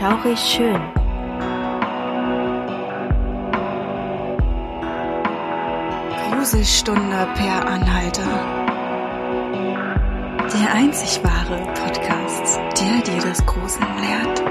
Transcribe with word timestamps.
Schaurig 0.00 0.38
schön. 0.38 0.80
Gruselstunde 6.30 7.28
per 7.34 7.66
Anhalter. 7.66 8.22
Der 10.54 10.72
einzig 10.72 11.22
wahre 11.22 11.62
Podcast, 11.74 12.58
der 12.80 13.02
dir 13.02 13.20
das 13.20 13.44
Gruseln 13.44 13.86
lehrt. 14.00 14.42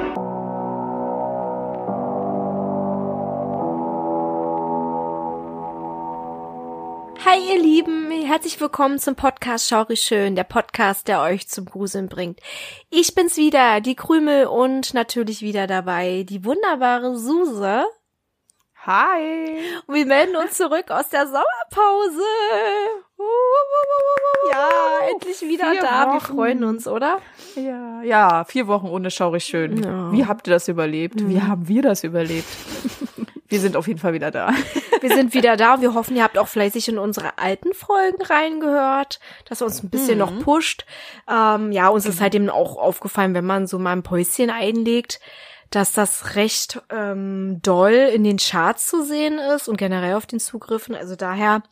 Hi 7.25 7.39
ihr 7.39 7.59
Lieben, 7.59 7.98
herzlich 8.29 8.61
willkommen 8.61 8.99
zum 8.99 9.15
Podcast 9.15 9.67
Schaurig 9.67 10.01
Schön, 10.01 10.35
der 10.35 10.43
Podcast, 10.43 11.07
der 11.07 11.19
euch 11.19 11.49
zum 11.49 11.65
Gruseln 11.65 12.09
bringt. 12.09 12.39
Ich 12.91 13.15
bin's 13.15 13.37
wieder, 13.37 13.81
die 13.81 13.95
Krümel 13.95 14.45
und 14.45 14.93
natürlich 14.93 15.41
wieder 15.41 15.65
dabei 15.65 16.27
die 16.29 16.45
wunderbare 16.45 17.17
Suse. 17.17 17.85
Hi. 18.85 19.57
Und 19.87 19.95
wir 19.95 20.05
melden 20.05 20.35
uns 20.35 20.53
zurück 20.53 20.91
aus 20.91 21.09
der 21.09 21.25
Sommerpause. 21.25 22.21
Ja, 24.51 24.69
endlich 25.11 25.41
wieder 25.41 25.71
Vier 25.71 25.81
da. 25.81 26.05
Wir 26.05 26.21
Wochen. 26.21 26.35
freuen 26.35 26.63
uns, 26.63 26.87
oder? 26.87 27.21
Ja, 27.55 28.03
ja, 28.03 28.43
vier 28.43 28.67
Wochen 28.67 28.89
ohne 28.89 29.09
schaurig 29.09 29.43
schön. 29.43 29.83
Ja. 29.83 30.11
Wie 30.11 30.27
habt 30.27 30.47
ihr 30.47 30.53
das 30.53 30.67
überlebt? 30.67 31.27
Wie 31.27 31.41
haben 31.41 31.67
wir 31.67 31.81
das 31.81 32.03
überlebt? 32.03 32.47
Wir 33.49 33.59
sind 33.59 33.75
auf 33.75 33.87
jeden 33.87 33.99
Fall 33.99 34.13
wieder 34.13 34.31
da. 34.31 34.53
Wir 35.01 35.15
sind 35.15 35.33
wieder 35.33 35.55
da 35.55 35.75
und 35.75 35.81
wir 35.81 35.93
hoffen, 35.93 36.17
ihr 36.17 36.23
habt 36.23 36.37
auch 36.37 36.49
fleißig 36.49 36.89
in 36.89 36.97
unsere 36.97 37.37
alten 37.37 37.73
Folgen 37.73 38.21
reingehört, 38.21 39.21
dass 39.45 39.61
er 39.61 39.67
uns 39.67 39.81
ein 39.81 39.89
bisschen 39.89 40.17
noch 40.17 40.39
pusht. 40.39 40.85
Ähm, 41.25 41.71
ja, 41.71 41.87
uns 41.87 42.05
ist 42.05 42.19
halt 42.19 42.35
eben 42.35 42.49
auch 42.49 42.75
aufgefallen, 42.75 43.33
wenn 43.33 43.45
man 43.45 43.65
so 43.65 43.79
mal 43.79 43.93
ein 43.93 44.03
Päuschen 44.03 44.49
einlegt, 44.49 45.21
dass 45.69 45.93
das 45.93 46.35
recht 46.35 46.81
ähm, 46.89 47.59
doll 47.61 47.93
in 47.93 48.25
den 48.25 48.35
Charts 48.35 48.87
zu 48.87 49.05
sehen 49.05 49.39
ist 49.39 49.69
und 49.69 49.77
generell 49.77 50.15
auf 50.15 50.25
den 50.25 50.41
Zugriffen. 50.41 50.95
Also 50.95 51.15
daher 51.15 51.63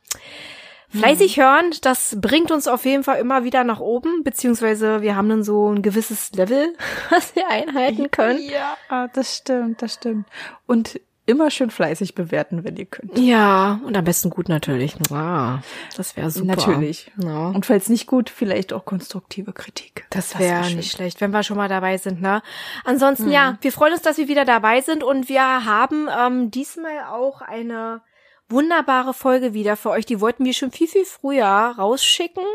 fleißig 0.89 1.37
hören, 1.37 1.71
das 1.81 2.15
bringt 2.21 2.49
uns 2.49 2.67
auf 2.67 2.85
jeden 2.85 3.03
Fall 3.03 3.19
immer 3.19 3.43
wieder 3.43 3.65
nach 3.65 3.81
oben, 3.81 4.23
beziehungsweise 4.23 5.01
wir 5.01 5.17
haben 5.17 5.27
dann 5.27 5.43
so 5.43 5.69
ein 5.69 5.81
gewisses 5.81 6.31
Level, 6.31 6.75
was 7.09 7.35
wir 7.35 7.49
einhalten 7.49 8.09
können. 8.09 8.39
Ja, 8.39 9.07
das 9.13 9.35
stimmt, 9.35 9.81
das 9.81 9.95
stimmt. 9.95 10.27
Und 10.65 10.99
immer 11.27 11.51
schön 11.51 11.69
fleißig 11.69 12.15
bewerten, 12.15 12.63
wenn 12.63 12.75
ihr 12.77 12.85
könnt. 12.85 13.17
Ja, 13.19 13.79
und 13.85 13.95
am 13.95 14.03
besten 14.03 14.29
gut 14.31 14.49
natürlich. 14.49 14.95
Ah, 15.11 15.59
das 15.95 16.15
wäre 16.17 16.31
super. 16.31 16.55
Natürlich. 16.55 17.11
Ja. 17.21 17.49
Und 17.49 17.65
falls 17.67 17.89
nicht 17.89 18.07
gut, 18.07 18.29
vielleicht 18.31 18.73
auch 18.73 18.85
konstruktive 18.85 19.53
Kritik. 19.53 20.07
Das 20.09 20.39
wär 20.39 20.47
wäre 20.47 20.63
schön. 20.63 20.77
nicht 20.77 20.91
schlecht, 20.91 21.21
wenn 21.21 21.31
wir 21.31 21.43
schon 21.43 21.57
mal 21.57 21.69
dabei 21.69 21.97
sind, 21.97 22.21
ne? 22.21 22.41
Ansonsten, 22.85 23.29
ja, 23.29 23.57
wir 23.61 23.71
freuen 23.71 23.93
uns, 23.93 24.01
dass 24.01 24.17
wir 24.17 24.27
wieder 24.27 24.45
dabei 24.45 24.81
sind 24.81 25.03
und 25.03 25.29
wir 25.29 25.41
haben 25.65 26.07
ähm, 26.17 26.49
diesmal 26.49 27.03
auch 27.11 27.41
eine 27.41 28.01
wunderbare 28.49 29.13
Folge 29.13 29.53
wieder 29.53 29.75
für 29.75 29.89
euch. 29.91 30.05
Die 30.05 30.21
wollten 30.21 30.45
wir 30.45 30.53
schon 30.53 30.71
viel, 30.71 30.87
viel 30.87 31.05
früher 31.05 31.45
rausschicken, 31.77 32.45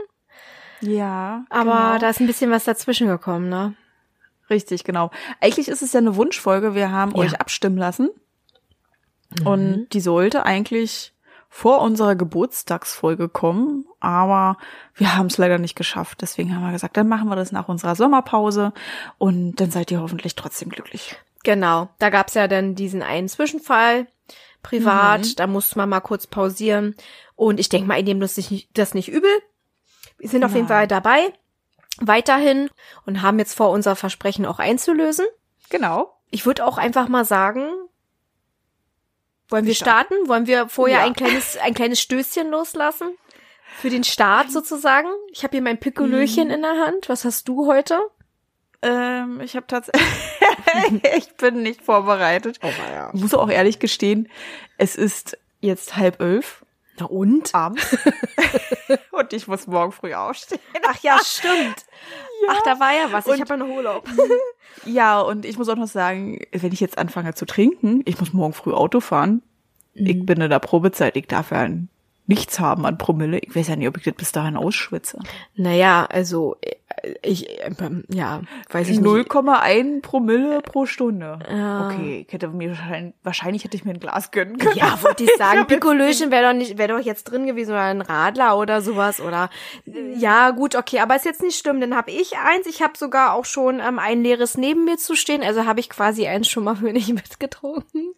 Ja, 0.81 1.45
aber 1.51 1.71
genau. 1.71 1.99
da 1.99 2.09
ist 2.09 2.21
ein 2.21 2.27
bisschen 2.27 2.51
was 2.51 2.65
dazwischen 2.65 3.07
gekommen, 3.07 3.49
ne? 3.49 3.75
Richtig, 4.51 4.85
genau. 4.85 5.11
Eigentlich 5.41 5.69
ist 5.69 5.83
es 5.83 5.93
ja 5.93 6.01
eine 6.01 6.17
Wunschfolge. 6.17 6.75
Wir 6.75 6.91
haben 6.91 7.13
Ja. 7.13 7.19
euch 7.19 7.41
abstimmen 7.41 7.77
lassen. 7.79 8.11
Mhm. 9.41 9.47
Und 9.47 9.89
die 9.91 10.01
sollte 10.01 10.45
eigentlich 10.45 11.13
vor 11.55 11.83
unserer 11.83 12.17
Geburtstagsfolge 12.17 13.29
kommen, 13.29 13.85
aber 14.01 14.57
wir 14.95 15.15
haben 15.17 15.27
es 15.27 15.37
leider 15.37 15.59
nicht 15.59 15.77
geschafft. 15.77 16.23
Deswegen 16.23 16.57
haben 16.57 16.65
wir 16.65 16.73
gesagt, 16.73 16.97
dann 16.97 17.09
machen 17.09 17.29
wir 17.29 17.37
das 17.37 17.53
nach 17.53 17.69
unserer 17.69 17.95
Sommerpause 17.95 18.73
und 19.19 19.57
dann 19.57 19.71
seid 19.71 19.91
ihr 19.91 20.01
hoffentlich 20.01 20.35
trotzdem 20.35 20.71
glücklich. 20.71 21.15
Genau, 21.45 21.91
da 21.99 22.09
gab's 22.09 22.33
ja 22.33 22.49
dann 22.49 22.75
diesen 22.75 23.03
einen 23.03 23.29
Zwischenfall 23.29 24.07
privat, 24.63 25.39
da 25.39 25.47
musste 25.47 25.77
man 25.77 25.91
mal 25.91 26.01
kurz 26.01 26.27
pausieren 26.27 26.95
und 27.35 27.61
ich 27.61 27.69
denke 27.69 27.87
mal, 27.87 27.99
ich 27.99 28.05
nehme 28.05 28.21
das 28.21 28.39
nicht, 28.39 28.71
das 28.73 28.95
nicht 28.95 29.11
übel. 29.11 29.31
Wir 30.17 30.31
sind 30.31 30.45
auf 30.45 30.55
jeden 30.55 30.69
Nein. 30.69 30.77
Fall 30.79 30.87
dabei, 30.87 31.35
weiterhin 32.01 32.71
und 33.05 33.21
haben 33.21 33.39
jetzt 33.39 33.55
vor, 33.55 33.71
unser 33.71 33.95
Versprechen 33.95 34.47
auch 34.47 34.59
einzulösen. 34.59 35.27
Genau. 35.69 36.17
Ich 36.31 36.47
würde 36.47 36.65
auch 36.65 36.79
einfach 36.79 37.09
mal 37.09 37.27
sagen, 37.27 37.69
wollen 39.53 39.67
wir 39.67 39.75
starten? 39.75 40.15
Wollen 40.27 40.47
wir 40.47 40.69
vorher 40.69 40.99
Ja. 41.01 41.05
ein 41.05 41.15
kleines, 41.15 41.57
ein 41.59 41.75
kleines 41.75 42.01
Stößchen 42.01 42.51
loslassen? 42.51 43.17
Für 43.81 43.89
den 43.91 44.05
Start 44.05 44.51
sozusagen. 44.51 45.09
Ich 45.33 45.45
habe 45.45 45.53
hier 45.53 45.63
mein 45.63 45.79
Pikolöchen 45.79 46.49
Mhm. 46.49 46.55
in 46.55 46.63
der 46.63 46.79
Hand. 46.87 47.09
Was 47.09 47.25
hast 47.25 47.49
du 47.49 47.67
heute? 47.67 47.99
Ähm, 48.83 49.41
ich 49.41 49.55
habe 49.55 49.67
tatsächlich, 49.67 50.03
ich 51.17 51.33
bin 51.37 51.63
nicht 51.63 51.83
vorbereitet. 51.83 52.59
Oh, 52.63 52.69
ja. 52.93 53.11
Ich 53.15 53.21
muss 53.21 53.33
auch 53.35 53.49
ehrlich 53.49 53.79
gestehen, 53.79 54.29
es 54.79 54.97
ist 54.97 55.39
jetzt 55.61 55.97
halb 55.97 56.21
elf 56.21 56.65
Na 56.99 57.07
und? 57.07 57.55
abends 57.55 57.97
und 59.13 59.33
ich 59.33 59.47
muss 59.49 59.67
morgen 59.67 59.93
früh 59.93 60.15
aufstehen. 60.15 60.61
Ach 60.87 60.99
ja, 61.03 61.19
stimmt. 61.23 61.87
Ach, 62.49 62.61
da 62.65 62.81
war 62.81 62.93
ja 62.93 63.13
was. 63.13 63.27
Ich 63.27 63.41
habe 63.41 63.55
ja 63.55 63.57
noch 63.57 63.69
Urlaub. 63.69 64.09
Ja, 64.85 65.21
und 65.21 65.45
ich 65.45 65.59
muss 65.59 65.69
auch 65.69 65.77
noch 65.77 65.87
sagen, 65.87 66.41
wenn 66.51 66.73
ich 66.73 66.81
jetzt 66.81 66.99
anfange 66.99 67.35
zu 67.35 67.45
trinken, 67.45 68.03
ich 68.05 68.19
muss 68.19 68.33
morgen 68.33 68.55
früh 68.55 68.73
Auto 68.73 69.01
fahren. 69.01 69.43
Ich 69.95 70.25
bin 70.25 70.41
in 70.41 70.51
der 70.51 70.59
Probezeit, 70.59 71.15
ich 71.17 71.27
darf 71.27 71.51
ja 71.53 71.69
nichts 72.27 72.59
haben 72.59 72.87
an 72.87 72.99
Promille. 72.99 73.39
Ich 73.39 73.55
weiß 73.55 73.69
ja 73.69 73.77
nicht, 73.77 73.87
ob 73.87 73.99
ich 73.99 74.05
das 74.05 74.15
bis 74.15 74.33
dahin 74.33 74.57
ausschwitze. 74.57 75.19
Naja, 75.55 76.07
also 76.07 76.57
äh, 76.63 76.77
ich, 77.23 77.47
ähm, 77.63 78.05
ja, 78.09 78.43
weiß 78.71 78.89
ich 78.89 79.01
nicht. 79.01 79.29
0,1 79.31 80.03
Promille 80.03 80.61
pro 80.63 80.87
Stunde. 80.87 81.39
Ja. 81.51 81.89
Okay, 81.89 82.25
ich 82.27 82.33
hätte 82.33 82.49
mir 82.49 82.71
wahrscheinlich, 82.71 83.15
wahrscheinlich 83.23 83.65
hätte 83.65 83.77
ich 83.77 83.85
mir 83.85 83.93
ein 83.93 84.01
Glas 84.01 84.31
gönnen 84.31 84.59
können. 84.59 84.77
Ja, 84.77 85.03
wollte 85.03 85.25
ich 85.25 85.35
sagen, 85.39 85.67
Pikolöchen 85.67 86.31
wäre 86.31 86.49
doch 86.49 86.59
nicht, 86.59 86.79
wäre 86.79 86.97
doch 86.97 87.05
jetzt 87.05 87.25
drin 87.25 87.47
gewesen 87.47 87.71
oder 87.73 87.83
ein 87.83 88.01
Radler 88.01 88.57
oder 88.59 88.83
sowas 88.83 89.21
oder 89.21 89.51
ja 90.17 90.51
gut, 90.51 90.77
okay, 90.77 91.01
aber 91.01 91.17
ist 91.17 91.25
jetzt 91.25 91.43
nicht 91.43 91.59
schlimm, 91.59 91.81
dann 91.81 91.97
habe 91.97 92.11
ich 92.11 92.37
eins, 92.39 92.67
ich 92.67 92.83
habe 92.83 92.97
sogar 92.97 93.35
auch 93.35 93.45
schon 93.45 93.81
ähm, 93.81 93.99
ein 93.99 94.23
leeres 94.23 94.57
neben 94.57 94.85
mir 94.85 94.97
zu 94.97 95.15
stehen, 95.15 95.43
also 95.43 95.65
habe 95.67 95.81
ich 95.81 95.89
quasi 95.89 96.27
eins 96.27 96.49
schon 96.49 96.65
mal 96.65 96.77
für 96.77 96.93
dich 96.93 97.13
mitgetrunken. 97.13 98.15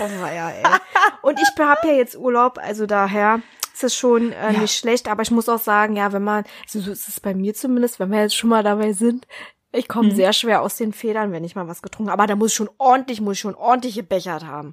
Oh 0.00 0.26
ja, 0.34 0.50
ey. 0.50 0.62
Und 1.22 1.40
ich 1.40 1.48
habe 1.58 1.88
ja 1.88 1.94
jetzt 1.94 2.16
Urlaub, 2.16 2.58
also 2.62 2.86
daher 2.86 3.40
ist 3.76 3.84
es 3.84 3.94
schon 3.94 4.32
äh, 4.32 4.52
Ja. 4.54 4.60
nicht 4.60 4.74
schlecht, 4.76 5.06
aber 5.08 5.22
ich 5.22 5.30
muss 5.30 5.48
auch 5.50 5.58
sagen, 5.60 5.96
ja, 5.96 6.12
wenn 6.12 6.24
man, 6.24 6.44
also 6.64 6.80
so 6.80 6.90
ist 6.90 7.08
es 7.08 7.20
bei 7.20 7.34
mir 7.34 7.52
zumindest, 7.54 8.00
wenn 8.00 8.10
wir 8.10 8.20
jetzt 8.22 8.34
schon 8.36 8.48
mal 8.50 8.62
dabei 8.62 8.92
sind, 8.94 9.26
ich 9.72 9.86
komme 9.88 10.14
sehr 10.14 10.32
schwer 10.32 10.62
aus 10.62 10.76
den 10.76 10.94
Federn, 10.94 11.32
wenn 11.32 11.44
ich 11.44 11.54
mal 11.54 11.68
was 11.68 11.82
getrunken 11.82 12.10
habe. 12.10 12.22
Aber 12.22 12.26
da 12.26 12.36
muss 12.36 12.52
ich 12.52 12.56
schon 12.56 12.70
ordentlich, 12.78 13.20
muss 13.20 13.34
ich 13.34 13.40
schon 13.40 13.54
ordentlich 13.54 13.94
gebechert 13.96 14.46
haben. 14.46 14.72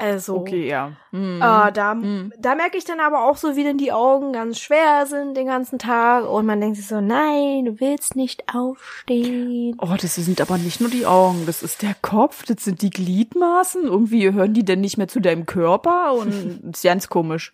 Also, 0.00 0.36
Okay, 0.36 0.68
ja. 0.68 0.92
Hm. 1.10 1.38
äh, 1.38 1.72
da, 1.72 1.96
da 2.38 2.54
merke 2.54 2.76
ich 2.76 2.84
dann 2.84 3.00
aber 3.00 3.24
auch 3.24 3.36
so, 3.36 3.56
wie 3.56 3.64
denn 3.64 3.78
die 3.78 3.90
Augen 3.90 4.32
ganz 4.32 4.60
schwer 4.60 5.06
sind 5.06 5.36
den 5.36 5.46
ganzen 5.46 5.78
Tag 5.80 6.28
und 6.28 6.46
man 6.46 6.60
denkt 6.60 6.76
sich 6.76 6.86
so, 6.86 7.00
nein, 7.00 7.64
du 7.64 7.80
willst 7.80 8.14
nicht 8.14 8.44
aufstehen. 8.54 9.76
Oh, 9.80 9.96
das 10.00 10.14
sind 10.14 10.40
aber 10.40 10.56
nicht 10.58 10.80
nur 10.80 10.90
die 10.90 11.04
Augen, 11.06 11.46
das 11.46 11.62
ist 11.64 11.82
der 11.82 11.96
Kopf, 12.00 12.44
das 12.44 12.64
sind 12.64 12.82
die 12.82 12.90
Gliedmaßen. 12.90 13.84
Irgendwie 13.84 14.30
hören 14.32 14.54
die 14.54 14.64
denn 14.64 14.80
nicht 14.82 14.98
mehr 14.98 15.08
zu 15.08 15.20
deinem 15.20 15.46
Körper 15.46 16.12
und 16.12 16.28
das 16.28 16.34
ist 16.78 16.84
ganz 16.84 17.08
komisch. 17.08 17.52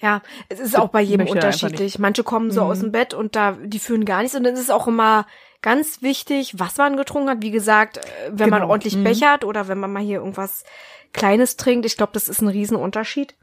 Ja, 0.00 0.22
es 0.48 0.58
ist 0.60 0.78
auch 0.78 0.88
bei 0.88 1.00
jedem 1.02 1.26
er 1.26 1.32
unterschiedlich. 1.32 1.98
Manche 1.98 2.24
kommen 2.24 2.50
so 2.50 2.62
aus 2.62 2.80
dem 2.80 2.90
Bett 2.90 3.12
und 3.12 3.36
da, 3.36 3.52
die 3.62 3.78
fühlen 3.78 4.04
gar 4.06 4.22
nichts 4.22 4.34
und 4.34 4.44
dann 4.44 4.54
ist 4.54 4.60
es 4.60 4.70
auch 4.70 4.88
immer 4.88 5.26
ganz 5.62 6.00
wichtig, 6.00 6.54
was 6.58 6.78
man 6.78 6.96
getrunken 6.96 7.28
hat. 7.28 7.42
Wie 7.42 7.50
gesagt, 7.50 7.98
äh, 7.98 8.00
wenn 8.30 8.48
man 8.48 8.60
Genau. 8.60 8.70
ordentlich 8.72 8.96
Mhm. 8.96 9.04
bechert 9.04 9.44
oder 9.44 9.68
wenn 9.68 9.78
man 9.78 9.92
mal 9.92 10.02
hier 10.02 10.18
irgendwas 10.20 10.64
Kleines 11.12 11.56
trinkt, 11.58 11.84
ich 11.84 11.96
glaube, 11.98 12.12
das 12.14 12.28
ist 12.28 12.40
ein 12.40 12.48
Riesenunterschied. 12.48 13.34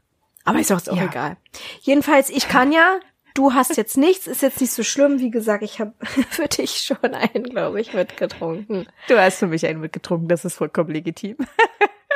Aber 0.44 0.58
ist 0.58 0.72
auch 0.72 0.80
Ja. 0.96 1.04
egal. 1.04 1.36
Jedenfalls, 1.82 2.28
ich 2.30 2.48
kann 2.48 2.72
ja, 2.72 2.98
du 3.34 3.52
hast 3.54 3.76
jetzt 3.76 3.96
nichts, 3.96 4.26
ist 4.26 4.42
jetzt 4.42 4.60
nicht 4.60 4.72
so 4.72 4.82
schlimm. 4.82 5.20
Wie 5.20 5.30
gesagt, 5.30 5.62
ich 5.62 5.78
habe 5.78 5.92
für 6.30 6.48
dich 6.48 6.80
schon 6.80 7.14
einen, 7.14 7.44
glaube 7.44 7.80
ich, 7.80 7.94
mitgetrunken. 7.94 8.88
Du 9.08 9.16
hast 9.16 9.38
für 9.38 9.46
mich 9.46 9.64
einen 9.66 9.80
mitgetrunken, 9.80 10.26
das 10.26 10.44
ist 10.44 10.54
vollkommen 10.56 10.90
legitim. 10.90 11.36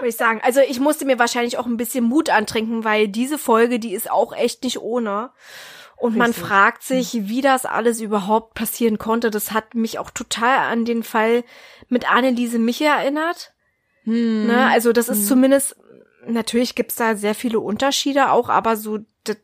Würde 0.03 0.11
ich 0.11 0.17
sagen. 0.17 0.41
Also 0.43 0.61
ich 0.61 0.81
musste 0.81 1.05
mir 1.05 1.21
wahrscheinlich 1.21 1.59
auch 1.59 1.67
ein 1.67 1.77
bisschen 1.77 2.05
Mut 2.05 2.29
antrinken, 2.29 2.83
weil 2.83 3.07
diese 3.07 3.39
Folge, 3.39 3.79
die 3.79 3.95
ist 3.95 4.11
auch 4.11 4.33
echt 4.35 4.65
nicht 4.65 4.81
ohne. 4.81 5.31
Und 5.97 6.17
man 6.17 6.33
Richtig. 6.33 6.45
fragt 6.45 6.83
sich, 6.83 7.29
wie 7.29 7.41
das 7.41 7.65
alles 7.65 8.01
überhaupt 8.01 8.55
passieren 8.55 8.99
konnte. 8.99 9.31
Das 9.31 9.53
hat 9.53 9.77
mich 9.77 10.01
auch 10.01 10.11
total 10.11 10.59
an 10.71 10.85
den 10.85 11.05
Fall 11.05 11.45
mit 11.89 12.13
Anneliese 12.13 12.59
Miche 12.59 12.87
erinnert. 12.87 13.53
Ne? 14.05 14.69
Also 14.73 14.93
das 14.93 15.09
ist 15.09 15.29
zumindest, 15.29 15.77
natürlich 16.27 16.75
gibt's 16.75 16.97
da 16.97 17.15
sehr 17.15 17.37
viele 17.37 17.61
Unterschiede 17.61 18.33
auch, 18.33 18.49
aber 18.49 18.77
so 18.77 18.99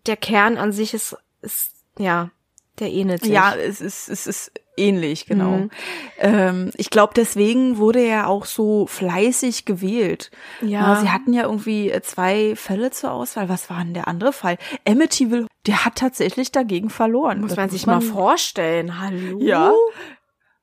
der 0.07 0.17
Kern 0.17 0.59
an 0.59 0.73
sich 0.73 0.93
ist, 0.93 1.17
ist 1.41 1.71
ja, 1.97 2.31
der 2.81 2.91
ähnelt 2.93 3.23
sich. 3.23 3.33
Ja, 3.33 3.55
es 3.55 3.81
ist, 3.81 4.09
es 4.09 4.27
ist 4.27 4.53
ähnlich, 4.77 5.27
genau. 5.27 5.51
Mhm. 5.51 5.71
Ähm, 6.19 6.71
ich 6.77 6.91
glaube, 6.91 7.13
deswegen 7.15 7.79
wurde 7.79 8.01
er 8.01 8.29
auch 8.29 8.47
so 8.47 8.87
fleißig 8.87 9.65
gewählt. 9.65 10.31
Ja. 10.61 10.97
sie 10.97 11.11
hatten 11.11 11.33
ja 11.33 11.43
irgendwie 11.43 11.91
äh, 11.91 12.01
zwei 12.03 12.55
Fälle 12.57 12.91
zur 12.91 13.13
Auswahl. 13.13 13.49
Was 13.49 13.69
war 13.71 13.79
denn 13.79 13.95
der 13.95 14.09
andere 14.09 14.33
Fall? 14.33 14.57
Amityville, 14.87 15.47
der 15.67 15.85
hat 15.85 15.97
tatsächlich 15.97 16.53
dagegen 16.53 16.91
verloren. 16.91 17.41
muss 17.41 17.51
Das 17.51 17.57
man 17.57 17.71
sich 17.71 17.87
mal 17.87 18.01
vorstellen. 18.01 19.01
Hallo? 19.01 19.39
Ja. 19.41 19.73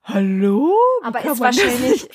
Hallo? 0.03 0.73
Aber 1.03 1.19
ist 1.19 1.25
man 1.25 1.39
wahrscheinlich-? 1.39 2.09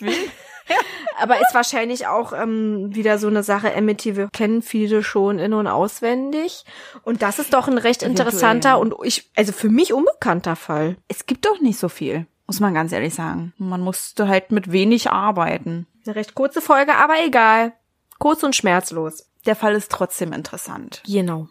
Aber 1.19 1.41
ist 1.41 1.55
wahrscheinlich 1.55 2.07
auch 2.07 2.33
ähm, 2.33 2.95
wieder 2.95 3.19
so 3.19 3.27
eine 3.27 3.43
Sache, 3.43 3.75
Amityville 3.75 4.29
kennen 4.33 4.63
viele 4.63 5.03
schon 5.03 5.39
in- 5.39 5.55
und 5.55 5.67
auswendig. 5.67 6.65
Und 7.03 7.23
das 7.23 7.39
ist 7.39 7.53
doch 7.53 7.69
ein 7.69 7.79
recht 7.79 8.03
interessanter 8.03 8.79
und 8.79 8.95
ich, 9.03 9.31
also 9.37 9.53
für 9.53 9.69
mich 9.69 9.93
unbekannter 9.93 10.57
Fall. 10.57 10.97
Es 11.09 11.27
gibt 11.27 11.45
doch 11.47 11.61
nicht 11.61 11.79
so 11.79 11.89
viel, 11.89 12.27
muss 12.47 12.61
man 12.61 12.75
ganz 12.75 12.93
ehrlich 12.93 13.15
sagen. 13.15 13.53
Man 13.59 13.81
musste 13.81 14.29
halt 14.29 14.51
mit 14.53 14.73
wenig 14.73 15.11
arbeiten. 15.11 15.87
Eine 16.07 16.17
recht 16.17 16.35
kurze 16.35 16.61
Folge, 16.61 16.95
aber 16.95 17.15
egal. 17.25 17.73
Kurz 18.19 18.43
und 18.43 18.57
schmerzlos. 18.57 19.27
Der 19.47 19.57
Fall 19.57 19.75
ist 19.75 19.91
trotzdem 19.91 20.33
interessant. 20.33 21.03
Genau. 21.07 21.49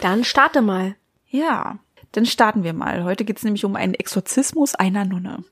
Dann 0.00 0.24
starte 0.24 0.60
mal. 0.60 0.96
Ja, 1.28 1.78
dann 2.12 2.26
starten 2.26 2.64
wir 2.64 2.72
mal. 2.72 3.04
Heute 3.04 3.24
geht's 3.24 3.44
nämlich 3.44 3.64
um 3.64 3.76
einen 3.76 3.94
Exorzismus 3.94 4.74
einer 4.74 5.04
Nonne. 5.04 5.44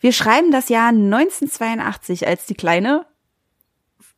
Wir 0.00 0.12
schreiben 0.12 0.50
das 0.50 0.68
Jahr 0.68 0.88
1982, 0.88 2.26
als 2.26 2.46
die 2.46 2.54
kleine, 2.54 3.06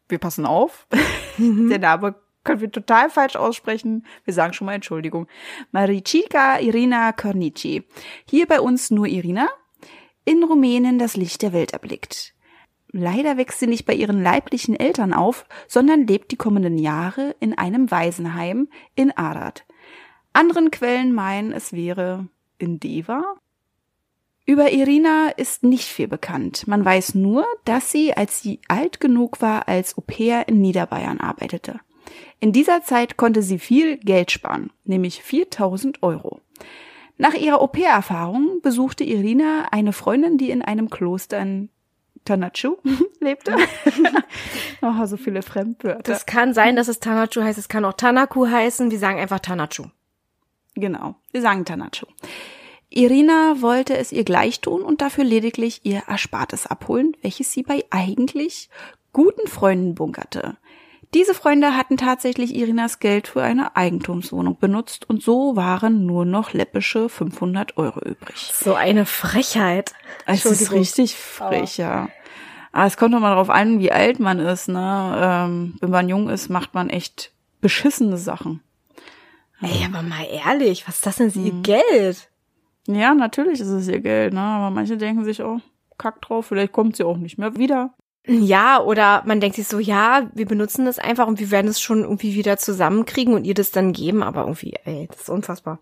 wir 0.09 0.19
passen 0.19 0.47
auf, 0.47 0.87
der 1.39 1.79
Name 1.79 2.15
können 2.47 2.61
wir 2.61 2.71
total 2.71 3.11
falsch 3.11 3.37
aussprechen. 3.37 4.07
Wir 4.25 4.33
sagen 4.33 4.55
schon 4.55 4.67
mal 4.67 4.75
Entschuldigung. 4.75 5.27
Maricica 5.73 6.59
Irina 6.61 7.13
Kornici. 7.13 7.85
Hier 8.31 8.47
bei 8.47 8.61
uns 8.61 8.91
nur 8.91 9.07
Irina. 9.07 9.49
In 10.25 10.43
Rumänien 10.43 10.99
das 10.99 11.17
Licht 11.17 11.43
der 11.43 11.53
Welt 11.53 11.73
erblickt. 11.73 12.35
Leider 12.93 13.37
wächst 13.37 13.61
sie 13.61 13.67
nicht 13.67 13.85
bei 13.85 13.95
ihren 13.95 14.23
leiblichen 14.23 14.75
Eltern 14.75 15.13
auf, 15.13 15.45
sondern 15.69 16.07
lebt 16.07 16.31
die 16.31 16.37
kommenden 16.37 16.79
Jahre 16.79 17.35
in 17.41 17.59
einem 17.59 17.91
Waisenheim 17.91 18.69
in 18.95 19.11
Arad. 19.17 19.67
Anderen 20.33 20.71
Quellen 20.71 21.13
meinen, 21.13 21.53
es 21.53 21.73
wäre 21.73 22.29
in 22.59 22.81
Deva. 22.81 23.23
Über 24.49 24.71
Irina 24.71 25.31
ist 25.37 25.65
nicht 25.65 25.89
viel 25.89 26.07
bekannt. 26.07 26.69
Man 26.69 26.85
weiß 26.85 27.17
nur, 27.17 27.45
dass 27.65 27.91
sie, 27.91 28.17
als 28.17 28.41
sie 28.41 28.61
alt 28.69 29.01
genug 29.01 29.43
war, 29.43 29.67
als 29.67 29.99
Au-pair 29.99 30.47
in 30.47 30.61
Niederbayern 30.61 31.19
arbeitete. 31.19 31.81
In 32.39 32.53
dieser 32.53 32.83
Zeit 32.83 33.17
konnte 33.17 33.43
sie 33.43 33.59
viel 33.59 33.97
Geld 33.97 34.31
sparen, 34.31 34.71
nämlich 34.85 35.21
4000 35.21 36.01
Euro. 36.05 36.41
Nach 37.19 37.35
ihrer 37.35 37.61
Au-pair-Erfahrung 37.61 38.61
besuchte 38.63 39.03
Irina 39.03 39.67
eine 39.73 39.93
Freundin, 39.93 40.39
die 40.39 40.51
in 40.51 40.63
einem 40.63 40.91
Kloster 40.91 41.41
in 41.41 41.71
Tanachu 42.25 42.77
lebte. 43.21 43.57
oh, 44.83 45.07
so 45.07 45.17
viele 45.17 45.43
Fremdwörter. 45.43 46.03
Das 46.03 46.25
kann 46.25 46.55
sein, 46.55 46.77
dass 46.77 46.87
es 46.87 47.01
Tanachu 47.01 47.43
heißt. 47.43 47.59
Es 47.59 47.69
kann 47.69 47.85
auch 47.85 47.95
Tanaku 47.95 48.47
heißen. 48.47 48.93
Wir 48.93 48.99
sagen 49.01 49.19
einfach 49.19 49.41
Tanachu. 49.41 49.87
Genau, 50.75 51.17
wir 51.33 51.41
sagen 51.43 51.65
Tanachu. 51.65 52.07
Irina 52.89 53.61
wollte 53.61 53.97
es 53.97 54.13
ihr 54.13 54.25
gleich 54.25 54.61
tun 54.61 54.83
und 54.83 55.01
dafür 55.01 55.25
lediglich 55.25 55.81
ihr 55.85 56.05
Erspartes 56.07 56.67
abholen, 56.67 57.17
welches 57.23 57.53
sie 57.53 57.63
bei 57.63 57.85
eigentlich 57.91 58.71
guten 59.13 59.49
Freunden 59.49 59.95
bunkerte. 59.95 60.57
Diese 61.15 61.35
Freunde 61.35 61.77
hatten 61.77 61.97
tatsächlich 61.97 62.55
Irinas 62.55 62.99
Geld 62.99 63.29
für 63.29 63.43
eine 63.43 63.77
Eigentumswohnung 63.77 64.59
benutzt 64.59 65.09
und 65.09 65.23
so 65.23 65.57
waren 65.57 66.05
nur 66.05 66.25
noch 66.25 66.53
läppische 66.53 67.09
500 67.09 67.77
Euro 67.77 68.01
übrig. 68.01 68.53
So 68.53 68.75
eine 68.75 69.07
Frechheit. 69.07 69.95
Es 70.27 70.45
ist 70.45 70.73
richtig 70.73 71.15
frech, 71.17 71.79
ja. 71.79 72.09
Aber 72.73 72.87
es 72.87 72.97
kommt 72.97 73.15
doch 73.15 73.21
mal 73.21 73.31
darauf 73.31 73.49
an, 73.49 73.79
wie 73.79 73.93
alt 73.93 74.21
man 74.21 74.39
ist, 74.39 74.69
ne? 74.69 75.19
Ähm, 75.19 75.77
wenn 75.81 75.91
man 75.91 76.09
jung 76.09 76.29
ist, 76.29 76.51
macht 76.51 76.75
man 76.75 76.91
echt 76.91 77.33
beschissene 77.63 78.19
Sachen. 78.19 78.61
Ey, 79.63 79.87
aber 79.87 80.03
mal 80.03 80.27
ehrlich, 80.27 80.87
was 80.87 80.97
ist 80.97 81.07
das 81.07 81.17
denn 81.17 81.31
für 81.31 81.39
ihr 81.39 81.63
Geld? 81.63 82.29
Ja, 82.87 83.15
natürlich 83.15 83.61
ist 83.61 83.69
es 83.69 83.89
ihr 83.89 84.01
Geld, 84.01 84.35
ne? 84.35 84.41
Aber 84.41 84.71
manche 84.71 84.97
denken 84.97 85.25
sich, 85.25 85.43
oh, 85.43 85.61
kack 85.99 86.23
drauf, 86.23 86.47
vielleicht 86.47 86.73
kommt 86.73 86.97
sie 86.97 87.05
auch 87.05 87.17
nicht 87.17 87.39
mehr 87.39 87.57
wieder. 87.57 87.95
Ja, 88.29 88.81
oder 88.81 89.23
man 89.25 89.41
denkt 89.41 89.57
sich 89.57 89.69
so, 89.69 89.79
ja, 89.79 90.29
wir 90.35 90.47
benutzen 90.47 90.85
das 90.85 90.99
einfach 90.99 91.29
und 91.29 91.39
wir 91.39 91.53
werden 91.53 91.69
es 91.69 91.81
schon 91.81 92.03
irgendwie 92.03 92.35
wieder 92.35 92.57
zusammenkriegen 92.57 93.35
und 93.35 93.45
ihr 93.45 93.55
das 93.55 93.71
dann 93.71 93.93
geben, 93.93 94.23
aber 94.23 94.43
irgendwie, 94.43 94.75
ey, 94.85 95.07
das 95.09 95.23
ist 95.23 95.31
unfassbar. 95.31 95.79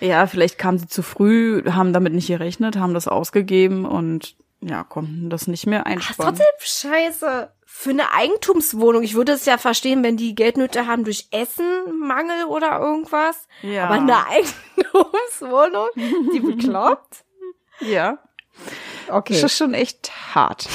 Ja, 0.00 0.26
vielleicht 0.26 0.58
kam 0.58 0.78
sie 0.78 0.86
zu 0.86 1.02
früh, 1.02 1.62
haben 1.70 1.92
damit 1.92 2.12
nicht 2.12 2.26
gerechnet, 2.26 2.76
haben 2.76 2.92
das 2.92 3.08
ausgegeben 3.08 3.86
und 3.86 4.36
ja, 4.62 4.84
konnten 4.84 5.28
das 5.30 5.46
nicht 5.48 5.66
mehr 5.66 5.82
Ach, 5.86 5.90
ist 5.90 5.92
einsparen. 6.08 6.36
trotzdem 6.36 6.46
scheiße. 6.58 7.52
Für 7.64 7.90
eine 7.90 8.12
Eigentumswohnung, 8.12 9.02
ich 9.02 9.14
würde 9.14 9.32
es 9.32 9.44
ja 9.46 9.56
verstehen, 9.58 10.02
wenn 10.04 10.16
die 10.16 10.34
Geldnöte 10.34 10.86
haben 10.86 11.04
durch 11.04 11.28
Essen, 11.30 11.64
Mangel 12.00 12.44
oder 12.44 12.78
irgendwas. 12.78 13.48
Ja. 13.62 13.86
Aber 13.86 13.94
eine 13.94 14.26
Eigentumswohnung, 14.26 15.88
die 16.34 16.40
bekloppt? 16.40 17.24
Ja, 17.80 18.18
Okay. 19.08 19.32
das 19.32 19.42
ist 19.44 19.56
schon 19.56 19.74
echt 19.74 20.12
hart. 20.36 20.68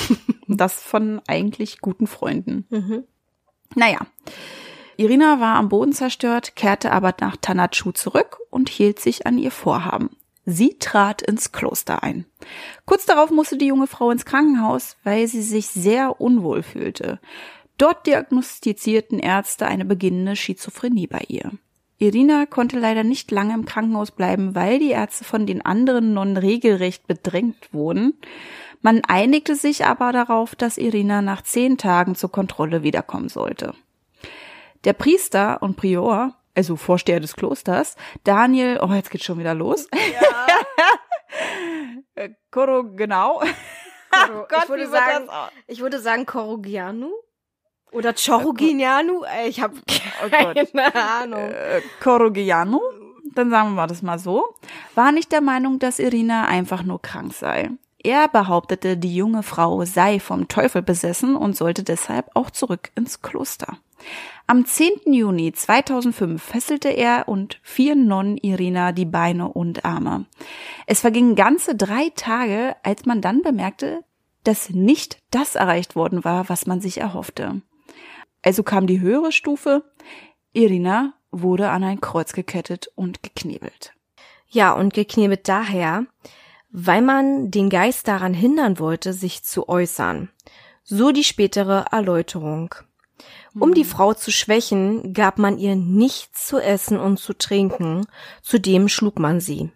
das 0.48 0.81
von 0.81 1.22
eigentlich 1.28 1.80
guten 1.80 2.06
Freunden. 2.07 2.66
Mhm. 2.69 3.04
Naja. 3.75 4.00
Irina 4.98 5.40
war 5.40 5.56
am 5.56 5.69
Boden 5.69 5.94
zerstört, 5.94 6.56
kehrte 6.57 6.92
aber 6.92 7.13
nach 7.22 7.38
Tanachu 7.38 7.92
zurück 7.94 8.40
und 8.50 8.68
hielt 8.68 9.00
sich 9.00 9.25
an 9.25 9.38
ihr 9.38 9.51
Vorhaben. 9.51 10.17
Sie 10.50 10.78
trat 10.80 11.22
ins 11.22 11.52
Kloster 11.52 12.04
ein. 12.04 12.26
Kurz 12.86 13.06
darauf 13.06 13.32
musste 13.32 13.58
die 13.58 13.66
junge 13.66 13.86
Frau 13.86 14.12
ins 14.12 14.24
Krankenhaus, 14.24 14.96
weil 15.04 15.28
sie 15.28 15.42
sich 15.42 15.68
sehr 15.68 16.22
unwohl 16.22 16.64
fühlte. 16.64 17.20
Dort 17.78 18.08
diagnostizierten 18.08 19.20
Ärzte 19.20 19.68
eine 19.68 19.84
beginnende 19.84 20.38
Schizophrenie 20.38 21.08
bei 21.08 21.26
ihr. 21.28 21.52
Irina 21.98 22.46
konnte 22.46 22.80
leider 22.80 23.04
nicht 23.04 23.30
lange 23.30 23.56
im 23.56 23.66
Krankenhaus 23.66 24.12
bleiben, 24.12 24.56
weil 24.56 24.80
die 24.80 24.92
Ärzte 24.92 25.26
von 25.26 25.46
den 25.46 25.66
anderen 25.66 26.14
Nonnen 26.14 26.38
regelrecht 26.38 27.08
bedrängt 27.08 27.74
wurden. 27.74 28.14
Man 28.82 29.02
einigte 29.06 29.58
sich 29.58 29.86
aber 29.86 30.14
darauf, 30.14 30.56
dass 30.56 30.78
Irina 30.78 31.22
nach 31.22 31.42
zehn 31.42 31.78
Tagen 31.78 32.16
zur 32.16 32.32
Kontrolle 32.32 32.84
wiederkommen 32.84 33.28
sollte. 33.28 33.74
Der 34.86 34.94
Priester 34.94 35.62
und 35.62 35.76
Prior, 35.76 36.38
also 36.57 36.75
Vorsteher 36.75 37.19
des 37.21 37.36
Klosters, 37.36 37.95
Daniel, 38.25 38.80
oh, 38.81 38.92
jetzt 38.94 39.09
geht's 39.12 39.24
schon 39.25 39.39
wieder 39.39 39.54
los. 39.54 39.88
Ja. 39.94 40.48
Koro, 42.51 42.83
genau. 42.95 43.39
Koro- 44.12 44.45
Gott, 44.50 44.63
ich, 44.63 44.69
würde 44.69 44.88
sagen, 44.88 45.30
au- 45.30 45.48
ich 45.68 45.80
würde 45.81 46.00
sagen 46.00 46.25
Korogianu 46.25 47.12
oder 47.92 48.13
Chorogianu. 48.13 49.24
Äh, 49.24 49.48
Ich 49.50 49.62
habe 49.62 49.75
Oh 50.25 50.30
keine 50.31 50.95
Ahnung. 50.95 51.39
äh, 51.51 51.81
Korogiano, 52.01 52.81
dann 53.36 53.50
sagen 53.51 53.75
wir 53.75 53.86
das 53.88 54.01
mal 54.01 54.18
so, 54.19 54.44
war 54.95 55.12
nicht 55.12 55.31
der 55.31 55.42
Meinung, 55.42 55.77
dass 55.80 56.00
Irina 56.00 56.45
einfach 56.45 56.83
nur 56.83 57.01
krank 57.01 57.33
sei. 57.33 57.69
Er 58.04 58.28
behauptete, 58.28 58.95
die 58.97 59.16
junge 59.16 59.44
Frau 59.44 59.83
sei 59.85 60.19
vom 60.19 60.47
Teufel 60.47 60.81
besessen 60.81 61.35
und 61.35 61.56
sollte 61.57 61.83
deshalb 61.83 62.30
auch 62.35 62.49
zurück 62.52 62.90
ins 62.95 63.21
Kloster. 63.21 63.78
Am 64.49 64.66
10. 64.66 65.14
Juni 65.14 65.52
2005 65.52 66.42
fesselte 66.42 66.90
er 66.90 67.28
und 67.28 67.59
vier 67.64 67.95
Nonnen 67.95 68.37
Irina 68.37 68.94
die 68.94 69.06
Beine 69.06 69.49
und 69.49 69.83
Arme. 69.83 70.26
Es 70.85 71.02
vergingen 71.02 71.35
ganze 71.35 71.76
drei 71.76 72.11
Tage, 72.16 72.76
als 72.81 73.06
man 73.06 73.21
dann 73.21 73.42
bemerkte, 73.42 74.06
dass 74.44 74.69
nicht 74.69 75.21
das 75.31 75.56
erreicht 75.56 75.97
worden 75.97 76.23
war, 76.23 76.47
was 76.47 76.66
man 76.66 76.80
sich 76.80 76.99
erhoffte. 76.99 77.61
Also 78.42 78.64
kam 78.64 78.87
die 78.87 79.02
höhere 79.02 79.33
Stufe. 79.33 79.83
Irina 80.54 81.14
wurde 81.31 81.69
an 81.69 81.83
ein 81.83 81.99
Kreuz 81.99 82.31
gekettet 82.31 82.90
und 82.95 83.23
geknebelt. 83.23 83.94
Ja, 84.47 84.71
und 84.71 84.94
geknebelt 84.94 85.49
daher, 85.49 86.06
weil 86.69 87.02
man 87.02 87.52
den 87.52 87.69
Geist 87.69 88.07
daran 88.07 88.33
hindern 88.33 88.80
wollte, 88.80 89.11
sich 89.11 89.44
zu 89.44 89.68
äußern. 89.68 90.30
So 90.83 91.11
die 91.11 91.26
spätere 91.26 91.87
Erläuterung. 91.92 92.73
Um 93.59 93.73
die 93.73 93.85
Frau 93.85 94.14
zu 94.14 94.31
schwächen, 94.31 95.14
gab 95.14 95.37
man 95.37 95.57
ihr 95.57 95.76
nichts 95.76 96.47
zu 96.47 96.59
essen 96.59 96.99
und 96.99 97.18
zu 97.18 97.33
trinken, 97.33 98.06
zudem 98.42 98.87
schlug 98.87 99.19
man 99.19 99.40
sie. 99.40 99.71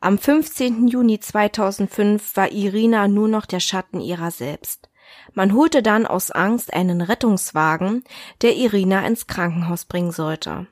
Am 0.00 0.18
15. 0.18 0.88
Juni 0.88 1.20
2005 1.20 2.36
war 2.36 2.52
Irina 2.52 3.08
nur 3.08 3.28
noch 3.28 3.46
der 3.46 3.60
Schatten 3.60 4.00
ihrer 4.00 4.30
selbst. 4.30 4.90
Man 5.32 5.54
holte 5.54 5.82
dann 5.82 6.06
aus 6.06 6.30
Angst 6.30 6.72
einen 6.74 7.00
Rettungswagen, 7.00 8.04
der 8.42 8.56
Irina 8.56 9.06
ins 9.06 9.26
Krankenhaus 9.26 9.84
bringen 9.84 10.12
sollte. 10.12 10.66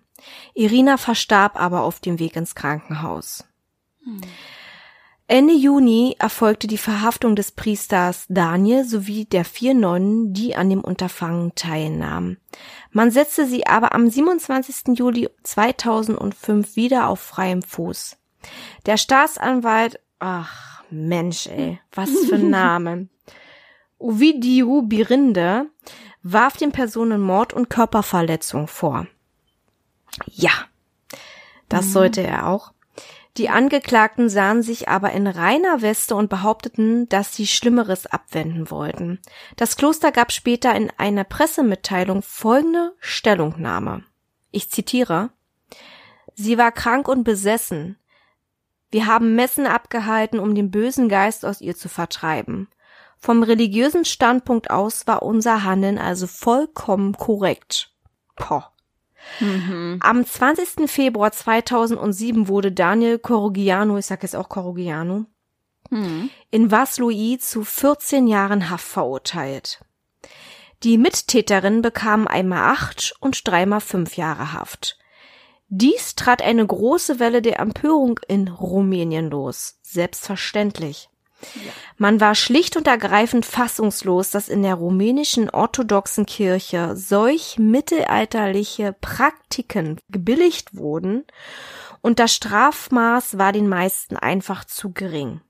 Irina 0.55 0.97
verstarb 0.97 1.59
aber 1.59 1.83
auf 1.83 2.01
dem 2.01 2.19
Weg 2.19 2.37
ins 2.37 2.55
Krankenhaus. 2.55 3.45
Ende 5.29 5.55
Juni 5.55 6.17
erfolgte 6.19 6.67
die 6.67 6.79
Verhaftung 6.79 7.37
des 7.37 7.53
Priesters 7.53 8.27
Daniel 8.29 8.85
sowie 8.85 9.25
der 9.25 9.45
vier 9.45 9.73
Nonnen, 9.73 10.35
die 10.35 10.57
an 10.57 10.69
dem 10.69 10.83
Unterfangen 10.83 11.55
teilnahmen. 11.55 12.39
Man 12.91 13.11
setzte 13.11 13.47
sie 13.47 13.67
aber 13.67 13.95
am 13.95 14.11
27. 14.11 14.99
Juli 14.99 15.31
2005 15.43 16.77
wieder 16.77 17.09
auf 17.09 17.21
freiem 17.21 17.63
Fuß. 17.63 18.19
Der 18.85 18.97
Staatsanwalt, 18.97 20.01
ach 20.19 20.83
Mensch, 20.91 21.47
ey, 21.47 21.81
was 21.93 22.11
für 22.29 22.35
ein 22.35 22.51
Name. 22.51 23.09
Ovidiu 23.99 24.83
Birinde 24.83 25.67
warf 26.23 26.57
den 26.57 26.73
Personen 26.73 27.21
Mord 27.21 27.53
und 27.53 27.71
Körperverletzung 27.71 28.67
vor. 28.67 29.07
Ja, 30.27 30.53
das 31.69 31.93
sollte 31.93 32.21
er 32.23 32.49
auch. 32.49 32.73
Die 33.39 33.49
Angeklagten 33.49 34.29
sahen 34.29 34.63
sich 34.63 34.89
aber 34.89 35.13
in 35.13 35.27
reiner 35.27 35.81
Weste 35.81 36.15
und 36.15 36.29
behaupteten, 36.29 37.09
dass 37.09 37.35
sie 37.35 37.47
Schlimmeres 37.47 38.07
abwenden 38.07 38.71
wollten. 38.71 39.21
Das 39.57 39.77
Kloster 39.77 40.13
gab 40.13 40.33
später 40.33 40.75
in 40.75 40.91
einer 40.99 41.25
Pressemitteilung 41.25 42.23
folgende 42.23 42.95
Stellungnahme. 42.99 44.05
Ich 44.51 44.71
zitiere 44.71 45.31
Sie 46.35 46.59
war 46.59 46.73
krank 46.73 47.09
und 47.09 47.25
besessen. 47.25 47.99
Wir 48.91 49.07
haben 49.07 49.35
Messen 49.35 49.67
abgehalten, 49.67 50.39
um 50.39 50.55
den 50.55 50.71
bösen 50.71 51.09
Geist 51.09 51.45
aus 51.45 51.61
ihr 51.61 51.77
zu 51.77 51.89
vertreiben. 51.89 52.69
Vom 53.19 53.43
religiösen 53.43 54.05
Standpunkt 54.05 54.71
aus 54.71 55.07
war 55.07 55.23
unser 55.23 55.65
Handeln 55.65 55.99
also 55.99 56.27
vollkommen 56.27 57.13
korrekt. 57.13 57.91
Poh. 58.37 58.65
Mhm. 59.41 59.99
Am 60.01 60.25
20. 60.25 60.89
Februar 60.91 61.33
2007 61.33 62.49
wurde 62.49 62.73
Daniel 62.73 63.19
Corrugiano, 63.19 63.99
ich 63.99 64.07
sag 64.07 64.23
jetzt 64.23 64.37
auch 64.37 64.49
Corrugiano, 64.49 65.27
mhm. 65.91 66.31
in 66.51 66.71
Vaslui 66.71 67.39
zu 67.39 67.65
14 67.65 68.27
Jahren 68.27 68.71
Haft 68.71 68.87
verurteilt. 68.87 69.81
Die 70.83 70.99
Mittäterinnen 70.99 71.83
bekamen 71.83 72.27
einmal 72.27 72.73
acht 72.73 73.15
und 73.21 73.47
dreimal 73.47 73.81
fünf 73.81 74.17
Jahre 74.17 74.53
Haft. 74.53 74.99
Dies 75.69 76.17
trat 76.17 76.43
eine 76.43 76.67
große 76.67 77.19
Welle 77.19 77.41
der 77.41 77.61
Empörung 77.61 78.21
in 78.29 78.49
Rumänien 78.49 79.31
los. 79.31 79.79
Selbstverständlich. 79.83 81.09
Man 81.99 82.21
war 82.21 82.35
schlicht 82.35 82.77
und 82.77 82.87
ergreifend 82.87 83.47
fassungslos, 83.47 84.31
dass 84.31 84.49
in 84.49 84.63
der 84.63 84.75
rumänischen 84.75 85.51
orthodoxen 85.51 86.27
Kirche 86.27 86.97
solch 86.97 87.59
mittelalterliche 87.59 88.95
Praktiken 89.01 90.01
gebilligt 90.09 90.77
wurden 90.77 91.25
und 92.01 92.19
das 92.19 92.35
Strafmaß 92.35 93.39
war 93.39 93.53
den 93.53 93.69
meisten 93.69 94.17
einfach 94.17 94.65
zu 94.65 94.93
gering. 94.93 95.41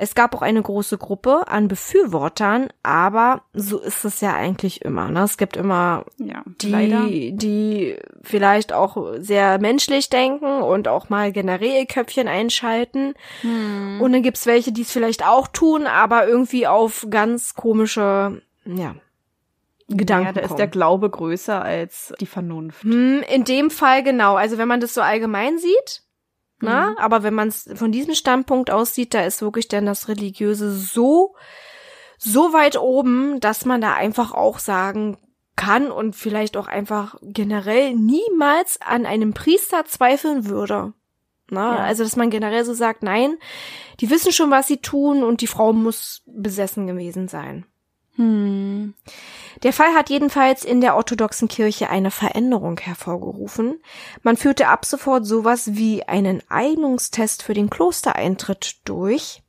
Es 0.00 0.14
gab 0.14 0.36
auch 0.36 0.42
eine 0.42 0.62
große 0.62 0.96
Gruppe 0.96 1.48
an 1.48 1.66
Befürwortern, 1.66 2.68
aber 2.84 3.42
so 3.52 3.80
ist 3.80 4.04
es 4.04 4.20
ja 4.20 4.32
eigentlich 4.32 4.82
immer. 4.82 5.08
Ne? 5.08 5.24
Es 5.24 5.36
gibt 5.38 5.56
immer 5.56 6.04
ja, 6.18 6.44
die, 6.62 6.70
leider. 6.70 7.06
die 7.08 7.96
vielleicht 8.22 8.72
auch 8.72 9.14
sehr 9.18 9.58
menschlich 9.58 10.08
denken 10.08 10.62
und 10.62 10.86
auch 10.86 11.08
mal 11.08 11.32
generell 11.32 11.84
Köpfchen 11.84 12.28
einschalten. 12.28 13.14
Hm. 13.40 14.00
Und 14.00 14.12
dann 14.12 14.22
gibt's 14.22 14.46
welche, 14.46 14.70
die 14.70 14.82
es 14.82 14.92
vielleicht 14.92 15.26
auch 15.26 15.48
tun, 15.48 15.88
aber 15.88 16.28
irgendwie 16.28 16.68
auf 16.68 17.08
ganz 17.10 17.54
komische, 17.54 18.40
ja, 18.64 18.94
Gedanken. 19.88 20.26
Ja, 20.26 20.32
da 20.32 20.40
ist 20.42 20.56
der 20.56 20.68
Glaube 20.68 21.08
größer 21.10 21.60
als 21.60 22.12
die 22.20 22.26
Vernunft. 22.26 22.84
Hm, 22.84 23.24
in 23.28 23.44
dem 23.44 23.70
Fall 23.70 24.02
genau. 24.02 24.36
Also 24.36 24.58
wenn 24.58 24.68
man 24.68 24.80
das 24.80 24.94
so 24.94 25.00
allgemein 25.00 25.58
sieht, 25.58 26.02
na, 26.60 26.90
mhm. 26.90 26.98
aber 26.98 27.22
wenn 27.22 27.34
man 27.34 27.48
es 27.48 27.68
von 27.74 27.92
diesem 27.92 28.14
Standpunkt 28.14 28.70
aussieht, 28.70 29.14
da 29.14 29.22
ist 29.22 29.42
wirklich 29.42 29.68
dann 29.68 29.86
das 29.86 30.08
Religiöse 30.08 30.72
so, 30.72 31.36
so 32.18 32.52
weit 32.52 32.78
oben, 32.78 33.38
dass 33.40 33.64
man 33.64 33.80
da 33.80 33.94
einfach 33.94 34.32
auch 34.32 34.58
sagen 34.58 35.18
kann 35.54 35.90
und 35.90 36.14
vielleicht 36.14 36.56
auch 36.56 36.68
einfach 36.68 37.16
generell 37.22 37.94
niemals 37.94 38.80
an 38.80 39.06
einem 39.06 39.34
Priester 39.34 39.84
zweifeln 39.84 40.46
würde. 40.46 40.92
Na, 41.50 41.76
ja. 41.76 41.84
Also, 41.84 42.04
dass 42.04 42.16
man 42.16 42.30
generell 42.30 42.64
so 42.64 42.74
sagt, 42.74 43.02
nein, 43.02 43.38
die 44.00 44.10
wissen 44.10 44.32
schon, 44.32 44.50
was 44.50 44.66
sie 44.66 44.78
tun 44.78 45.22
und 45.22 45.40
die 45.40 45.46
Frau 45.46 45.72
muss 45.72 46.22
besessen 46.26 46.86
gewesen 46.86 47.28
sein. 47.28 47.64
Hm. 48.16 48.94
Der 49.62 49.72
Fall 49.72 49.94
hat 49.94 50.08
jedenfalls 50.08 50.64
in 50.64 50.80
der 50.80 50.94
orthodoxen 50.94 51.48
Kirche 51.48 51.90
eine 51.90 52.10
Veränderung 52.10 52.78
hervorgerufen. 52.78 53.80
Man 54.22 54.36
führte 54.36 54.68
ab 54.68 54.84
sofort 54.84 55.26
sowas 55.26 55.74
wie 55.74 56.04
einen 56.04 56.42
Eignungstest 56.48 57.42
für 57.42 57.54
den 57.54 57.70
Klostereintritt 57.70 58.76
durch. 58.84 59.42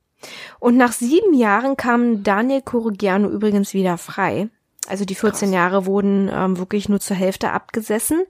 Und 0.60 0.78
nach 0.78 0.92
sieben 0.92 1.34
Jahren 1.34 1.78
kam 1.78 2.24
Daniel 2.24 2.62
Corrigiano 2.62 3.30
übrigens 3.30 3.74
wieder 3.74 3.98
frei. 3.98 4.50
Also 4.88 5.06
die 5.06 5.16
14 5.16 5.50
Krass. 5.50 5.56
Jahre 5.56 5.86
wurden 5.86 6.30
ähm, 6.34 6.58
wirklich 6.58 6.90
nur 6.90 7.00
zur 7.00 7.16
Hälfte 7.16 7.52
abgesessen. 7.52 8.24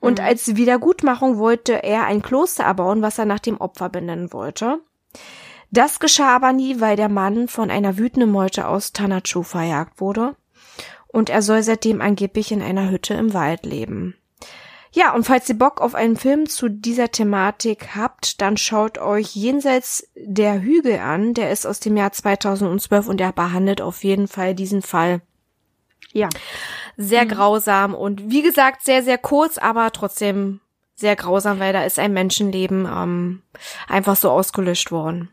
Und 0.00 0.18
mhm. 0.18 0.24
als 0.24 0.56
Wiedergutmachung 0.56 1.36
wollte 1.36 1.82
er 1.82 2.04
ein 2.06 2.22
Kloster 2.22 2.64
erbauen, 2.64 3.02
was 3.02 3.18
er 3.18 3.26
nach 3.26 3.40
dem 3.40 3.60
Opfer 3.60 3.90
benennen 3.90 4.32
wollte. 4.32 4.80
Das 5.70 6.00
geschah 6.00 6.34
aber 6.34 6.52
nie, 6.52 6.80
weil 6.80 6.96
der 6.96 7.10
Mann 7.10 7.46
von 7.46 7.70
einer 7.70 7.98
wütenden 7.98 8.32
Meute 8.32 8.66
aus 8.66 8.92
Tanachu 8.92 9.42
verjagt 9.42 10.00
wurde 10.00 10.34
und 11.12 11.30
er 11.30 11.42
soll 11.42 11.62
seitdem 11.62 12.00
angeblich 12.00 12.52
in 12.52 12.62
einer 12.62 12.90
Hütte 12.90 13.14
im 13.14 13.34
Wald 13.34 13.66
leben. 13.66 14.14
Ja, 14.92 15.14
und 15.14 15.24
falls 15.24 15.48
ihr 15.48 15.56
Bock 15.56 15.80
auf 15.80 15.94
einen 15.94 16.16
Film 16.16 16.48
zu 16.48 16.68
dieser 16.68 17.12
Thematik 17.12 17.94
habt, 17.94 18.40
dann 18.40 18.56
schaut 18.56 18.98
euch 18.98 19.36
Jenseits 19.36 20.08
der 20.16 20.60
Hügel 20.60 20.98
an. 20.98 21.32
Der 21.32 21.52
ist 21.52 21.64
aus 21.64 21.78
dem 21.78 21.96
Jahr 21.96 22.10
2012 22.10 23.06
und 23.06 23.20
der 23.20 23.30
behandelt 23.30 23.80
auf 23.80 24.02
jeden 24.02 24.26
Fall 24.26 24.54
diesen 24.54 24.82
Fall. 24.82 25.20
Ja. 26.12 26.28
Sehr 26.96 27.24
mhm. 27.24 27.28
grausam 27.28 27.94
und 27.94 28.30
wie 28.30 28.42
gesagt, 28.42 28.82
sehr, 28.82 29.04
sehr 29.04 29.18
kurz, 29.18 29.58
aber 29.58 29.92
trotzdem 29.92 30.60
sehr 30.96 31.14
grausam, 31.14 31.60
weil 31.60 31.72
da 31.72 31.84
ist 31.84 32.00
ein 32.00 32.12
Menschenleben 32.12 32.86
ähm, 32.86 33.42
einfach 33.88 34.16
so 34.16 34.28
ausgelöscht 34.30 34.90
worden. 34.90 35.30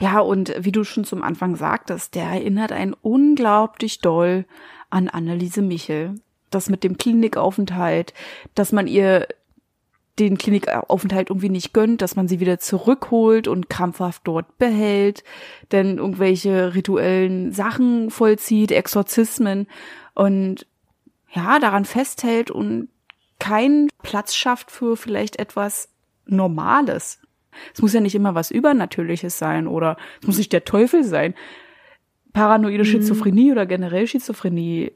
Ja, 0.00 0.18
und 0.18 0.52
wie 0.58 0.72
du 0.72 0.82
schon 0.82 1.04
zum 1.04 1.22
Anfang 1.22 1.56
sagtest, 1.56 2.14
der 2.14 2.24
erinnert 2.24 2.72
einen 2.72 2.94
unglaublich 2.94 4.00
doll 4.00 4.46
an 4.90 5.08
Anneliese 5.08 5.62
Michel. 5.62 6.14
Das 6.50 6.68
mit 6.68 6.82
dem 6.82 6.98
Klinikaufenthalt, 6.98 8.12
dass 8.54 8.72
man 8.72 8.86
ihr 8.86 9.28
den 10.18 10.36
Klinikaufenthalt 10.36 11.30
irgendwie 11.30 11.48
nicht 11.48 11.72
gönnt, 11.72 12.02
dass 12.02 12.14
man 12.16 12.28
sie 12.28 12.40
wieder 12.40 12.58
zurückholt 12.58 13.48
und 13.48 13.70
krampfhaft 13.70 14.22
dort 14.24 14.58
behält, 14.58 15.24
denn 15.72 15.98
irgendwelche 15.98 16.74
rituellen 16.74 17.52
Sachen 17.52 18.10
vollzieht, 18.10 18.70
Exorzismen 18.70 19.66
und 20.14 20.66
ja, 21.32 21.58
daran 21.58 21.84
festhält 21.84 22.50
und 22.50 22.88
keinen 23.38 23.88
Platz 24.02 24.34
schafft 24.34 24.70
für 24.70 24.96
vielleicht 24.96 25.38
etwas 25.38 25.88
Normales. 26.26 27.20
Es 27.74 27.80
muss 27.80 27.94
ja 27.94 28.00
nicht 28.00 28.14
immer 28.14 28.34
was 28.34 28.50
Übernatürliches 28.50 29.38
sein 29.38 29.66
oder 29.66 29.96
es 30.20 30.26
muss 30.26 30.38
nicht 30.38 30.52
der 30.52 30.64
Teufel 30.64 31.02
sein 31.02 31.34
paranoide 32.32 32.84
mhm. 32.84 32.88
Schizophrenie 32.88 33.52
oder 33.52 33.66
generell 33.66 34.06
Schizophrenie 34.06 34.92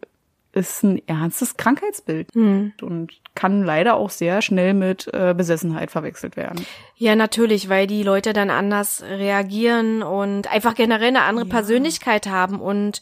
ist 0.54 0.84
ein 0.84 1.02
ernstes 1.08 1.56
Krankheitsbild 1.56 2.34
mhm. 2.34 2.72
und 2.80 3.12
kann 3.34 3.64
leider 3.64 3.94
auch 3.96 4.10
sehr 4.10 4.40
schnell 4.40 4.72
mit 4.72 5.10
äh, 5.12 5.34
Besessenheit 5.36 5.90
verwechselt 5.90 6.36
werden. 6.36 6.64
Ja, 6.96 7.16
natürlich, 7.16 7.68
weil 7.68 7.86
die 7.86 8.04
Leute 8.04 8.32
dann 8.32 8.50
anders 8.50 9.02
reagieren 9.02 10.02
und 10.02 10.50
einfach 10.52 10.74
generell 10.74 11.08
eine 11.08 11.22
andere 11.22 11.46
ja. 11.46 11.50
Persönlichkeit 11.50 12.28
haben 12.28 12.60
und 12.60 13.00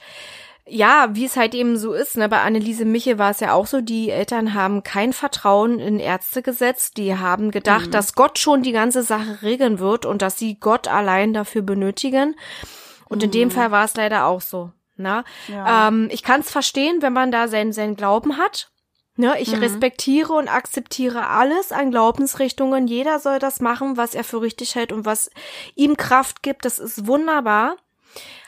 ja, 0.64 1.08
wie 1.12 1.24
es 1.24 1.36
halt 1.36 1.54
eben 1.54 1.76
so 1.76 1.92
ist, 1.92 2.16
ne, 2.16 2.28
bei 2.28 2.40
Anneliese 2.40 2.84
Michel 2.84 3.18
war 3.18 3.32
es 3.32 3.40
ja 3.40 3.52
auch 3.52 3.66
so, 3.66 3.80
die 3.80 4.10
Eltern 4.10 4.54
haben 4.54 4.84
kein 4.84 5.12
Vertrauen 5.12 5.80
in 5.80 5.98
Ärzte 5.98 6.40
gesetzt, 6.40 6.96
die 6.96 7.16
haben 7.16 7.50
gedacht, 7.50 7.88
mhm. 7.88 7.90
dass 7.90 8.14
Gott 8.14 8.38
schon 8.38 8.62
die 8.62 8.72
ganze 8.72 9.02
Sache 9.02 9.42
regeln 9.42 9.80
wird 9.80 10.06
und 10.06 10.22
dass 10.22 10.38
sie 10.38 10.58
Gott 10.60 10.86
allein 10.86 11.34
dafür 11.34 11.62
benötigen. 11.62 12.36
Und 13.12 13.22
in 13.22 13.30
dem 13.30 13.48
mhm. 13.48 13.52
Fall 13.52 13.70
war 13.70 13.84
es 13.84 13.94
leider 13.94 14.26
auch 14.26 14.40
so. 14.40 14.72
Na? 14.96 15.24
Ja. 15.48 15.88
Ähm, 15.88 16.08
ich 16.10 16.22
kann 16.22 16.40
es 16.40 16.50
verstehen, 16.50 17.02
wenn 17.02 17.12
man 17.12 17.30
da 17.30 17.48
seinen, 17.48 17.72
seinen 17.72 17.96
Glauben 17.96 18.36
hat. 18.36 18.70
Ne, 19.14 19.38
ich 19.38 19.54
mhm. 19.54 19.58
respektiere 19.58 20.32
und 20.32 20.48
akzeptiere 20.48 21.28
alles 21.28 21.70
an 21.70 21.90
Glaubensrichtungen. 21.90 22.86
Jeder 22.86 23.18
soll 23.18 23.38
das 23.38 23.60
machen, 23.60 23.98
was 23.98 24.14
er 24.14 24.24
für 24.24 24.40
richtig 24.40 24.74
hält 24.74 24.90
und 24.90 25.04
was 25.04 25.30
ihm 25.74 25.98
Kraft 25.98 26.42
gibt. 26.42 26.64
Das 26.64 26.78
ist 26.78 27.06
wunderbar. 27.06 27.76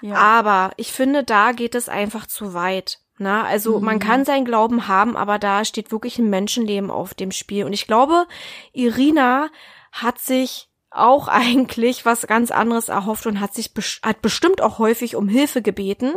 Ja. 0.01 0.15
Aber 0.15 0.73
ich 0.79 0.91
finde, 0.91 1.23
da 1.23 1.53
geht 1.53 1.75
es 1.75 1.91
einfach 1.91 2.27
zu 2.27 2.55
weit. 2.55 3.01
Na, 3.19 3.45
also 3.45 3.79
mhm. 3.79 3.85
man 3.85 3.99
kann 3.99 4.25
seinen 4.25 4.47
Glauben 4.47 4.89
haben, 4.89 5.17
aber 5.17 5.39
da 5.39 5.65
steht 5.65 5.93
wirklich 5.93 6.19
ein 6.19 6.31
Menschenleben 6.31 6.91
auf 6.91 7.13
dem 7.13 7.31
Spiel. 7.31 7.65
Und 7.65 7.75
ich 7.75 7.87
glaube, 7.87 8.27
Irina 8.73 9.51
hat 9.93 10.19
sich 10.19 10.69
auch 10.95 11.29
eigentlich 11.29 12.05
was 12.07 12.27
ganz 12.27 12.51
anderes 12.51 12.89
erhofft 12.89 13.27
und 13.27 13.41
hat 13.41 13.55
sich 13.55 13.73
hat 14.03 14.23
bestimmt 14.23 14.61
auch 14.61 14.79
häufig 14.79 15.17
um 15.17 15.29
Hilfe 15.29 15.63
gebeten. 15.63 16.15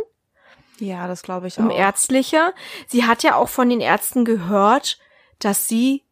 Ja, 0.79 1.07
das 1.07 1.23
glaube 1.23 1.47
ich 1.47 1.57
auch. 1.57 1.63
Um 1.63 1.71
ärztliche. 1.71 2.53
Sie 2.87 3.05
hat 3.05 3.23
ja 3.23 3.35
auch 3.35 3.49
von 3.49 3.69
den 3.69 3.81
Ärzten 3.81 4.25
gehört, 4.25 4.99
dass 5.39 5.67
sie 5.67 6.03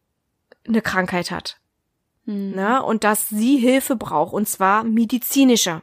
eine 0.66 0.82
Krankheit 0.82 1.30
hat. 1.30 1.60
Hm. 2.24 2.52
Ne? 2.52 2.82
Und 2.82 3.04
dass 3.04 3.28
sie 3.28 3.56
Hilfe 3.58 3.96
braucht, 3.96 4.32
und 4.32 4.48
zwar 4.48 4.84
medizinische. 4.84 5.82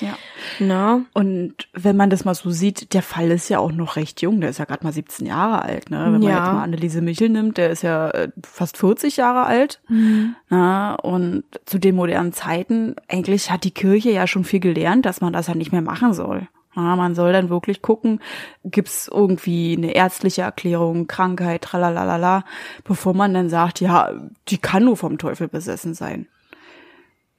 Ja. 0.00 0.16
Na? 0.58 1.02
Und 1.12 1.68
wenn 1.72 1.96
man 1.96 2.10
das 2.10 2.24
mal 2.24 2.34
so 2.34 2.50
sieht, 2.50 2.92
der 2.94 3.02
Fall 3.02 3.30
ist 3.30 3.48
ja 3.48 3.58
auch 3.58 3.72
noch 3.72 3.96
recht 3.96 4.22
jung. 4.22 4.40
Der 4.40 4.50
ist 4.50 4.58
ja 4.58 4.64
gerade 4.64 4.84
mal 4.84 4.92
17 4.92 5.26
Jahre 5.26 5.62
alt. 5.62 5.90
Ne? 5.90 5.98
Wenn 6.12 6.22
ja. 6.22 6.30
man 6.30 6.44
jetzt 6.44 6.52
mal 6.52 6.62
Anneliese 6.62 7.02
Michel 7.02 7.28
nimmt, 7.28 7.58
der 7.58 7.70
ist 7.70 7.82
ja 7.82 8.10
äh, 8.10 8.30
fast 8.42 8.76
40 8.76 9.16
Jahre 9.16 9.44
alt. 9.46 9.80
Mhm. 9.88 10.34
Na? 10.48 10.94
Und 10.94 11.44
zu 11.64 11.78
den 11.78 11.94
modernen 11.94 12.32
Zeiten, 12.32 12.96
eigentlich 13.08 13.50
hat 13.50 13.64
die 13.64 13.70
Kirche 13.70 14.10
ja 14.10 14.26
schon 14.26 14.44
viel 14.44 14.60
gelernt, 14.60 15.06
dass 15.06 15.20
man 15.20 15.32
das 15.32 15.46
ja 15.46 15.54
nicht 15.54 15.72
mehr 15.72 15.82
machen 15.82 16.12
soll. 16.12 16.48
Ja, 16.74 16.96
man 16.96 17.14
soll 17.14 17.32
dann 17.34 17.50
wirklich 17.50 17.82
gucken, 17.82 18.20
gibt's 18.64 19.06
irgendwie 19.12 19.76
eine 19.76 19.94
ärztliche 19.94 20.42
Erklärung, 20.42 21.06
Krankheit, 21.06 21.62
tralalala, 21.62 22.44
bevor 22.82 23.12
man 23.12 23.34
dann 23.34 23.50
sagt, 23.50 23.80
ja, 23.80 24.10
die 24.48 24.56
kann 24.56 24.86
nur 24.86 24.96
vom 24.96 25.18
Teufel 25.18 25.48
besessen 25.48 25.92
sein. 25.92 26.28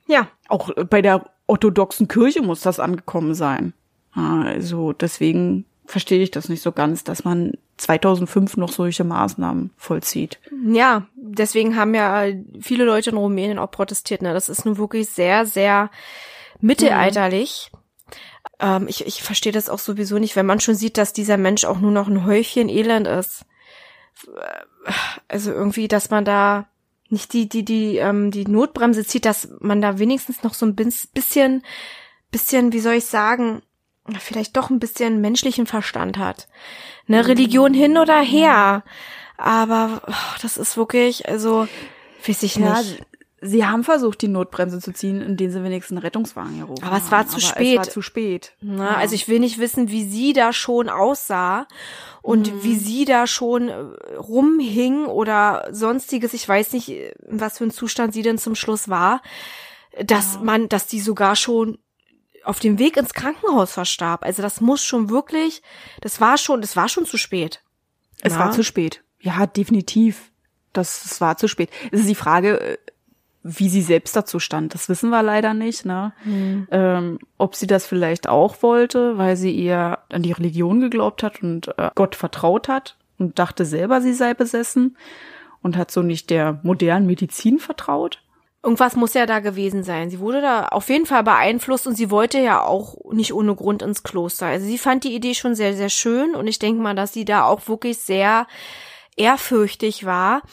Ja. 0.05 0.27
Auch 0.50 0.69
bei 0.88 1.01
der 1.01 1.25
orthodoxen 1.47 2.07
Kirche 2.07 2.41
muss 2.41 2.62
das 2.62 2.79
angekommen 2.79 3.33
sein. 3.33 3.73
Also 4.13 4.93
deswegen 4.93 5.65
verstehe 5.85 6.23
ich 6.23 6.31
das 6.31 6.50
nicht 6.50 6.62
so 6.62 6.71
ganz, 6.71 7.03
dass 7.03 7.23
man 7.23 7.53
2005 7.77 8.57
noch 8.57 8.71
solche 8.71 9.03
Maßnahmen 9.03 9.71
vollzieht. 9.77 10.39
Ja, 10.65 11.07
deswegen 11.15 11.75
haben 11.75 11.93
ja 11.95 12.25
viele 12.62 12.85
Leute 12.85 13.09
in 13.09 13.17
Rumänien 13.17 13.59
auch 13.59 13.71
protestiert. 13.71 14.21
Ne? 14.21 14.33
Das 14.33 14.50
ist 14.50 14.65
nun 14.65 14.77
wirklich 14.77 15.09
sehr, 15.09 15.45
sehr 15.45 15.89
mittelalterlich. 16.62 17.71
Mhm. 17.73 17.79
Ich, 18.88 19.05
ich 19.05 19.23
verstehe 19.23 19.51
das 19.51 19.69
auch 19.69 19.79
sowieso 19.79 20.19
nicht, 20.19 20.35
wenn 20.35 20.45
man 20.45 20.59
schon 20.59 20.75
sieht, 20.75 20.97
dass 20.97 21.12
dieser 21.12 21.38
Mensch 21.38 21.65
auch 21.65 21.79
nur 21.79 21.91
noch 21.91 22.07
ein 22.07 22.25
Häufchen 22.25 22.69
Elend 22.69 23.07
ist. 23.07 23.45
Also 25.27 25.51
irgendwie, 25.51 25.88
dass 25.88 26.09
man 26.09 26.23
da 26.23 26.67
nicht 27.13 27.32
die, 27.32 27.48
die, 27.48 27.63
die, 27.63 27.98
ähm, 27.98 28.32
die 28.32 28.46
Notbremse 28.46 29.05
zieht, 29.05 29.25
dass 29.25 29.48
man 29.62 29.82
da 29.82 30.00
wenigstens 30.00 30.43
noch 30.43 30.53
so 30.53 30.65
ein 30.65 30.75
bisschen, 30.75 31.63
bisschen, 32.32 32.74
wie 32.74 32.79
soll 32.79 32.96
ich 32.96 33.05
sagen, 33.05 33.62
vielleicht 34.20 34.58
doch 34.58 34.70
ein 34.70 34.79
bisschen 34.79 35.22
menschlichen 35.22 35.65
Verstand 35.65 36.17
hat. 36.17 36.48
Ne, 37.08 37.25
Religion 37.25 37.74
hin 37.74 37.98
oder 37.98 38.20
her. 38.20 38.84
Aber 39.38 40.01
oh, 40.08 40.38
das 40.41 40.58
ist 40.58 40.77
wirklich, 40.77 41.29
also, 41.29 41.67
weiß 42.27 42.43
ich 42.43 42.55
ja, 42.55 42.79
nicht. 42.79 43.03
Sie 43.45 43.65
haben 43.65 43.83
versucht, 43.83 44.21
die 44.21 44.27
Notbremse 44.27 44.79
zu 44.79 44.93
ziehen, 44.93 45.21
indem 45.21 45.51
sie 45.51 45.63
wenigstens 45.63 45.97
einen 45.97 46.05
Rettungswagen 46.05 46.59
gerufen 46.59 46.83
Aber 46.83 46.97
es 46.97 47.12
war 47.12 47.27
zu 47.27 47.39
spät. 47.39 47.79
Es 47.81 47.88
war 47.88 47.93
zu 47.93 48.01
spät. 48.01 48.53
Na, 48.62 48.91
ja. 48.91 48.97
Also 48.97 49.15
ich 49.15 49.27
will 49.27 49.39
nicht 49.39 49.59
wissen, 49.59 49.89
wie 49.89 50.05
sie 50.05 50.33
da 50.33 50.53
schon 50.53 50.89
aussah 50.89 51.67
und 52.21 52.53
mhm. 52.53 52.63
wie 52.63 52.75
sie 52.75 53.05
da 53.05 53.27
schon 53.27 53.69
äh, 53.69 54.15
rumhing 54.15 55.05
oder 55.05 55.67
sonstiges. 55.71 56.33
Ich 56.33 56.47
weiß 56.47 56.73
nicht, 56.73 56.89
in 56.89 57.13
was 57.39 57.57
für 57.57 57.65
ein 57.65 57.71
Zustand 57.71 58.13
sie 58.13 58.21
denn 58.21 58.38
zum 58.38 58.55
Schluss 58.55 58.88
war, 58.88 59.21
dass 60.03 60.35
ja. 60.35 60.39
man, 60.41 60.69
dass 60.69 60.88
die 60.88 61.00
sogar 61.00 61.35
schon 61.35 61.77
auf 62.43 62.59
dem 62.59 62.79
Weg 62.79 62.97
ins 62.97 63.13
Krankenhaus 63.13 63.73
verstarb. 63.73 64.23
Also 64.23 64.41
das 64.41 64.62
muss 64.62 64.83
schon 64.83 65.09
wirklich, 65.09 65.62
das 66.01 66.21
war 66.21 66.38
schon, 66.38 66.62
das 66.62 66.75
war 66.75 66.89
schon 66.89 67.05
zu 67.05 67.17
spät. 67.17 67.62
Es 68.21 68.33
ja. 68.33 68.39
war 68.39 68.51
zu 68.51 68.63
spät. 68.63 69.03
Ja, 69.19 69.45
definitiv. 69.45 70.31
Das, 70.73 71.03
das 71.03 71.21
war 71.21 71.38
zu 71.38 71.47
spät. 71.47 71.69
Es 71.91 72.01
ist 72.01 72.09
die 72.09 72.15
Frage, 72.15 72.59
äh, 72.59 72.77
wie 73.43 73.67
sie 73.69 73.81
selbst 73.81 74.15
dazu 74.15 74.39
stand. 74.39 74.73
Das 74.73 74.88
wissen 74.88 75.09
wir 75.09 75.21
leider 75.21 75.53
nicht. 75.53 75.85
Ne? 75.85 76.13
Mhm. 76.23 76.67
Ähm, 76.71 77.19
ob 77.38 77.55
sie 77.55 77.67
das 77.67 77.85
vielleicht 77.85 78.27
auch 78.27 78.63
wollte, 78.63 79.17
weil 79.17 79.35
sie 79.35 79.57
eher 79.57 80.00
an 80.12 80.23
die 80.23 80.31
Religion 80.31 80.79
geglaubt 80.79 81.23
hat 81.23 81.43
und 81.43 81.77
äh, 81.77 81.91
Gott 81.93 82.15
vertraut 82.15 82.69
hat 82.69 82.97
und 83.19 83.38
dachte 83.38 83.65
selber, 83.65 84.01
sie 84.01 84.13
sei 84.13 84.33
besessen 84.33 84.97
und 85.62 85.77
hat 85.77 85.91
so 85.91 86.01
nicht 86.01 86.29
der 86.29 86.59
modernen 86.63 87.05
Medizin 87.05 87.59
vertraut. 87.59 88.21
Irgendwas 88.63 88.95
muss 88.95 89.13
ja 89.13 89.25
da 89.25 89.39
gewesen 89.39 89.83
sein. 89.83 90.09
Sie 90.09 90.19
wurde 90.19 90.39
da 90.39 90.67
auf 90.67 90.88
jeden 90.88 91.05
Fall 91.05 91.23
beeinflusst 91.23 91.85
und 91.85 91.95
sie 91.95 92.09
wollte 92.09 92.39
ja 92.39 92.63
auch 92.63 92.95
nicht 93.12 93.33
ohne 93.33 93.55
Grund 93.55 93.81
ins 93.81 94.03
Kloster. 94.03 94.45
Also 94.45 94.65
sie 94.65 94.77
fand 94.77 95.03
die 95.03 95.13
Idee 95.13 95.33
schon 95.33 95.53
sehr, 95.53 95.73
sehr 95.73 95.89
schön 95.89 96.33
und 96.33 96.47
ich 96.47 96.59
denke 96.59 96.81
mal, 96.81 96.95
dass 96.95 97.12
sie 97.12 97.25
da 97.25 97.43
auch 97.43 97.67
wirklich 97.67 97.97
sehr 97.97 98.47
ehrfürchtig 99.17 100.05
war 100.05 100.43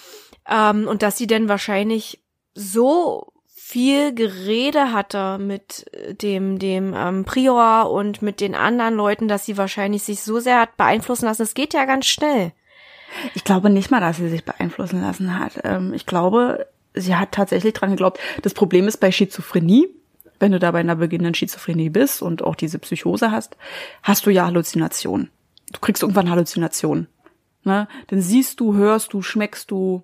ähm, 0.49 0.89
und 0.89 1.03
dass 1.03 1.19
sie 1.19 1.29
denn 1.29 1.49
wahrscheinlich 1.49 2.21
so 2.55 3.33
viel 3.71 4.13
Gerede 4.13 4.93
hatte 4.93 5.39
mit 5.39 5.87
dem 6.23 6.59
dem 6.59 6.93
ähm, 6.93 7.25
Prior 7.25 7.91
und 7.91 8.21
mit 8.21 8.41
den 8.41 8.57
anderen 8.57 8.95
Leuten, 8.95 9.29
dass 9.29 9.47
sie 9.47 9.57
wahrscheinlich 9.57 10.03
sich 10.03 10.23
so 10.23 10.41
sehr 10.41 10.61
hat 10.61 10.77
beeinflussen 10.77 11.27
lassen. 11.27 11.43
Es 11.43 11.55
geht 11.55 11.73
ja 11.73 11.85
ganz 11.85 12.07
schnell. 12.07 12.53
Ich 13.35 13.45
glaube 13.45 13.71
nicht 13.71 13.91
mal, 13.91 14.01
dass 14.01 14.17
sie 14.17 14.29
sich 14.29 14.45
beeinflussen 14.45 15.01
lassen 15.01 15.39
hat. 15.39 15.61
Ähm, 15.63 15.95
ich 15.95 16.07
glaube, 16.07 16.67
sie 16.95 17.15
hat 17.15 17.33
tatsächlich 17.33 17.75
dran 17.75 17.91
geglaubt. 17.91 18.19
Das 18.43 18.55
Problem 18.55 18.89
ist 18.89 18.99
bei 18.99 19.13
Schizophrenie, 19.13 19.89
wenn 20.41 20.53
du 20.53 20.59
da 20.59 20.71
bei 20.71 20.81
einer 20.81 20.97
beginnenden 20.97 21.35
Schizophrenie 21.35 21.91
bist 21.91 22.23
und 22.23 22.43
auch 22.43 22.57
diese 22.57 22.79
Psychose 22.79 23.31
hast, 23.31 23.57
hast 24.03 24.27
du 24.27 24.31
ja 24.31 24.47
Halluzinationen. 24.47 25.31
Du 25.73 25.81
kriegst 25.81 26.03
irgendwann 26.03 26.31
Halluzinationen. 26.31 27.07
Ne? 27.63 27.87
Dann 28.09 28.21
siehst 28.21 28.59
du, 28.59 28.75
hörst 28.75 29.13
du, 29.13 29.23
schmeckst 29.23 29.71
du, 29.71 30.03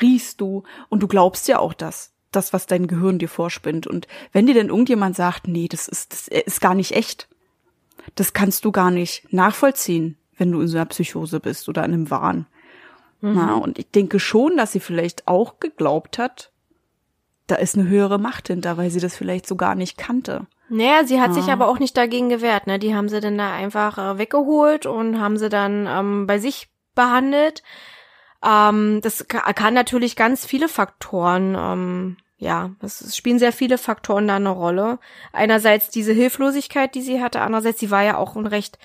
riechst 0.00 0.40
du 0.40 0.64
und 0.88 1.02
du 1.02 1.08
glaubst 1.08 1.48
ja 1.48 1.58
auch 1.58 1.74
das. 1.74 2.12
Das, 2.30 2.52
was 2.52 2.66
dein 2.66 2.86
Gehirn 2.86 3.18
dir 3.18 3.28
vorspinnt. 3.28 3.86
Und 3.86 4.06
wenn 4.32 4.46
dir 4.46 4.54
denn 4.54 4.68
irgendjemand 4.68 5.16
sagt, 5.16 5.48
nee, 5.48 5.66
das 5.66 5.88
ist, 5.88 6.12
das 6.12 6.28
ist 6.28 6.60
gar 6.60 6.74
nicht 6.74 6.92
echt, 6.92 7.26
das 8.16 8.34
kannst 8.34 8.64
du 8.64 8.72
gar 8.72 8.90
nicht 8.90 9.32
nachvollziehen, 9.32 10.18
wenn 10.36 10.52
du 10.52 10.60
in 10.60 10.68
so 10.68 10.76
einer 10.76 10.86
Psychose 10.86 11.40
bist 11.40 11.68
oder 11.68 11.84
in 11.84 11.94
einem 11.94 12.10
Wahn. 12.10 12.46
Mhm. 13.20 13.34
Na, 13.34 13.54
und 13.54 13.78
ich 13.78 13.90
denke 13.90 14.20
schon, 14.20 14.56
dass 14.56 14.72
sie 14.72 14.80
vielleicht 14.80 15.26
auch 15.26 15.58
geglaubt 15.58 16.18
hat, 16.18 16.52
da 17.46 17.56
ist 17.56 17.76
eine 17.76 17.88
höhere 17.88 18.18
Macht 18.18 18.48
hinter, 18.48 18.76
weil 18.76 18.90
sie 18.90 19.00
das 19.00 19.16
vielleicht 19.16 19.46
so 19.46 19.56
gar 19.56 19.74
nicht 19.74 19.96
kannte. 19.96 20.46
Naja, 20.68 21.04
sie 21.04 21.20
hat 21.20 21.28
ja. 21.28 21.34
sich 21.34 21.50
aber 21.50 21.66
auch 21.66 21.78
nicht 21.78 21.96
dagegen 21.96 22.28
gewehrt, 22.28 22.66
ne? 22.66 22.78
Die 22.78 22.94
haben 22.94 23.08
sie 23.08 23.20
dann 23.20 23.38
da 23.38 23.52
einfach 23.52 23.96
äh, 23.96 24.18
weggeholt 24.18 24.84
und 24.84 25.18
haben 25.18 25.38
sie 25.38 25.48
dann 25.48 25.86
ähm, 25.86 26.26
bei 26.26 26.38
sich 26.38 26.68
behandelt. 26.94 27.62
Ähm, 28.44 29.00
das 29.02 29.26
kann 29.28 29.74
natürlich 29.74 30.16
ganz 30.16 30.46
viele 30.46 30.68
Faktoren, 30.68 31.56
ähm, 31.58 32.16
ja, 32.36 32.70
es 32.80 33.16
spielen 33.16 33.40
sehr 33.40 33.52
viele 33.52 33.78
Faktoren 33.78 34.28
da 34.28 34.36
eine 34.36 34.50
Rolle. 34.50 35.00
Einerseits 35.32 35.90
diese 35.90 36.12
Hilflosigkeit, 36.12 36.94
die 36.94 37.02
sie 37.02 37.20
hatte, 37.20 37.40
andererseits, 37.40 37.80
sie 37.80 37.90
war 37.90 38.04
ja 38.04 38.16
auch 38.16 38.36
ein 38.36 38.46
recht 38.46 38.78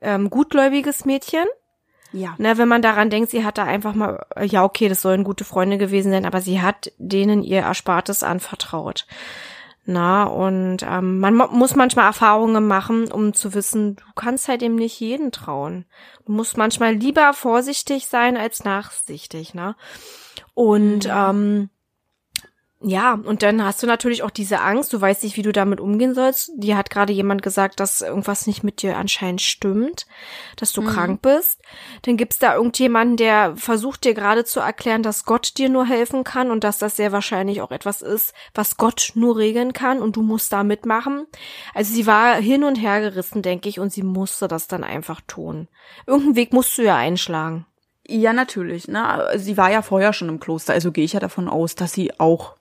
ähm, 0.00 0.30
gutgläubiges 0.30 1.04
Mädchen. 1.04 1.44
Ja. 2.12 2.36
Ne, 2.38 2.56
wenn 2.58 2.68
man 2.68 2.80
daran 2.80 3.10
denkt, 3.10 3.30
sie 3.30 3.44
hat 3.44 3.58
da 3.58 3.64
einfach 3.64 3.94
mal, 3.94 4.24
ja, 4.40 4.62
okay, 4.62 4.88
das 4.88 5.02
sollen 5.02 5.24
gute 5.24 5.44
Freunde 5.44 5.78
gewesen 5.78 6.12
sein, 6.12 6.26
aber 6.26 6.40
sie 6.40 6.62
hat 6.62 6.92
denen 6.96 7.42
ihr 7.42 7.60
Erspartes 7.60 8.22
anvertraut. 8.22 9.06
Na, 9.86 10.24
und 10.24 10.78
ähm, 10.82 11.18
man 11.18 11.34
muss 11.34 11.76
manchmal 11.76 12.06
Erfahrungen 12.06 12.66
machen, 12.66 13.12
um 13.12 13.34
zu 13.34 13.52
wissen, 13.52 13.96
du 13.96 14.04
kannst 14.14 14.48
halt 14.48 14.62
eben 14.62 14.76
nicht 14.76 14.98
jeden 14.98 15.30
trauen. 15.30 15.84
Du 16.24 16.32
musst 16.32 16.56
manchmal 16.56 16.94
lieber 16.94 17.34
vorsichtig 17.34 18.06
sein 18.06 18.38
als 18.38 18.64
nachsichtig, 18.64 19.52
ne? 19.52 19.76
Und 20.54 21.04
mhm. 21.04 21.12
ähm, 21.12 21.70
ja, 22.86 23.14
und 23.14 23.42
dann 23.42 23.64
hast 23.64 23.82
du 23.82 23.86
natürlich 23.86 24.22
auch 24.22 24.30
diese 24.30 24.60
Angst, 24.60 24.92
du 24.92 25.00
weißt 25.00 25.22
nicht, 25.22 25.38
wie 25.38 25.42
du 25.42 25.52
damit 25.52 25.80
umgehen 25.80 26.14
sollst. 26.14 26.50
Dir 26.54 26.76
hat 26.76 26.90
gerade 26.90 27.14
jemand 27.14 27.42
gesagt, 27.42 27.80
dass 27.80 28.02
irgendwas 28.02 28.46
nicht 28.46 28.62
mit 28.62 28.82
dir 28.82 28.98
anscheinend 28.98 29.40
stimmt, 29.40 30.06
dass 30.56 30.72
du 30.72 30.82
mhm. 30.82 30.86
krank 30.88 31.22
bist. 31.22 31.62
Dann 32.02 32.18
gibt's 32.18 32.38
da 32.38 32.54
irgendjemanden, 32.54 33.16
der 33.16 33.56
versucht 33.56 34.04
dir 34.04 34.12
gerade 34.12 34.44
zu 34.44 34.60
erklären, 34.60 35.02
dass 35.02 35.24
Gott 35.24 35.56
dir 35.56 35.70
nur 35.70 35.86
helfen 35.86 36.24
kann 36.24 36.50
und 36.50 36.62
dass 36.62 36.76
das 36.76 36.94
sehr 36.94 37.10
wahrscheinlich 37.10 37.62
auch 37.62 37.70
etwas 37.70 38.02
ist, 38.02 38.34
was 38.52 38.76
Gott 38.76 39.12
nur 39.14 39.38
regeln 39.38 39.72
kann 39.72 40.02
und 40.02 40.16
du 40.16 40.22
musst 40.22 40.52
da 40.52 40.62
mitmachen. 40.62 41.26
Also 41.72 41.94
sie 41.94 42.06
war 42.06 42.34
hin 42.34 42.64
und 42.64 42.76
her 42.76 43.00
gerissen, 43.00 43.40
denke 43.40 43.70
ich, 43.70 43.80
und 43.80 43.94
sie 43.94 44.02
musste 44.02 44.46
das 44.46 44.68
dann 44.68 44.84
einfach 44.84 45.22
tun. 45.26 45.68
Irgendeinen 46.06 46.36
Weg 46.36 46.52
musst 46.52 46.76
du 46.76 46.82
ja 46.82 46.96
einschlagen. 46.96 47.64
Ja, 48.06 48.34
natürlich. 48.34 48.88
Ne? 48.88 49.30
Sie 49.36 49.56
war 49.56 49.70
ja 49.70 49.80
vorher 49.80 50.12
schon 50.12 50.28
im 50.28 50.38
Kloster, 50.38 50.74
also 50.74 50.92
gehe 50.92 51.06
ich 51.06 51.14
ja 51.14 51.20
davon 51.20 51.48
aus, 51.48 51.76
dass 51.76 51.94
sie 51.94 52.20
auch 52.20 52.56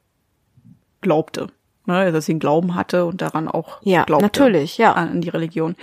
glaubte. 1.03 1.47
Ne, 1.85 2.13
dass 2.13 2.27
sie 2.27 2.31
einen 2.31 2.39
Glauben 2.39 2.75
hatte 2.75 3.05
und 3.05 3.21
daran 3.21 3.49
auch 3.49 3.81
ja, 3.81 4.05
glaubte. 4.05 4.23
natürlich, 4.23 4.77
ja. 4.77 4.93
An, 4.93 5.19
die 5.19 5.27
Religion. 5.27 5.73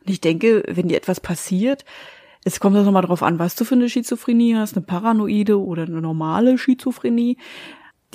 Und 0.00 0.10
ich 0.10 0.22
denke, 0.22 0.62
wenn 0.66 0.88
dir 0.88 0.96
etwas 0.96 1.20
passiert, 1.20 1.84
es 2.44 2.60
kommt 2.60 2.76
das 2.76 2.86
nochmal 2.86 3.02
drauf 3.02 3.22
an, 3.22 3.38
was 3.38 3.56
du 3.56 3.64
für 3.64 3.74
eine 3.74 3.90
Schizophrenie 3.90 4.56
hast, 4.56 4.74
eine 4.74 4.86
paranoide 4.86 5.60
oder 5.60 5.82
eine 5.82 6.00
normale 6.00 6.56
Schizophrenie. 6.56 7.36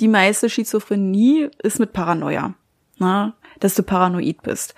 Die 0.00 0.08
meiste 0.08 0.50
Schizophrenie 0.50 1.48
ist 1.62 1.78
mit 1.78 1.92
Paranoia, 1.92 2.54
ne, 2.98 3.32
dass 3.60 3.76
du 3.76 3.84
paranoid 3.84 4.42
bist. 4.42 4.74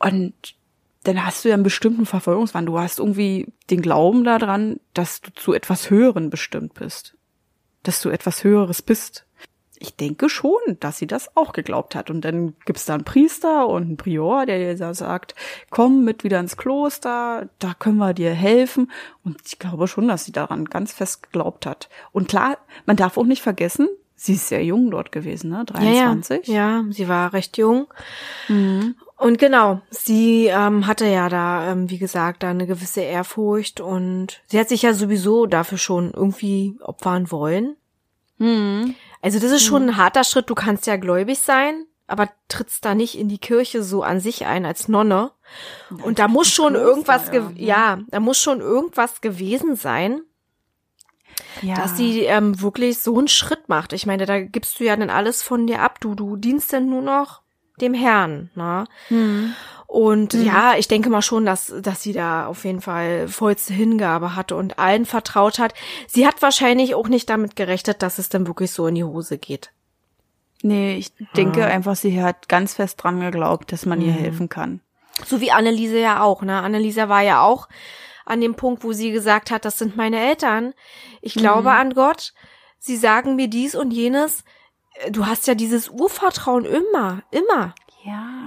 Und 0.00 0.34
dann 1.04 1.24
hast 1.24 1.44
du 1.44 1.48
ja 1.48 1.54
einen 1.54 1.62
bestimmten 1.62 2.06
Verfolgungswahn. 2.06 2.66
Du 2.66 2.78
hast 2.78 2.98
irgendwie 2.98 3.52
den 3.70 3.82
Glauben 3.82 4.24
daran, 4.24 4.80
dass 4.94 5.20
du 5.20 5.32
zu 5.32 5.52
etwas 5.52 5.90
Höheren 5.90 6.28
bestimmt 6.30 6.74
bist. 6.74 7.16
Dass 7.84 8.00
du 8.00 8.08
etwas 8.08 8.42
Höheres 8.42 8.82
bist 8.82 9.26
ich 9.78 9.96
denke 9.96 10.28
schon, 10.28 10.60
dass 10.80 10.98
sie 10.98 11.06
das 11.06 11.36
auch 11.36 11.52
geglaubt 11.52 11.94
hat. 11.94 12.10
Und 12.10 12.22
dann 12.24 12.54
gibt's 12.64 12.86
da 12.86 12.94
einen 12.94 13.04
Priester 13.04 13.68
und 13.68 13.82
einen 13.82 13.96
Prior, 13.96 14.46
der 14.46 14.58
dir 14.58 14.76
da 14.76 14.94
sagt, 14.94 15.34
komm 15.70 16.04
mit 16.04 16.24
wieder 16.24 16.40
ins 16.40 16.56
Kloster, 16.56 17.48
da 17.58 17.74
können 17.74 17.98
wir 17.98 18.14
dir 18.14 18.32
helfen. 18.32 18.90
Und 19.24 19.40
ich 19.46 19.58
glaube 19.58 19.88
schon, 19.88 20.08
dass 20.08 20.24
sie 20.24 20.32
daran 20.32 20.66
ganz 20.66 20.92
fest 20.92 21.24
geglaubt 21.24 21.66
hat. 21.66 21.88
Und 22.12 22.28
klar, 22.28 22.58
man 22.86 22.96
darf 22.96 23.18
auch 23.18 23.24
nicht 23.24 23.42
vergessen, 23.42 23.88
sie 24.14 24.34
ist 24.34 24.48
sehr 24.48 24.64
jung 24.64 24.90
dort 24.90 25.12
gewesen, 25.12 25.50
ne? 25.50 25.64
23. 25.64 26.48
Ja, 26.48 26.54
ja, 26.54 26.60
ja 26.78 26.84
sie 26.90 27.08
war 27.08 27.32
recht 27.32 27.58
jung. 27.58 27.86
Mhm. 28.48 28.94
Und 29.16 29.38
genau, 29.38 29.80
sie 29.90 30.46
ähm, 30.46 30.86
hatte 30.86 31.06
ja 31.06 31.28
da, 31.28 31.70
ähm, 31.70 31.88
wie 31.88 31.98
gesagt, 31.98 32.42
da 32.42 32.50
eine 32.50 32.66
gewisse 32.66 33.02
Ehrfurcht 33.02 33.80
und 33.80 34.42
sie 34.46 34.58
hat 34.58 34.68
sich 34.68 34.82
ja 34.82 34.92
sowieso 34.92 35.46
dafür 35.46 35.78
schon 35.78 36.10
irgendwie 36.12 36.76
opfern 36.80 37.30
wollen. 37.30 37.76
Mhm. 38.38 38.94
Also 39.24 39.38
das 39.38 39.52
ist 39.52 39.64
schon 39.64 39.84
mhm. 39.84 39.88
ein 39.88 39.96
harter 39.96 40.22
Schritt. 40.22 40.50
Du 40.50 40.54
kannst 40.54 40.86
ja 40.86 40.96
gläubig 40.96 41.38
sein, 41.38 41.86
aber 42.06 42.28
trittst 42.48 42.84
da 42.84 42.94
nicht 42.94 43.18
in 43.18 43.30
die 43.30 43.38
Kirche 43.38 43.82
so 43.82 44.02
an 44.02 44.20
sich 44.20 44.44
ein 44.44 44.66
als 44.66 44.86
Nonne. 44.86 45.32
Und 46.04 46.18
da 46.18 46.28
muss 46.28 46.48
schon 46.48 46.74
Kloster, 46.74 46.86
irgendwas, 46.86 47.30
ja. 47.32 47.96
ja, 47.96 47.98
da 48.08 48.20
muss 48.20 48.38
schon 48.38 48.60
irgendwas 48.60 49.22
gewesen 49.22 49.76
sein. 49.76 50.20
Ja. 51.62 51.74
dass 51.74 51.96
sie 51.96 52.20
ähm, 52.20 52.60
wirklich 52.60 53.00
so 53.00 53.18
einen 53.18 53.26
Schritt 53.26 53.68
macht. 53.68 53.92
Ich 53.92 54.06
meine, 54.06 54.24
da 54.24 54.40
gibst 54.40 54.78
du 54.78 54.84
ja 54.84 54.96
dann 54.96 55.10
alles 55.10 55.42
von 55.42 55.66
dir 55.66 55.80
ab. 55.80 55.98
Du, 56.00 56.14
du 56.14 56.36
dienst 56.36 56.72
dann 56.72 56.88
nur 56.88 57.02
noch 57.02 57.42
dem 57.80 57.94
Herrn. 57.94 58.50
Ne? 58.54 58.84
Hm. 59.08 59.54
Und 59.94 60.34
ja, 60.34 60.74
ich 60.76 60.88
denke 60.88 61.08
mal 61.08 61.22
schon, 61.22 61.46
dass, 61.46 61.72
dass 61.80 62.02
sie 62.02 62.12
da 62.12 62.48
auf 62.48 62.64
jeden 62.64 62.80
Fall 62.80 63.28
vollste 63.28 63.74
Hingabe 63.74 64.34
hatte 64.34 64.56
und 64.56 64.76
allen 64.76 65.06
vertraut 65.06 65.60
hat. 65.60 65.72
Sie 66.08 66.26
hat 66.26 66.42
wahrscheinlich 66.42 66.96
auch 66.96 67.06
nicht 67.06 67.30
damit 67.30 67.54
gerechnet, 67.54 68.02
dass 68.02 68.18
es 68.18 68.28
dann 68.28 68.48
wirklich 68.48 68.72
so 68.72 68.88
in 68.88 68.96
die 68.96 69.04
Hose 69.04 69.38
geht. 69.38 69.70
Nee, 70.62 70.96
ich 70.96 71.12
denke 71.36 71.64
einfach, 71.64 71.94
sie 71.94 72.20
hat 72.20 72.48
ganz 72.48 72.74
fest 72.74 73.04
dran 73.04 73.20
geglaubt, 73.20 73.70
dass 73.70 73.86
man 73.86 74.00
ihr 74.00 74.10
helfen 74.10 74.48
kann. 74.48 74.80
So 75.24 75.40
wie 75.40 75.52
Anneliese 75.52 76.00
ja 76.00 76.24
auch, 76.24 76.42
ne? 76.42 76.60
Anneliese 76.60 77.08
war 77.08 77.22
ja 77.22 77.42
auch 77.42 77.68
an 78.26 78.40
dem 78.40 78.56
Punkt, 78.56 78.82
wo 78.82 78.92
sie 78.92 79.12
gesagt 79.12 79.52
hat, 79.52 79.64
das 79.64 79.78
sind 79.78 79.96
meine 79.96 80.18
Eltern. 80.18 80.74
Ich 81.20 81.34
glaube 81.34 81.70
an 81.70 81.94
Gott. 81.94 82.32
Sie 82.80 82.96
sagen 82.96 83.36
mir 83.36 83.46
dies 83.46 83.76
und 83.76 83.92
jenes. 83.92 84.42
Du 85.10 85.26
hast 85.26 85.46
ja 85.46 85.54
dieses 85.54 85.88
Urvertrauen 85.88 86.64
immer, 86.64 87.22
immer. 87.30 87.76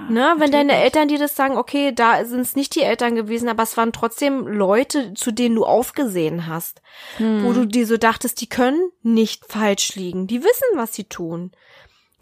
Ne, 0.08 0.34
wenn 0.38 0.50
deine 0.50 0.74
Eltern 0.74 1.08
dir 1.08 1.18
das 1.18 1.36
sagen, 1.36 1.56
okay, 1.56 1.92
da 1.92 2.24
sind 2.24 2.40
es 2.40 2.56
nicht 2.56 2.74
die 2.74 2.82
Eltern 2.82 3.14
gewesen, 3.14 3.48
aber 3.48 3.62
es 3.62 3.76
waren 3.76 3.92
trotzdem 3.92 4.46
Leute, 4.46 5.14
zu 5.14 5.32
denen 5.32 5.54
du 5.54 5.64
aufgesehen 5.64 6.46
hast, 6.46 6.82
wo 7.18 7.52
du 7.52 7.66
dir 7.66 7.86
so 7.86 7.96
dachtest, 7.96 8.40
die 8.40 8.48
können 8.48 8.90
nicht 9.02 9.44
falsch 9.46 9.94
liegen, 9.94 10.26
die 10.26 10.42
wissen, 10.42 10.66
was 10.76 10.94
sie 10.94 11.04
tun. 11.04 11.52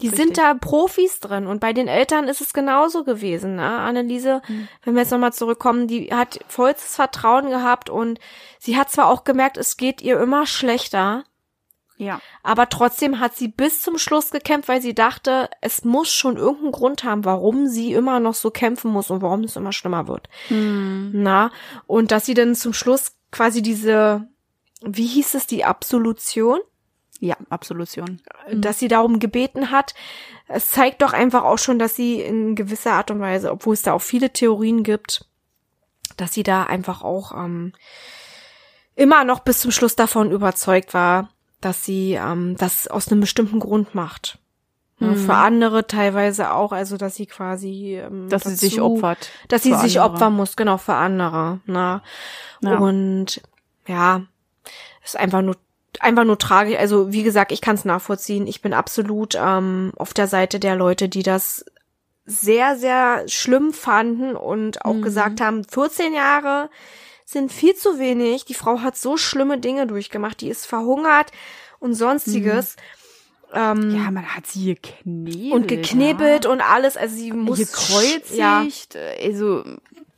Die 0.01 0.09
Richtig. 0.09 0.25
sind 0.25 0.37
da 0.37 0.53
Profis 0.53 1.19
drin 1.19 1.47
und 1.47 1.59
bei 1.59 1.73
den 1.73 1.87
Eltern 1.87 2.27
ist 2.27 2.39
es 2.39 2.53
genauso 2.53 3.03
gewesen. 3.03 3.55
Ne? 3.55 3.63
Anneliese, 3.63 4.43
wenn 4.83 4.93
wir 4.93 5.01
jetzt 5.01 5.11
nochmal 5.11 5.33
zurückkommen, 5.33 5.87
die 5.87 6.13
hat 6.13 6.39
vollstes 6.47 6.95
Vertrauen 6.95 7.49
gehabt 7.49 7.89
und 7.89 8.19
sie 8.59 8.77
hat 8.77 8.91
zwar 8.91 9.07
auch 9.07 9.23
gemerkt, 9.23 9.57
es 9.57 9.75
geht 9.75 10.03
ihr 10.03 10.19
immer 10.19 10.45
schlechter, 10.45 11.23
Ja. 11.99 12.19
aber 12.43 12.69
trotzdem 12.69 13.19
hat 13.19 13.35
sie 13.35 13.47
bis 13.47 13.81
zum 13.81 13.97
Schluss 13.97 14.29
gekämpft, 14.29 14.69
weil 14.69 14.81
sie 14.83 14.93
dachte, 14.93 15.49
es 15.61 15.83
muss 15.83 16.09
schon 16.11 16.37
irgendeinen 16.37 16.71
Grund 16.71 17.03
haben, 17.03 17.25
warum 17.25 17.67
sie 17.67 17.91
immer 17.93 18.19
noch 18.19 18.35
so 18.35 18.51
kämpfen 18.51 18.91
muss 18.91 19.09
und 19.09 19.21
warum 19.23 19.43
es 19.43 19.55
immer 19.55 19.71
schlimmer 19.73 20.07
wird. 20.07 20.29
Na, 20.49 21.51
und 21.87 22.11
dass 22.11 22.25
sie 22.27 22.35
dann 22.35 22.53
zum 22.53 22.73
Schluss 22.73 23.13
quasi 23.31 23.61
diese, 23.63 24.27
wie 24.81 25.07
hieß 25.07 25.33
es, 25.33 25.47
die 25.47 25.65
Absolution, 25.65 26.59
Ja, 27.19 27.35
Absolution. 27.49 28.21
dass 28.53 28.77
sie 28.77 28.87
darum 28.89 29.17
gebeten 29.17 29.71
hat. 29.71 29.95
Es 30.47 30.69
zeigt 30.69 31.01
doch 31.01 31.13
einfach 31.13 31.43
auch 31.43 31.57
schon, 31.57 31.79
dass 31.79 31.95
sie 31.95 32.21
in 32.21 32.55
gewisser 32.55 32.93
Art 32.93 33.09
und 33.09 33.19
Weise, 33.19 33.51
obwohl 33.51 33.73
es 33.73 33.81
da 33.81 33.93
auch 33.93 34.01
viele 34.03 34.31
Theorien 34.31 34.83
gibt, 34.83 35.25
dass 36.15 36.31
sie 36.33 36.43
da 36.43 36.63
einfach 36.63 37.01
auch 37.01 37.31
ähm, 37.33 37.73
immer 38.95 39.23
noch 39.23 39.39
bis 39.39 39.59
zum 39.61 39.71
Schluss 39.71 39.95
davon 39.95 40.29
überzeugt 40.31 40.93
war, 40.93 41.29
dass 41.67 41.83
sie 41.83 42.13
ähm, 42.13 42.55
das 42.57 42.87
aus 42.87 43.11
einem 43.11 43.19
bestimmten 43.21 43.59
Grund 43.59 43.93
macht. 43.93 44.37
Ja, 44.99 45.13
Für 45.13 45.33
andere 45.35 45.85
teilweise 45.85 46.51
auch, 46.53 46.71
also 46.71 46.97
dass 46.97 47.15
sie 47.15 47.27
quasi 47.27 47.99
ähm, 48.03 48.29
Dass 48.29 48.43
sie 48.43 48.55
sich 48.55 48.75
dazu- 48.75 48.85
opfert. 48.95 49.29
dass 49.49 49.61
sie 49.63 49.75
sich 49.75 49.99
andere. 49.99 50.13
opfern 50.15 50.33
muss, 50.33 50.55
genau, 50.55 50.77
für 50.77 50.95
andere. 50.95 51.59
Na. 51.65 52.01
Ja. 52.61 52.77
Und 52.77 53.41
ja, 53.85 54.21
ist 55.03 55.17
einfach 55.17 55.41
nur 55.43 55.55
einfach 55.99 56.23
nur 56.23 56.37
tragisch. 56.39 56.77
Also 56.79 57.11
wie 57.11 57.23
gesagt, 57.23 57.51
ich 57.51 57.61
kann 57.61 57.75
es 57.75 57.85
nachvollziehen. 57.85 58.47
Ich 58.47 58.61
bin 58.61 58.73
absolut 58.73 59.35
ähm, 59.39 59.91
auf 59.97 60.13
der 60.13 60.27
Seite 60.27 60.59
der 60.59 60.75
Leute, 60.75 61.09
die 61.09 61.23
das 61.23 61.65
sehr, 62.25 62.75
sehr 62.77 63.23
schlimm 63.27 63.73
fanden 63.73 64.35
und 64.35 64.83
auch 64.85 64.99
gesagt 65.01 65.41
haben, 65.41 65.63
14 65.63 66.13
Jahre 66.13 66.69
sind 67.27 67.51
viel 67.51 67.75
zu 67.75 67.99
wenig. 67.99 68.45
Die 68.45 68.53
Frau 68.53 68.79
hat 68.79 68.95
so 68.97 69.17
schlimme 69.17 69.57
Dinge 69.59 69.85
durchgemacht. 69.85 70.39
Die 70.39 70.47
ist 70.47 70.65
verhungert 70.65 71.31
und 71.79 71.93
sonstiges. 71.93 72.77
Ähm, 73.53 73.91
Ja, 73.91 74.09
man 74.11 74.25
hat 74.25 74.47
sie 74.47 74.75
geknebelt. 74.75 75.51
und 75.53 75.67
geknebelt 75.67 76.45
und 76.45 76.61
alles. 76.61 76.95
Also 76.95 77.15
sie 77.17 77.33
muss 77.33 77.59
ja, 77.59 77.65
gekreuzigt. 78.63 78.97
Also, 79.21 79.65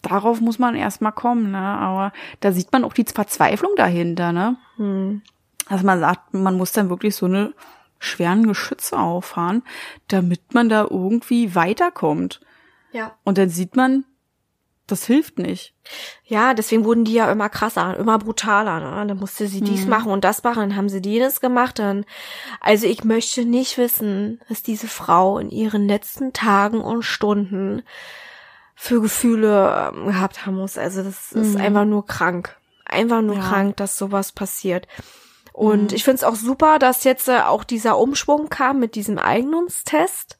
darauf 0.03 0.39
muss 0.39 0.59
man 0.59 0.75
erstmal 0.75 1.11
kommen, 1.11 1.49
ne? 1.51 1.57
Aber 1.57 2.13
da 2.41 2.51
sieht 2.51 2.71
man 2.71 2.83
auch 2.83 2.93
die 2.93 3.05
Verzweiflung 3.05 3.71
dahinter, 3.75 4.31
ne? 4.31 4.57
hm. 4.77 5.23
Dass 5.67 5.83
man 5.83 5.99
sagt, 5.99 6.33
man 6.33 6.57
muss 6.57 6.71
dann 6.73 6.89
wirklich 6.89 7.15
so 7.15 7.25
eine 7.25 7.53
schweren 7.99 8.47
Geschütze 8.47 8.97
auffahren, 8.99 9.63
damit 10.07 10.53
man 10.53 10.69
da 10.69 10.83
irgendwie 10.83 11.53
weiterkommt. 11.55 12.39
ja. 12.91 13.15
Und 13.23 13.37
dann 13.39 13.49
sieht 13.49 13.75
man, 13.75 14.05
das 14.91 15.05
hilft 15.05 15.39
nicht. 15.39 15.73
Ja, 16.25 16.53
deswegen 16.53 16.85
wurden 16.85 17.05
die 17.05 17.13
ja 17.13 17.31
immer 17.31 17.49
krasser, 17.49 17.97
immer 17.97 18.17
brutaler. 18.19 18.79
Ne? 18.79 19.07
Dann 19.07 19.17
musste 19.17 19.47
sie 19.47 19.61
dies 19.61 19.87
machen 19.87 20.11
und 20.11 20.23
das 20.23 20.43
machen, 20.43 20.59
dann 20.61 20.75
haben 20.75 20.89
sie 20.89 21.01
jenes 21.03 21.39
gemacht. 21.41 21.79
Dann, 21.79 22.05
also 22.59 22.85
ich 22.85 23.03
möchte 23.03 23.45
nicht 23.45 23.77
wissen, 23.77 24.41
was 24.49 24.61
diese 24.63 24.87
Frau 24.87 25.39
in 25.39 25.49
ihren 25.49 25.87
letzten 25.87 26.33
Tagen 26.33 26.81
und 26.81 27.03
Stunden 27.03 27.83
für 28.75 29.01
Gefühle 29.01 29.91
ähm, 29.93 30.07
gehabt 30.07 30.45
haben 30.45 30.55
muss. 30.55 30.77
Also 30.77 31.03
das 31.03 31.31
ist 31.33 31.57
einfach 31.57 31.85
nur 31.85 32.05
krank. 32.05 32.55
Einfach 32.85 33.21
nur 33.21 33.35
Ja. 33.35 33.41
krank, 33.41 33.77
dass 33.77 33.97
sowas 33.97 34.31
passiert. 34.31 34.87
Und 35.53 35.91
ich 35.91 36.05
finde 36.05 36.15
es 36.17 36.23
auch 36.23 36.35
super, 36.35 36.79
dass 36.79 37.03
jetzt 37.03 37.27
äh, 37.27 37.41
auch 37.41 37.63
dieser 37.65 37.97
Umschwung 37.97 38.47
kam 38.49 38.79
mit 38.79 38.95
diesem 38.95 39.17
Eignungstest. 39.19 40.38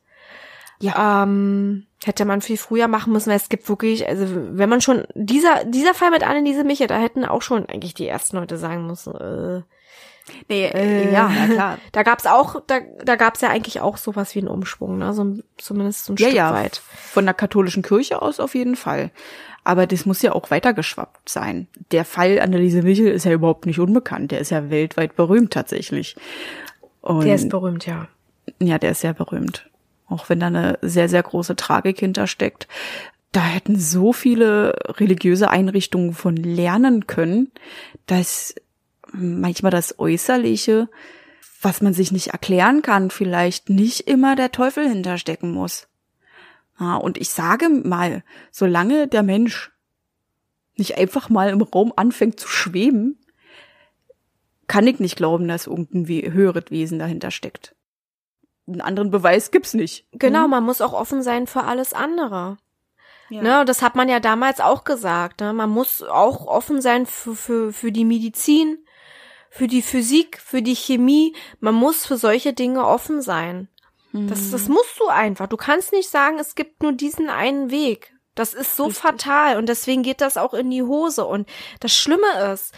Ja. 0.82 1.24
Ähm, 1.24 1.86
hätte 2.04 2.24
man 2.26 2.42
viel 2.42 2.58
früher 2.58 2.88
machen 2.88 3.12
müssen, 3.12 3.30
weil 3.30 3.38
es 3.38 3.50
gibt 3.50 3.68
wirklich, 3.68 4.08
also 4.08 4.26
wenn 4.30 4.70
man 4.70 4.82
schon, 4.82 5.04
dieser, 5.14 5.66
dieser 5.66 5.94
Fall 5.94 6.12
mit 6.12 6.24
Anneliese 6.24 6.64
Miche, 6.64 6.88
da 6.88 6.98
hätten 6.98 7.26
auch 7.26 7.42
schon 7.42 7.66
eigentlich 7.66 7.94
die 7.94 8.08
ersten 8.08 8.38
Leute 8.38 8.58
sagen 8.58 8.88
müssen, 8.88 9.14
äh, 9.16 9.62
Nee, 10.48 10.66
äh, 10.68 11.12
ja, 11.12 11.32
na 11.34 11.48
klar. 11.54 11.78
Da 11.92 12.04
gab's 12.04 12.28
auch, 12.28 12.62
da, 12.68 12.80
da 13.04 13.16
gab's 13.16 13.42
ja 13.42 13.50
eigentlich 13.50 13.82
auch 13.82 13.98
sowas 13.98 14.36
wie 14.36 14.40
einen 14.40 14.48
Umschwung, 14.48 15.00
ne? 15.00 15.12
So, 15.14 15.38
zumindest 15.58 16.06
so 16.06 16.14
ein 16.14 16.18
Ja, 16.18 16.28
Stück 16.28 16.38
ja, 16.38 16.54
weit. 16.54 16.78
von 16.78 17.26
der 17.26 17.34
katholischen 17.34 17.82
Kirche 17.82 18.22
aus 18.22 18.40
auf 18.40 18.54
jeden 18.54 18.76
Fall. 18.76 19.10
Aber 19.64 19.88
das 19.88 20.06
muss 20.06 20.22
ja 20.22 20.34
auch 20.34 20.52
weitergeschwappt 20.52 21.28
sein. 21.28 21.68
Der 21.92 22.06
Fall 22.06 22.40
Anneliese 22.40 22.82
Michel 22.84 23.08
ist 23.08 23.26
ja 23.26 23.32
überhaupt 23.32 23.66
nicht 23.66 23.80
unbekannt. 23.80 24.32
Der 24.32 24.40
ist 24.40 24.52
ja 24.52 24.70
weltweit 24.70 25.16
berühmt 25.16 25.52
tatsächlich. 25.52 26.16
Und 27.02 27.26
Der 27.26 27.36
ist 27.36 27.50
berühmt, 27.50 27.86
ja. 27.86 28.08
ja, 28.60 28.78
der 28.78 28.92
ist 28.92 29.02
sehr 29.02 29.14
berühmt. 29.14 29.69
Auch 30.10 30.30
wenn 30.30 30.40
da 30.40 30.48
eine 30.48 30.80
sehr, 30.82 31.08
sehr 31.08 31.24
große 31.24 31.56
Tragik 31.56 32.00
hintersteckt. 32.00 32.68
Da 33.32 33.42
hätten 33.42 33.80
so 33.80 34.12
viele 34.12 34.74
religiöse 34.88 35.50
Einrichtungen 35.50 36.14
von 36.14 36.36
lernen 36.36 37.06
können, 37.06 37.52
dass 38.08 38.56
manchmal 39.12 39.72
das 39.72 40.00
Äußerliche, 40.00 40.90
was 41.62 41.82
man 41.82 41.94
sich 41.94 42.12
nicht 42.12 42.30
erklären 42.30 42.82
kann, 42.82 43.12
vielleicht 43.12 43.70
nicht 43.70 44.08
immer 44.08 44.36
der 44.36 44.52
Teufel 44.52 44.90
hinterstecken 44.90 45.52
muss. 45.52 45.88
Und 46.80 47.18
ich 47.18 47.30
sage 47.30 47.70
mal, 47.70 48.24
solange 48.52 49.08
der 49.08 49.22
Mensch 49.22 49.72
nicht 50.78 50.98
einfach 50.98 51.30
mal 51.30 51.50
im 51.50 51.62
Raum 51.62 51.94
anfängt 51.96 52.40
zu 52.40 52.48
schweben, 52.48 53.20
kann 54.68 54.88
ich 54.88 55.00
nicht 55.00 55.18
glauben, 55.18 55.48
dass 55.48 55.68
irgendein 55.68 56.34
höheres 56.34 56.66
Wesen 56.70 56.98
dahinter 56.98 57.32
steckt. 57.32 57.76
Einen 58.70 58.82
anderen 58.82 59.12
Beweis 59.12 59.52
gibt's 59.52 59.74
nicht. 59.74 60.06
Genau, 60.12 60.48
man 60.48 60.64
muss 60.64 60.82
auch 60.82 60.94
offen 60.94 61.24
sein 61.24 61.48
für 61.48 61.64
alles 61.64 61.94
andere. 61.94 62.58
Ja. 63.30 63.42
Ne, 63.42 63.66
das 63.66 63.82
hat 63.82 63.96
man 63.96 64.10
ja 64.10 64.20
damals 64.20 64.60
auch 64.60 64.84
gesagt. 64.84 65.42
Ne? 65.42 65.54
Man 65.54 65.70
muss 65.70 66.02
auch 66.04 66.48
offen 66.48 66.82
sein 66.82 67.06
für, 67.06 67.36
für, 67.36 67.74
für 67.74 67.92
die 67.92 68.06
Medizin, 68.06 68.80
für 69.50 69.68
die 69.68 69.82
Physik, 69.82 70.40
für 70.40 70.62
die 70.62 70.76
Chemie. 70.76 71.36
Man 71.60 71.76
muss 71.76 72.06
für 72.06 72.18
solche 72.18 72.54
Dinge 72.54 72.86
offen 72.86 73.22
sein. 73.22 73.68
Das, 74.12 74.50
das 74.50 74.68
musst 74.68 75.00
du 75.00 75.08
einfach. 75.08 75.46
Du 75.46 75.58
kannst 75.58 75.92
nicht 75.92 76.10
sagen, 76.10 76.40
es 76.40 76.56
gibt 76.56 76.82
nur 76.82 76.94
diesen 76.94 77.30
einen 77.30 77.70
Weg. 77.70 78.12
Das 78.34 78.54
ist 78.56 78.76
so 78.76 78.90
fatal 78.90 79.58
und 79.58 79.70
deswegen 79.70 80.02
geht 80.02 80.22
das 80.22 80.38
auch 80.38 80.54
in 80.54 80.72
die 80.72 80.82
Hose. 80.82 81.26
Und 81.26 81.48
das 81.80 81.94
Schlimme 81.94 82.52
ist, 82.52 82.74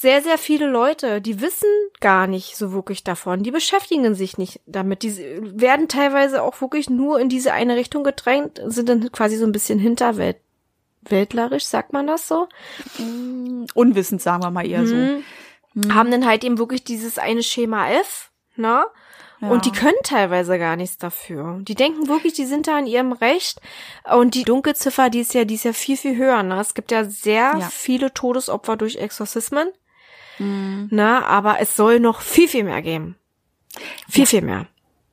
sehr, 0.00 0.22
sehr 0.22 0.38
viele 0.38 0.66
Leute, 0.66 1.20
die 1.20 1.42
wissen 1.42 1.68
gar 2.00 2.26
nicht 2.26 2.56
so 2.56 2.72
wirklich 2.72 3.04
davon. 3.04 3.42
Die 3.42 3.50
beschäftigen 3.50 4.14
sich 4.14 4.38
nicht 4.38 4.60
damit. 4.64 5.02
Die 5.02 5.14
werden 5.60 5.88
teilweise 5.88 6.42
auch 6.42 6.58
wirklich 6.62 6.88
nur 6.88 7.20
in 7.20 7.28
diese 7.28 7.52
eine 7.52 7.76
Richtung 7.76 8.02
gedrängt, 8.02 8.62
sind 8.64 8.88
dann 8.88 9.12
quasi 9.12 9.36
so 9.36 9.44
ein 9.44 9.52
bisschen 9.52 9.78
hinterwelt. 9.78 10.38
Weltlerisch, 11.02 11.66
sagt 11.66 11.92
man 11.92 12.06
das 12.06 12.26
so? 12.28 12.48
Unwissend, 13.74 14.22
sagen 14.22 14.42
wir 14.42 14.50
mal 14.50 14.66
eher 14.66 14.86
so. 14.86 14.94
Mhm. 14.94 15.94
Haben 15.94 16.10
dann 16.10 16.26
halt 16.26 16.44
eben 16.44 16.56
wirklich 16.56 16.82
dieses 16.82 17.18
eine 17.18 17.42
Schema 17.42 17.90
F, 17.90 18.30
ne? 18.56 18.84
Ja. 19.42 19.48
Und 19.50 19.66
die 19.66 19.72
können 19.72 19.96
teilweise 20.02 20.58
gar 20.58 20.76
nichts 20.76 20.96
dafür. 20.96 21.58
Die 21.62 21.74
denken 21.74 22.08
wirklich, 22.08 22.34
die 22.34 22.44
sind 22.46 22.66
da 22.66 22.78
in 22.78 22.86
ihrem 22.86 23.12
Recht. 23.12 23.60
Und 24.14 24.34
die 24.34 24.44
Dunkelziffer, 24.44 25.08
die 25.10 25.20
ist 25.20 25.32
ja, 25.34 25.44
die 25.44 25.54
ist 25.54 25.64
ja 25.64 25.72
viel, 25.72 25.96
viel 25.96 26.16
höher. 26.16 26.42
Ne? 26.42 26.60
Es 26.60 26.74
gibt 26.74 26.90
ja 26.90 27.04
sehr 27.04 27.54
Ja. 27.58 27.68
viele 27.70 28.12
Todesopfer 28.12 28.76
durch 28.76 28.96
Exorzismen. 28.96 29.68
Mhm. 30.40 30.88
Ne? 30.90 31.24
Aber 31.24 31.60
es 31.60 31.76
soll 31.76 32.00
noch 32.00 32.20
viel, 32.20 32.48
viel 32.48 32.64
mehr 32.64 32.82
geben. 32.82 33.16
Viel, 34.08 34.26
viel 34.26 34.42
mehr. 34.42 34.66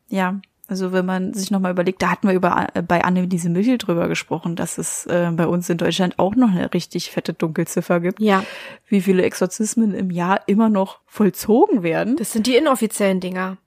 Ja, 0.09 0.39
Also 0.69 0.91
wenn 0.91 1.05
man 1.05 1.33
sich 1.33 1.51
nochmal 1.51 1.71
überlegt, 1.71 2.01
da 2.01 2.09
hatten 2.09 2.27
wir 2.27 2.33
über 2.35 2.67
äh, 2.73 2.81
bei 2.81 3.03
Anneliese 3.03 3.49
Michel 3.49 3.77
drüber 3.77 4.07
gesprochen, 4.07 4.55
dass 4.55 4.77
es 4.77 5.05
äh, 5.05 5.29
bei 5.33 5.45
uns 5.47 5.69
in 5.69 5.77
Deutschland 5.77 6.17
auch 6.17 6.35
noch 6.35 6.49
eine 6.49 6.73
richtig 6.73 7.11
fette 7.11 7.33
Dunkelziffer 7.33 7.99
gibt. 7.99 8.19
Ja. 8.19 8.43
Wie 8.87 9.01
viele 9.01 9.23
Exorzismen 9.23 9.93
im 9.93 10.09
Jahr 10.11 10.41
immer 10.47 10.69
noch 10.69 10.99
vollzogen 11.05 11.83
werden. 11.83 12.15
Das 12.17 12.33
sind 12.33 12.47
die 12.47 12.55
inoffiziellen 12.55 13.19
Dinger. 13.19 13.57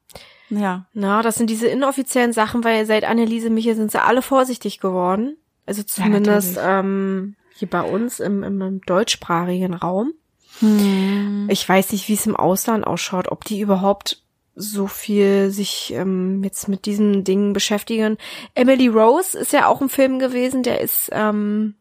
Ja. 0.50 0.86
Na, 0.92 1.22
das 1.22 1.36
sind 1.36 1.48
diese 1.48 1.68
inoffiziellen 1.68 2.32
Sachen, 2.32 2.64
weil 2.64 2.84
seit 2.84 3.04
Anneliese 3.04 3.50
Michel 3.50 3.76
sind 3.76 3.92
sie 3.92 4.02
alle 4.02 4.20
vorsichtig 4.22 4.80
geworden. 4.80 5.36
Also 5.66 5.82
zumindest 5.84 6.56
natürlich. 6.56 6.84
ähm, 6.84 7.36
hier 7.54 7.68
bei 7.68 7.82
uns 7.82 8.18
im, 8.18 8.42
im, 8.42 8.60
im 8.60 8.80
deutschsprachigen 8.80 9.74
Raum. 9.74 10.12
Hm. 10.60 11.48
Ich 11.50 11.68
weiß 11.68 11.92
nicht, 11.92 12.08
wie 12.08 12.14
es 12.14 12.26
im 12.26 12.36
Ausland 12.36 12.86
ausschaut, 12.86 13.28
ob 13.28 13.44
die 13.44 13.60
überhaupt 13.60 14.22
so 14.54 14.86
viel 14.86 15.50
sich 15.50 15.92
ähm, 15.94 16.42
jetzt 16.44 16.68
mit 16.68 16.84
diesen 16.86 17.24
Dingen 17.24 17.52
beschäftigen. 17.52 18.18
Emily 18.54 18.88
Rose 18.88 19.38
ist 19.38 19.52
ja 19.52 19.66
auch 19.66 19.80
ein 19.80 19.88
Film 19.88 20.18
gewesen, 20.18 20.62
der 20.62 20.80
ist 20.80 21.08
ähm, 21.12 21.74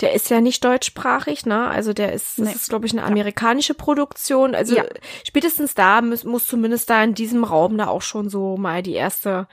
der 0.00 0.12
ist 0.12 0.28
ja 0.28 0.42
nicht 0.42 0.62
deutschsprachig, 0.62 1.46
ne? 1.46 1.68
Also 1.68 1.94
der 1.94 2.12
ist, 2.12 2.38
das 2.38 2.48
Nee. 2.48 2.52
ist, 2.54 2.68
glaube 2.68 2.84
ich, 2.86 2.92
eine 2.92 3.02
amerikanische 3.02 3.72
Produktion. 3.72 4.54
Also 4.54 4.76
Ja. 4.76 4.84
spätestens 5.24 5.74
da 5.74 6.02
muss, 6.02 6.22
muss 6.24 6.46
zumindest 6.46 6.90
da 6.90 7.02
in 7.02 7.14
diesem 7.14 7.44
Raum 7.44 7.78
da 7.78 7.86
auch 7.86 8.02
schon 8.02 8.28
so 8.28 8.58
mal 8.58 8.82
die 8.82 8.92
erste 8.92 9.48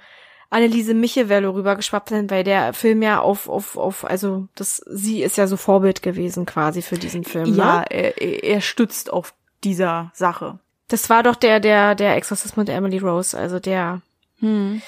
Anneliese 0.53 0.93
Michel-Welle 0.93 1.53
rübergeschwappt 1.53 2.09
sein, 2.09 2.29
weil 2.29 2.43
der 2.43 2.73
Film 2.73 3.01
ja 3.01 3.19
auf, 3.19 3.49
auf, 3.49 3.77
auf, 3.77 4.05
also 4.05 4.47
das, 4.55 4.77
sie 4.87 5.23
ist 5.23 5.37
ja 5.37 5.47
so 5.47 5.57
Vorbild 5.57 6.01
gewesen 6.01 6.45
quasi 6.45 6.81
für 6.81 6.97
diesen 6.97 7.23
Film. 7.23 7.55
Ja, 7.55 7.79
Ne? 7.79 7.85
er, 7.89 8.43
er 8.43 8.61
stützt 8.61 9.11
auf 9.11 9.33
dieser 9.63 10.11
Sache. 10.13 10.59
Das 10.87 11.09
war 11.09 11.23
doch 11.23 11.35
der, 11.35 11.59
der, 11.59 11.95
der 11.95 12.15
Exorzismus 12.15 12.65
der 12.65 12.75
Emily 12.75 12.99
Rose, 12.99 13.37
also 13.37 13.59
der 13.59 14.01
Hm. 14.39 14.81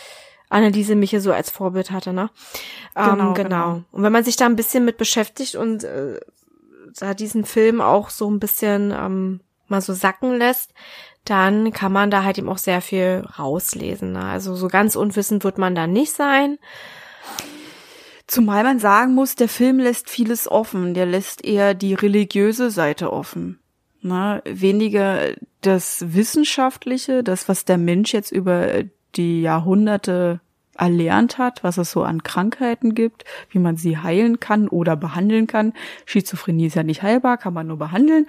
Anneliese 0.50 0.96
Michel 0.96 1.22
so 1.22 1.32
als 1.32 1.50
Vorbild 1.50 1.92
hatte, 1.92 2.14
ne? 2.14 2.30
Genau, 2.94 3.10
ähm, 3.10 3.18
genau. 3.18 3.34
genau. 3.34 3.82
Und 3.92 4.04
wenn 4.04 4.12
man 4.12 4.24
sich 4.24 4.36
da 4.36 4.46
ein 4.46 4.56
bisschen 4.56 4.86
mit 4.86 4.98
beschäftigt 4.98 5.56
und 5.56 5.84
äh, 5.84 6.20
da 7.00 7.14
diesen 7.14 7.46
Film 7.46 7.82
auch 7.82 8.10
so 8.10 8.30
ein 8.30 8.40
bisschen 8.40 8.94
ähm, 8.96 9.40
mal 9.68 9.82
so 9.82 9.94
sacken 9.94 10.38
lässt, 10.38 10.72
dann 11.26 11.72
kann 11.74 11.92
man 11.92 12.12
da 12.12 12.24
halt 12.24 12.38
eben 12.38 12.50
auch 12.50 12.60
sehr 12.60 12.82
viel 12.82 13.26
rauslesen. 13.38 14.14
Ne? 14.14 14.24
Also 14.24 14.56
so 14.56 14.68
ganz 14.68 14.96
unwissend 14.96 15.44
wird 15.44 15.58
man 15.58 15.76
da 15.76 15.88
nicht 15.88 16.14
sein. 16.14 16.58
Zumal 18.28 18.64
man 18.64 18.80
sagen 18.80 19.14
muss, 19.14 19.36
der 19.36 19.50
Film 19.50 19.80
lässt 19.80 20.10
vieles 20.10 20.50
offen. 20.50 20.94
Der 20.94 21.06
lässt 21.06 21.44
eher 21.44 21.74
die 21.74 21.96
religiöse 21.96 22.72
Seite 22.72 23.12
offen. 23.12 23.60
Ne? 24.02 24.42
Weniger 24.46 25.34
das 25.62 26.06
Wissenschaftliche, 26.14 27.24
das, 27.24 27.50
was 27.50 27.66
der 27.66 27.80
Mensch 27.80 28.14
jetzt 28.14 28.32
über 28.32 28.84
die 29.16 29.42
Jahrhunderte 29.42 30.42
erlernt 30.78 31.38
hat, 31.38 31.64
was 31.64 31.78
es 31.78 31.92
so 31.92 32.04
an 32.04 32.24
Krankheiten 32.24 32.94
gibt, 32.96 33.24
wie 33.50 33.60
man 33.60 33.78
sie 33.78 33.98
heilen 33.98 34.40
kann 34.40 34.68
oder 34.68 34.96
behandeln 34.96 35.48
kann. 35.48 35.74
Schizophrenie 36.06 36.68
ist 36.68 36.76
ja 36.76 36.84
nicht 36.84 37.02
heilbar, 37.02 37.38
kann 37.38 37.54
man 37.54 37.68
nur 37.68 37.78
behandeln. 37.78 38.28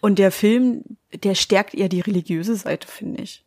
Und 0.00 0.18
der 0.18 0.30
Film, 0.30 0.84
der 1.12 1.34
stärkt 1.34 1.74
eher 1.74 1.88
die 1.88 2.00
religiöse 2.00 2.54
Seite, 2.56 2.86
finde 2.86 3.22
ich. 3.22 3.44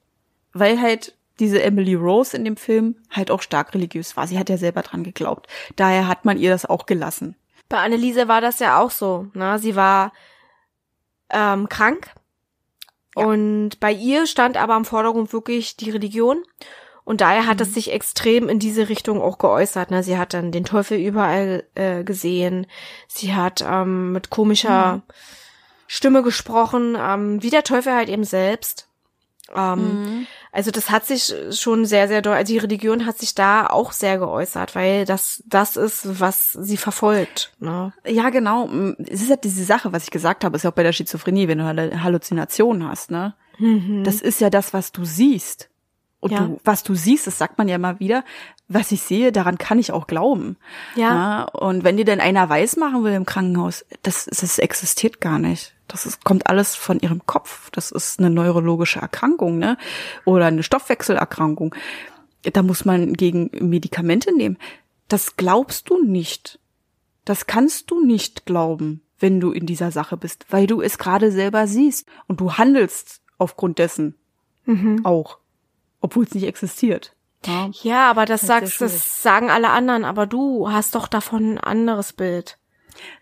Weil 0.54 0.82
halt 0.82 1.16
diese 1.40 1.62
Emily 1.62 1.96
Rose 1.96 2.36
in 2.36 2.44
dem 2.46 2.58
Film 2.58 2.96
halt 3.10 3.32
auch 3.32 3.42
stark 3.42 3.74
religiös 3.74 4.16
war. 4.18 4.28
Sie 4.28 4.38
hat 4.38 4.50
ja 4.50 4.58
selber 4.58 4.82
dran 4.82 5.04
geglaubt. 5.04 5.48
Daher 5.76 6.08
hat 6.08 6.26
man 6.26 6.38
ihr 6.38 6.52
das 6.52 6.66
auch 6.66 6.86
gelassen. 6.86 7.36
Bei 7.70 7.78
Anneliese 7.78 8.28
war 8.28 8.42
das 8.42 8.60
ja 8.60 8.80
auch 8.80 8.92
so. 8.92 9.28
Ne? 9.34 9.58
Sie 9.58 9.76
war 9.76 10.12
ähm, 11.30 11.70
krank 11.70 12.12
Ja. 13.16 13.26
und 13.26 13.80
bei 13.80 13.92
ihr 13.94 14.28
stand 14.28 14.58
aber 14.58 14.76
im 14.76 14.86
Vordergrund 14.86 15.32
wirklich 15.34 15.78
die 15.78 15.90
Religion. 15.90 16.44
Und 17.04 17.22
daher 17.22 17.48
hat 17.48 17.60
es 17.62 17.74
sich 17.74 17.92
extrem 17.92 18.48
in 18.48 18.60
diese 18.60 18.88
Richtung 18.90 19.22
auch 19.22 19.38
geäußert. 19.40 19.90
Ne? 19.90 20.04
Sie 20.04 20.18
hat 20.18 20.34
dann 20.36 20.52
den 20.52 20.66
Teufel 20.66 21.00
überall 21.00 21.64
äh, 21.74 22.04
gesehen. 22.04 22.68
Sie 23.08 23.34
hat 23.34 23.64
ähm, 23.68 24.12
mit 24.12 24.30
komischer 24.30 25.02
Stimme 25.94 26.24
gesprochen, 26.24 26.96
ähm, 26.98 27.44
wie 27.44 27.50
der 27.50 27.64
Teufel 27.64 27.94
halt 27.94 28.08
eben 28.10 28.24
selbst. 28.24 28.88
Ähm, 29.54 30.26
Also 30.54 30.72
das 30.72 30.90
hat 30.90 31.06
sich 31.06 31.34
schon 31.52 31.86
sehr, 31.86 32.08
sehr 32.08 32.22
doll, 32.22 32.34
also 32.36 32.52
die 32.54 32.60
Religion 32.60 33.06
hat 33.06 33.18
sich 33.18 33.36
da 33.36 33.68
auch 33.68 33.92
sehr 33.92 34.18
geäußert, 34.18 34.76
weil 34.76 35.06
das 35.06 35.44
das 35.46 35.76
ist, 35.78 36.20
was 36.22 36.52
sie 36.54 36.78
verfolgt. 36.78 37.52
Ne? 37.60 37.94
Ja, 38.06 38.30
genau. 38.30 38.70
Es 39.00 39.22
ist 39.22 39.30
ja 39.30 39.36
diese 39.38 39.64
Sache, 39.66 39.92
was 39.94 40.04
ich 40.06 40.12
gesagt 40.12 40.44
habe, 40.44 40.56
ist 40.56 40.64
ja 40.64 40.70
auch 40.72 40.76
bei 40.76 40.84
der 40.84 40.94
Schizophrenie, 40.94 41.48
wenn 41.50 41.58
du 41.58 41.66
Hall- 41.66 42.04
Halluzinationen 42.04 42.88
hast, 42.88 43.12
ne? 43.12 43.34
Das 44.04 44.22
ist 44.22 44.40
ja 44.42 44.50
das, 44.50 44.74
was 44.74 44.92
du 44.92 45.04
siehst. 45.06 45.70
Und 46.22 46.32
Ja. 46.32 46.40
du, 46.46 46.60
was 46.64 46.84
du 46.84 46.96
siehst, 46.96 47.28
das 47.28 47.38
sagt 47.38 47.58
man 47.58 47.68
ja 47.68 47.76
immer 47.76 48.00
wieder, 48.00 48.24
was 48.68 48.92
ich 48.92 49.02
sehe, 49.02 49.32
daran 49.32 49.58
kann 49.58 49.80
ich 49.80 49.92
auch 49.92 50.08
glauben. 50.08 50.56
Ja. 50.96 51.44
und 51.44 51.84
wenn 51.84 51.98
dir 51.98 52.06
denn 52.06 52.22
einer 52.22 52.48
weiß 52.48 52.78
machen 52.78 53.04
will 53.04 53.14
im 53.14 53.26
Krankenhaus, 53.26 53.84
das, 54.04 54.26
das 54.26 54.58
existiert 54.60 55.20
gar 55.20 55.40
nicht. 55.40 55.74
Das 55.88 56.06
ist, 56.06 56.24
kommt 56.24 56.48
alles 56.48 56.76
von 56.76 57.00
ihrem 57.02 57.26
Kopf. 57.26 57.70
Das 57.72 57.92
ist 57.92 58.20
eine 58.20 58.30
neurologische 58.30 59.00
Erkrankung, 59.00 59.58
ne? 59.58 59.78
Oder 60.24 60.46
eine 60.46 60.64
Stoffwechselerkrankung. 60.64 61.76
Da 62.54 62.64
muss 62.64 62.86
man 62.86 63.12
gegen 63.14 63.50
Medikamente 63.60 64.34
nehmen. 64.34 64.58
Das 65.10 65.36
glaubst 65.36 65.90
du 65.90 66.02
nicht. 66.02 66.60
Das 67.26 67.46
kannst 67.46 67.92
du 67.92 68.04
nicht 68.06 68.46
glauben, 68.46 69.02
wenn 69.20 69.42
du 69.42 69.52
in 69.52 69.66
dieser 69.66 69.92
Sache 69.92 70.16
bist, 70.16 70.46
weil 70.50 70.66
du 70.66 70.82
es 70.82 70.98
gerade 70.98 71.32
selber 71.32 71.68
siehst 71.68 72.08
und 72.28 72.40
du 72.40 72.54
handelst 72.54 73.22
aufgrund 73.38 73.78
dessen 73.80 74.16
auch, 75.04 75.40
obwohl 76.02 76.26
es 76.26 76.34
nicht 76.34 76.46
existiert. 76.46 77.16
Ja. 77.46 77.70
Ja, 77.82 78.10
aber 78.10 78.26
das 78.26 78.42
Das 78.42 78.48
sagst, 78.48 78.82
das 78.82 79.24
sagen 79.24 79.50
alle 79.50 79.70
anderen, 79.70 80.04
aber 80.06 80.28
du 80.28 80.70
hast 80.72 80.94
doch 80.96 81.08
davon 81.08 81.54
ein 81.54 81.58
anderes 81.60 82.14
Bild. 82.14 82.58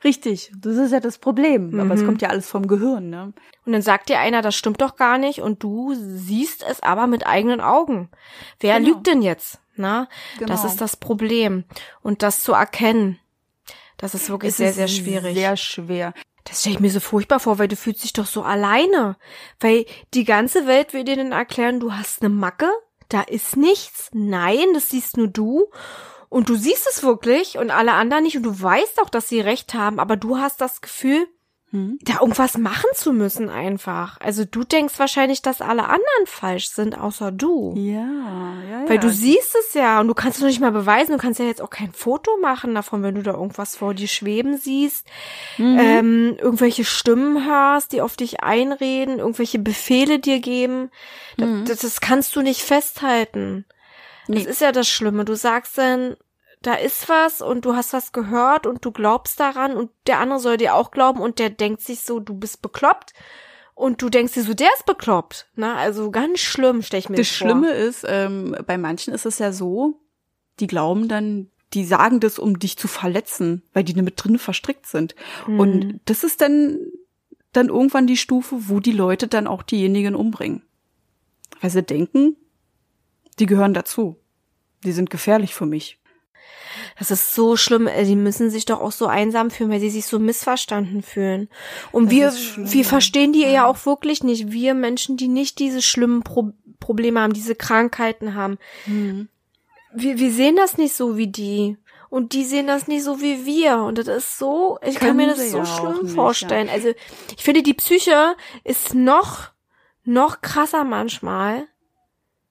Richtig, 0.03 0.51
das 0.57 0.75
ist 0.75 0.91
ja 0.91 0.99
das 0.99 1.19
Problem. 1.19 1.79
Aber 1.79 1.93
es 1.93 2.03
kommt 2.03 2.21
ja 2.21 2.29
alles 2.29 2.49
vom 2.49 2.67
Gehirn, 2.67 3.09
ne? 3.09 3.33
Und 3.65 3.71
dann 3.71 3.81
sagt 3.83 4.09
dir 4.09 4.19
einer, 4.19 4.41
das 4.41 4.55
stimmt 4.55 4.81
doch 4.81 4.95
gar 4.97 5.17
nicht, 5.17 5.41
und 5.41 5.63
du 5.63 5.93
siehst 5.95 6.63
es 6.67 6.81
aber 6.81 7.07
mit 7.07 7.25
eigenen 7.27 7.61
Augen. 7.61 8.09
Wer 8.59 8.79
Genau. 8.79 8.89
lügt 8.89 9.07
denn 9.07 9.21
jetzt? 9.21 9.59
Na, 9.75 10.09
das 10.39 10.47
Genau. 10.49 10.65
ist 10.65 10.81
das 10.81 10.97
Problem. 10.97 11.63
Und 12.01 12.23
das 12.23 12.41
zu 12.41 12.51
erkennen, 12.51 13.19
das 13.95 14.15
ist 14.15 14.29
wirklich 14.29 14.49
Es 14.51 14.57
sehr, 14.57 14.69
ist 14.71 14.75
sehr 14.75 14.87
schwierig. 14.89 15.35
Sehr 15.35 15.55
schwer. 15.55 16.13
Das 16.49 16.62
stelle 16.62 16.75
ich 16.75 16.81
mir 16.81 16.89
so 16.89 16.99
furchtbar 16.99 17.39
vor, 17.39 17.59
weil 17.59 17.67
du 17.67 17.75
fühlst 17.75 18.03
dich 18.03 18.13
doch 18.13 18.25
so 18.25 18.41
alleine. 18.41 19.17
Weil 19.59 19.85
die 20.13 20.25
ganze 20.25 20.65
Welt 20.65 20.93
will 20.93 21.03
dir 21.03 21.15
dann 21.15 21.31
erklären, 21.31 21.79
du 21.79 21.93
hast 21.93 22.21
eine 22.21 22.29
Macke, 22.29 22.69
da 23.07 23.21
ist 23.21 23.55
nichts. 23.55 24.09
Nein, 24.13 24.65
das 24.73 24.89
siehst 24.89 25.17
nur 25.17 25.27
du. 25.27 25.67
Und 26.27 26.49
du 26.49 26.55
siehst 26.55 26.88
es 26.91 27.03
wirklich 27.03 27.57
und 27.57 27.71
alle 27.71 27.93
anderen 27.93 28.23
nicht. 28.23 28.38
Und 28.38 28.43
du 28.43 28.62
weißt 28.62 29.01
auch, 29.01 29.09
dass 29.09 29.29
sie 29.29 29.41
recht 29.41 29.73
haben, 29.73 29.99
aber 29.99 30.15
du 30.15 30.38
hast 30.38 30.62
das 30.62 30.81
Gefühl, 30.81 31.27
Hm? 31.71 31.99
da 32.01 32.21
irgendwas 32.21 32.58
machen 32.58 32.89
zu 32.95 33.13
müssen 33.13 33.47
einfach. 33.47 34.19
Also 34.19 34.43
du 34.43 34.63
denkst 34.63 34.97
wahrscheinlich, 34.97 35.43
dass 35.43 35.62
alle 35.62 35.84
anderen 35.84 36.25
falsch 36.25 36.69
sind, 36.69 36.97
außer 36.97 37.32
du. 37.32 37.75
Ja, 37.77 38.08
ja, 38.67 38.84
Weil 38.88 38.95
ja. 38.95 39.01
du 39.01 39.12
siehst 39.12 39.55
es 39.55 39.75
ja 39.75 39.99
und 40.01 40.08
du 40.08 40.15
kannst 40.15 40.38
es 40.38 40.41
noch 40.41 40.47
nicht 40.49 40.62
mal 40.62 40.71
beweisen. 40.71 41.12
Du 41.12 41.19
kannst 41.19 41.39
ja 41.39 41.45
jetzt 41.45 41.62
auch 41.62 41.69
kein 41.69 41.93
Foto 41.93 42.32
machen 42.41 42.73
davon, 42.73 43.03
wenn 43.03 43.13
du 43.13 43.21
da 43.21 43.34
irgendwas 43.34 43.75
vor 43.75 43.93
dir 43.93 44.08
schweben 44.08 44.58
siehst, 44.58 45.05
Mhm. 45.60 45.77
ähm, 45.79 46.38
irgendwelche 46.39 46.86
Stimmen 46.86 47.45
hörst, 47.45 47.91
die 47.91 48.01
auf 48.01 48.15
dich 48.15 48.41
einreden, 48.41 49.19
irgendwelche 49.19 49.60
Befehle 49.60 50.17
dir 50.17 50.39
geben. 50.39 50.89
Das, 51.38 51.49
das, 51.67 51.79
das 51.82 52.01
kannst 52.01 52.36
du 52.36 52.41
nicht 52.41 52.62
festhalten. 52.63 53.65
Das 54.27 54.38
Mhm. 54.39 54.43
Nee. 54.43 54.49
ist 54.49 54.62
ja 54.62 54.71
das 54.71 54.88
Schlimme. 54.88 55.23
Du 55.23 55.36
sagst 55.36 55.77
dann, 55.77 56.15
da 56.62 56.74
ist 56.74 57.08
was 57.08 57.41
und 57.41 57.65
du 57.65 57.76
hast 57.76 57.93
was 57.93 58.12
gehört 58.12 58.67
und 58.67 58.84
du 58.84 58.91
glaubst 58.91 59.39
daran 59.39 59.78
und 59.78 59.91
der 60.08 60.19
andere 60.19 60.39
soll 60.39 60.58
dir 60.58 60.76
auch 60.76 60.91
glauben 60.91 61.22
und 61.22 61.39
der 61.39 61.50
denkt 61.50 61.82
sich 61.82 62.02
so, 62.02 62.19
du 62.19 62.34
bist 62.34 62.62
bekloppt. 62.62 63.13
Und 63.76 64.02
du 64.02 64.10
denkst 64.10 64.34
dir 64.34 64.43
so, 64.43 64.54
der 64.54 64.67
ist 64.76 64.86
bekloppt. 64.86 65.48
Na, 65.56 65.76
also 65.78 66.12
ganz 66.12 66.39
schlimm, 66.39 66.82
stell 66.82 67.00
ich 67.00 67.08
mir 67.08 67.15
Das 67.15 67.30
vor. 67.30 67.48
Schlimme 67.48 67.72
ist, 67.72 68.06
ähm, 68.06 68.54
bei 68.67 68.78
manchen 68.78 69.13
ist 69.13 69.26
es 69.26 69.39
ja 69.39 69.54
so, 69.54 70.02
die 70.60 70.67
glauben 70.67 71.08
dann, 71.08 71.50
die 71.74 71.86
sagen 71.86 72.19
das, 72.19 72.39
um 72.39 72.60
dich 72.60 72.78
zu 72.78 72.89
verletzen, 72.89 73.63
weil 73.72 73.86
die 73.86 73.93
mit 74.02 74.22
drin 74.22 74.38
verstrickt 74.38 74.86
sind. 74.86 75.15
Mhm. 75.48 75.60
Und 75.62 76.00
das 76.04 76.26
ist 76.26 76.41
dann, 76.41 76.78
dann 77.54 77.69
irgendwann 77.69 78.06
die 78.06 78.17
Stufe, 78.17 78.67
wo 78.67 78.82
die 78.82 78.91
Leute 78.91 79.30
dann 79.30 79.48
auch 79.48 79.63
diejenigen 79.63 80.13
umbringen. 80.13 80.63
Weil 81.62 81.69
sie 81.69 81.82
denken, 81.82 82.36
die 83.39 83.45
gehören 83.45 83.74
dazu. 83.74 84.17
Die 84.84 84.91
sind 84.91 85.10
gefährlich 85.10 85.56
für 85.56 85.65
mich. 85.65 85.98
Das 86.98 87.12
ist 87.12 87.34
so 87.34 87.56
schlimm. 87.56 87.88
Äh, 87.88 88.06
Die 88.06 88.15
müssen 88.15 88.50
sich 88.50 88.65
doch 88.65 88.82
auch 88.82 88.91
so 88.91 89.08
einsam 89.08 89.52
fühlen, 89.52 89.69
weil 89.72 89.80
sie 89.80 89.89
sich 89.89 90.06
so 90.06 90.19
missverstanden 90.19 91.02
fühlen. 91.02 91.50
Und 91.91 92.06
Das 92.06 92.12
wir, 92.12 92.32
schlimm, 92.32 92.72
wir 92.74 92.82
ja. 92.82 92.88
verstehen 92.88 93.34
die 93.34 93.41
ja 93.41 93.65
auch 93.65 93.86
wirklich 93.86 94.24
nicht. 94.24 94.52
Wir 94.52 94.74
Menschen, 94.74 95.17
die 95.17 95.28
nicht 95.28 95.60
diese 95.60 95.82
schlimmen 95.82 96.24
Pro 96.24 96.52
Probleme 96.80 97.19
haben, 97.19 97.34
diese 97.34 97.56
Krankheiten 97.56 98.36
haben. 98.36 98.58
Wir, 99.93 100.17
wir 100.17 100.32
sehen 100.32 100.56
das 100.56 100.78
nicht 100.78 100.95
so 100.95 101.17
wie 101.17 101.28
die. 101.28 101.78
Und 102.10 102.34
die 102.34 102.43
sehen 102.45 102.67
das 102.67 102.88
nicht 102.88 103.04
so 103.04 103.22
wie 103.22 103.45
wir. 103.45 103.78
Und 103.84 103.98
das 103.98 104.08
ist 104.08 104.39
so, 104.39 104.80
ich 104.82 104.95
kann 104.95 105.10
Können 105.10 105.17
mir 105.17 105.28
das 105.28 105.39
sie 105.39 105.50
so 105.50 105.60
ja 105.60 105.65
schlimm 105.65 106.04
nicht, 106.04 106.15
vorstellen. 106.15 106.69
Also, 106.69 106.89
ich 107.36 107.43
finde, 107.43 107.62
die 107.62 107.76
Psyche 107.76 108.36
ist 108.63 108.95
noch, 108.95 109.50
noch 110.06 110.41
krasser 110.41 110.84
manchmal 110.86 111.67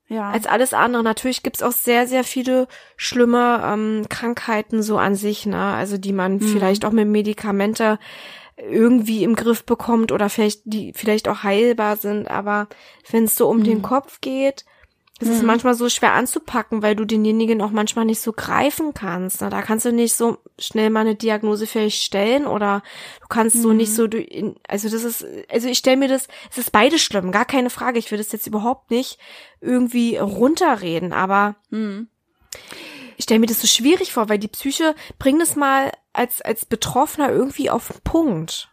Ja. 0.09 0.31
als 0.31 0.47
alles 0.47 0.73
andere. 0.73 1.03
Natürlich 1.03 1.42
gibt's 1.42 1.62
auch 1.62 1.73
sehr, 1.73 2.07
sehr 2.07 2.25
viele 2.25 2.66
schlimme 2.97 3.62
ähm, 3.64 4.07
Krankheiten 4.09 4.83
so 4.83 4.99
an 4.99 5.14
sich, 5.14 5.44
ne? 5.47 5.59
Also 5.59 5.99
die 5.99 6.12
man 6.12 6.40
vielleicht 6.40 6.85
auch 6.85 6.92
mit 6.92 7.09
Medikamente 7.09 7.99
irgendwie 8.57 9.23
im 9.23 9.37
Griff 9.37 9.64
bekommt 9.64 10.11
oder 10.11 10.29
vielleicht 10.29 10.62
die 10.64 10.92
vielleicht 10.94 11.29
auch 11.29 11.42
heilbar 11.42 11.97
sind. 11.97 12.29
Aber 12.29 12.68
wenn 13.11 13.25
es 13.25 13.37
so 13.37 13.49
um 13.49 13.62
den 13.62 13.83
Kopf 13.83 14.21
geht, 14.21 14.64
ist 15.20 15.28
es 15.28 15.42
manchmal 15.42 15.74
so 15.74 15.88
schwer 15.88 16.12
anzupacken, 16.12 16.83
weil 16.83 16.94
du 16.94 17.04
denjenigen 17.04 17.61
auch 17.61 17.70
manchmal 17.70 18.04
nicht 18.04 18.20
so 18.20 18.33
greifen 18.33 18.94
kannst. 18.94 19.42
Da 19.42 19.62
kannst 19.62 19.85
du 19.85 19.92
nicht 19.92 20.14
so 20.14 20.38
schnell 20.59 20.90
mal 20.90 21.00
eine 21.00 21.16
Diagnose 21.16 21.66
vielleicht 21.66 22.02
stellen 22.02 22.46
oder 22.46 22.83
du 23.20 23.26
kannst 23.28 23.61
so 23.61 23.72
nicht 23.72 23.92
so, 23.92 24.09
also 24.68 24.88
das 24.88 25.02
ist, 25.02 25.26
also 25.50 25.68
ich 25.68 25.78
stelle 25.78 25.96
mir 25.96 26.09
das, 26.09 26.28
es 26.50 26.59
ist 26.59 26.70
beides 26.70 27.00
schlimm, 27.00 27.33
gar 27.33 27.44
keine 27.44 27.70
Frage. 27.70 27.98
Ich 27.98 28.11
will 28.11 28.18
das 28.18 28.31
jetzt 28.31 28.46
überhaupt 28.46 28.92
nicht 28.92 29.18
irgendwie 29.61 30.16
runterreden, 30.16 31.12
aber 31.12 31.57
ich 33.16 33.24
stelle 33.24 33.40
mir 33.40 33.46
das 33.46 33.61
so 33.61 33.66
schwierig 33.66 34.12
vor, 34.12 34.28
weil 34.28 34.38
die 34.38 34.46
Psyche 34.46 34.94
bringt 35.18 35.42
es 35.42 35.57
mal 35.57 35.90
als, 36.12 36.42
als 36.42 36.64
Betroffener 36.64 37.31
irgendwie 37.31 37.70
auf 37.70 37.88
den 37.88 38.00
Punkt. 38.02 38.70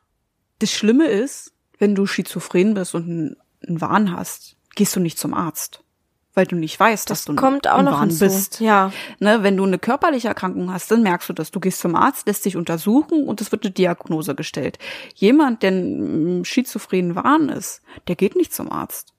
Das 0.59 0.71
Schlimme 0.71 1.07
ist, 1.07 1.53
wenn 1.79 1.95
du 1.95 2.05
schizophren 2.05 2.75
bist 2.75 2.93
und 2.93 3.03
einen, 3.03 3.35
einen 3.67 3.81
Wahn 3.81 4.15
hast, 4.15 4.57
gehst 4.75 4.95
du 4.95 4.99
nicht 4.99 5.17
zum 5.17 5.33
Arzt. 5.33 5.81
Weil 6.35 6.45
du 6.45 6.55
nicht 6.57 6.77
weißt, 6.79 7.09
dass 7.09 7.19
Das 7.19 7.25
du 7.25 7.35
kommt 7.35 7.65
auch 7.67 7.81
noch 7.81 8.01
hinzu. 8.01 8.25
bist. 8.25 8.59
Ja. 8.59 8.91
Ne, 9.19 9.41
wenn 9.41 9.55
du 9.57 9.63
eine 9.63 9.79
körperliche 9.79 10.27
Erkrankung 10.27 10.71
hast, 10.71 10.91
dann 10.91 11.01
merkst 11.01 11.29
du 11.29 11.33
das. 11.33 11.49
Du 11.49 11.59
gehst 11.61 11.79
zum 11.79 11.95
Arzt, 11.95 12.27
lässt 12.27 12.43
dich 12.45 12.57
untersuchen 12.57 13.25
und 13.27 13.39
es 13.41 13.51
wird 13.53 13.63
eine 13.63 13.71
Diagnose 13.71 14.35
gestellt. 14.35 14.77
Jemand, 15.15 15.63
der 15.63 15.71
einen 15.71 16.43
schizophrenen 16.45 17.15
Wahn 17.15 17.47
ist, 17.49 17.81
der 18.09 18.15
geht 18.17 18.35
nicht 18.35 18.53
zum 18.53 18.69
Arzt. 18.71 19.13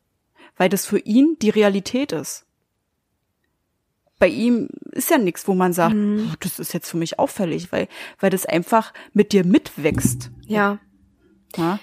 Weil 0.59 0.69
das 0.69 0.85
für 0.87 0.99
ihn 0.99 1.37
die 1.41 1.51
Realität 1.51 2.13
ist. 2.13 2.45
Bei 4.19 4.29
ihm 4.29 4.69
ist 4.93 5.11
ja 5.11 5.19
nichts, 5.19 5.47
wo 5.49 5.55
man 5.55 5.73
sagt, 5.75 5.95
Mhm. 5.95 6.31
"Oh, 6.33 6.37
das 6.41 6.59
ist 6.59 6.73
jetzt 6.73 6.91
für 6.91 6.97
mich 6.97 7.19
auffällig, 7.19 7.71
weil, 7.73 7.89
weil 8.21 8.31
das 8.31 8.47
einfach 8.47 8.93
mit 9.13 9.33
dir 9.33 9.45
mitwächst. 9.45 10.31
Ja. 10.47 10.79
Ja? 11.57 11.79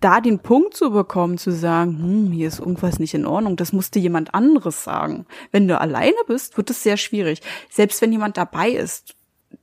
Da 0.00 0.20
den 0.20 0.38
Punkt 0.38 0.74
zu 0.74 0.90
bekommen, 0.90 1.36
zu 1.38 1.52
sagen, 1.52 1.98
hm, 1.98 2.32
hier 2.32 2.48
ist 2.48 2.58
irgendwas 2.58 2.98
nicht 2.98 3.14
in 3.14 3.26
Ordnung, 3.26 3.56
das 3.56 3.72
musste 3.72 3.98
jemand 3.98 4.34
anderes 4.34 4.82
sagen. 4.82 5.26
Wenn 5.52 5.68
du 5.68 5.78
alleine 5.78 6.16
bist, 6.26 6.56
wird 6.56 6.70
es 6.70 6.82
sehr 6.82 6.96
schwierig. 6.96 7.42
Selbst 7.68 8.00
wenn 8.00 8.12
jemand 8.12 8.36
dabei 8.36 8.70
ist, 8.70 9.14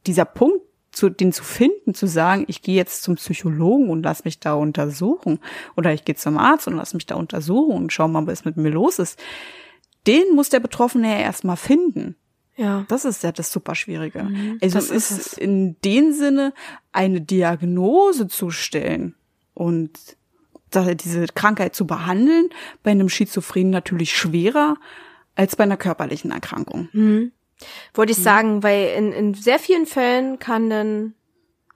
dieser 0.06 0.26
Punkt, 0.26 0.62
zu, 0.98 1.10
den 1.10 1.32
zu 1.32 1.44
finden, 1.44 1.94
zu 1.94 2.08
sagen, 2.08 2.46
ich 2.48 2.64
gehe 2.64 2.76
jetzt 2.76 3.04
zum 3.04 3.16
Psychologen 3.16 3.90
und 3.90 4.02
lass 4.04 4.26
mich 4.26 4.40
da 4.40 4.56
untersuchen 4.56 5.40
oder 5.76 5.94
ich 5.94 6.06
gehe 6.06 6.16
zum 6.16 6.40
Arzt 6.40 6.68
und 6.68 6.76
lass 6.76 6.96
mich 6.96 7.06
da 7.06 7.16
untersuchen 7.16 7.76
und 7.76 7.94
schau 7.94 8.08
mal, 8.08 8.26
was 8.26 8.46
mit 8.46 8.58
mir 8.58 8.72
los 8.72 8.98
ist, 8.98 9.20
den 10.08 10.34
muss 10.34 10.50
der 10.50 10.60
Betroffene 10.60 11.08
ja 11.12 11.20
erstmal 11.20 11.58
finden. 11.58 12.16
Ja. 12.56 12.86
Das 12.88 13.06
ist 13.06 13.22
ja 13.22 13.32
das 13.32 13.52
super 13.52 13.76
Schwierige. 13.76 14.28
Also 14.62 14.80
es 14.80 14.90
ist 14.90 15.12
ist 15.12 15.28
es. 15.28 15.34
in 15.34 15.76
dem 15.86 16.12
Sinne 16.12 16.54
eine 16.92 17.22
Diagnose 17.22 18.28
zu 18.28 18.50
stellen 18.50 19.14
und 19.54 20.18
diese 20.74 21.26
Krankheit 21.28 21.76
zu 21.76 21.88
behandeln, 21.88 22.50
bei 22.84 22.92
einem 22.92 23.10
Schizophrenen 23.10 23.72
natürlich 23.72 24.16
schwerer 24.16 24.76
als 25.36 25.56
bei 25.56 25.64
einer 25.64 25.78
körperlichen 25.78 26.32
Erkrankung. 26.32 26.90
Wollte 27.94 28.12
ich 28.12 28.18
sagen, 28.18 28.64
weil 28.64 28.94
in, 28.98 29.12
in 29.12 29.34
sehr 29.34 29.60
vielen 29.60 29.86
Fällen 29.86 30.40
kann 30.40 30.70
dann 30.70 31.14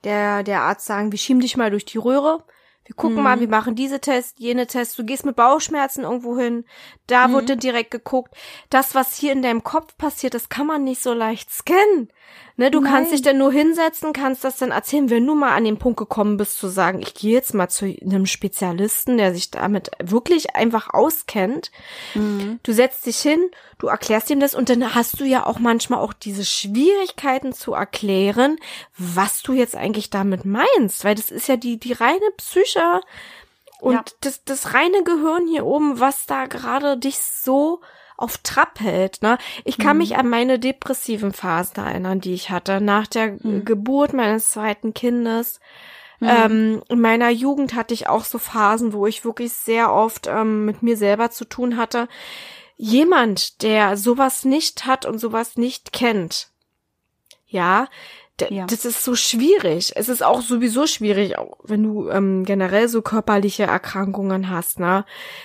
der, 0.04 0.42
der 0.42 0.62
Arzt 0.62 0.86
sagen, 0.86 1.12
wir 1.12 1.18
schieben 1.18 1.40
dich 1.40 1.56
mal 1.56 1.70
durch 1.70 1.84
die 1.84 1.98
Röhre. 1.98 2.44
Wir 2.84 2.96
gucken 2.96 3.22
mal, 3.22 3.38
wir 3.38 3.48
machen 3.48 3.76
diese 3.76 4.00
Test, 4.00 4.40
jene 4.40 4.66
Test. 4.66 4.98
Du 4.98 5.04
gehst 5.04 5.24
mit 5.24 5.36
Bauchschmerzen 5.36 6.02
irgendwo 6.02 6.36
hin. 6.36 6.64
Da 7.06 7.30
wird 7.32 7.48
dann 7.48 7.60
direkt 7.60 7.92
geguckt. 7.92 8.34
Das, 8.70 8.94
was 8.94 9.16
hier 9.16 9.32
in 9.32 9.42
deinem 9.42 9.62
Kopf 9.62 9.96
passiert, 9.96 10.34
das 10.34 10.48
kann 10.48 10.66
man 10.66 10.82
nicht 10.82 11.00
so 11.00 11.12
leicht 11.12 11.50
scannen. 11.50 12.08
Ne, 12.56 12.70
du 12.70 12.82
kannst 12.82 13.12
dich 13.12 13.22
dann 13.22 13.38
nur 13.38 13.50
hinsetzen, 13.50 14.12
kannst 14.12 14.44
das 14.44 14.58
dann 14.58 14.72
erzählen, 14.72 15.08
wenn 15.08 15.26
du 15.26 15.34
mal 15.34 15.54
an 15.54 15.64
den 15.64 15.78
Punkt 15.78 15.98
gekommen 15.98 16.36
bist 16.36 16.58
zu 16.58 16.68
sagen, 16.68 17.00
ich 17.00 17.14
gehe 17.14 17.32
jetzt 17.32 17.54
mal 17.54 17.68
zu 17.68 17.86
einem 17.86 18.26
Spezialisten, 18.26 19.16
der 19.16 19.32
sich 19.32 19.50
damit 19.50 19.90
wirklich 20.02 20.54
einfach 20.54 20.92
auskennt. 20.92 21.70
Du 22.62 22.72
setzt 22.72 23.06
dich 23.06 23.18
hin, 23.18 23.50
du 23.82 23.88
erklärst 23.88 24.30
ihm 24.30 24.38
das 24.38 24.54
und 24.54 24.68
dann 24.68 24.94
hast 24.94 25.18
du 25.18 25.24
ja 25.24 25.44
auch 25.44 25.58
manchmal 25.58 25.98
auch 25.98 26.12
diese 26.12 26.44
Schwierigkeiten 26.44 27.52
zu 27.52 27.72
erklären, 27.74 28.56
was 28.96 29.42
du 29.42 29.54
jetzt 29.54 29.74
eigentlich 29.74 30.08
damit 30.08 30.44
meinst, 30.44 31.04
weil 31.04 31.16
das 31.16 31.32
ist 31.32 31.48
ja 31.48 31.56
die, 31.56 31.78
die 31.80 31.92
reine 31.92 32.30
Psyche 32.36 33.00
und 33.80 33.94
Ja. 33.94 34.04
das, 34.20 34.44
das 34.44 34.72
reine 34.74 35.02
Gehirn 35.02 35.48
hier 35.48 35.66
oben, 35.66 35.98
was 35.98 36.26
da 36.26 36.46
gerade 36.46 36.96
dich 36.96 37.18
so 37.18 37.80
auf 38.16 38.38
Trab 38.38 38.78
hält. 38.78 39.20
Ne? 39.22 39.36
Ich 39.64 39.78
kann 39.78 39.98
mich 39.98 40.16
an 40.16 40.28
meine 40.28 40.60
depressiven 40.60 41.32
Phasen 41.32 41.84
erinnern, 41.84 42.20
die 42.20 42.34
ich 42.34 42.50
hatte 42.50 42.80
nach 42.80 43.08
der 43.08 43.30
Geburt 43.30 44.12
meines 44.12 44.52
zweiten 44.52 44.94
Kindes. 44.94 45.58
Ähm, 46.20 46.84
in 46.88 47.00
meiner 47.00 47.30
Jugend 47.30 47.74
hatte 47.74 47.94
ich 47.94 48.06
auch 48.08 48.22
so 48.22 48.38
Phasen, 48.38 48.92
wo 48.92 49.08
ich 49.08 49.24
wirklich 49.24 49.52
sehr 49.54 49.92
oft 49.92 50.28
ähm, 50.28 50.64
mit 50.66 50.84
mir 50.84 50.96
selber 50.96 51.30
zu 51.32 51.44
tun 51.44 51.76
hatte. 51.76 52.06
Jemand, 52.84 53.62
der 53.62 53.96
sowas 53.96 54.44
nicht 54.44 54.86
hat 54.86 55.06
und 55.06 55.18
sowas 55.18 55.56
nicht 55.56 55.92
kennt, 55.92 56.48
ja, 57.46 57.86
Ja. 58.50 58.66
das 58.66 58.84
ist 58.84 59.04
so 59.04 59.14
schwierig. 59.14 59.92
Es 59.94 60.08
ist 60.08 60.24
auch 60.24 60.40
sowieso 60.40 60.88
schwierig, 60.88 61.38
auch 61.38 61.58
wenn 61.62 61.84
du 61.84 62.08
ähm, 62.10 62.44
generell 62.44 62.88
so 62.88 63.00
körperliche 63.00 63.62
Erkrankungen 63.62 64.50
hast, 64.50 64.80
ne? 64.80 65.04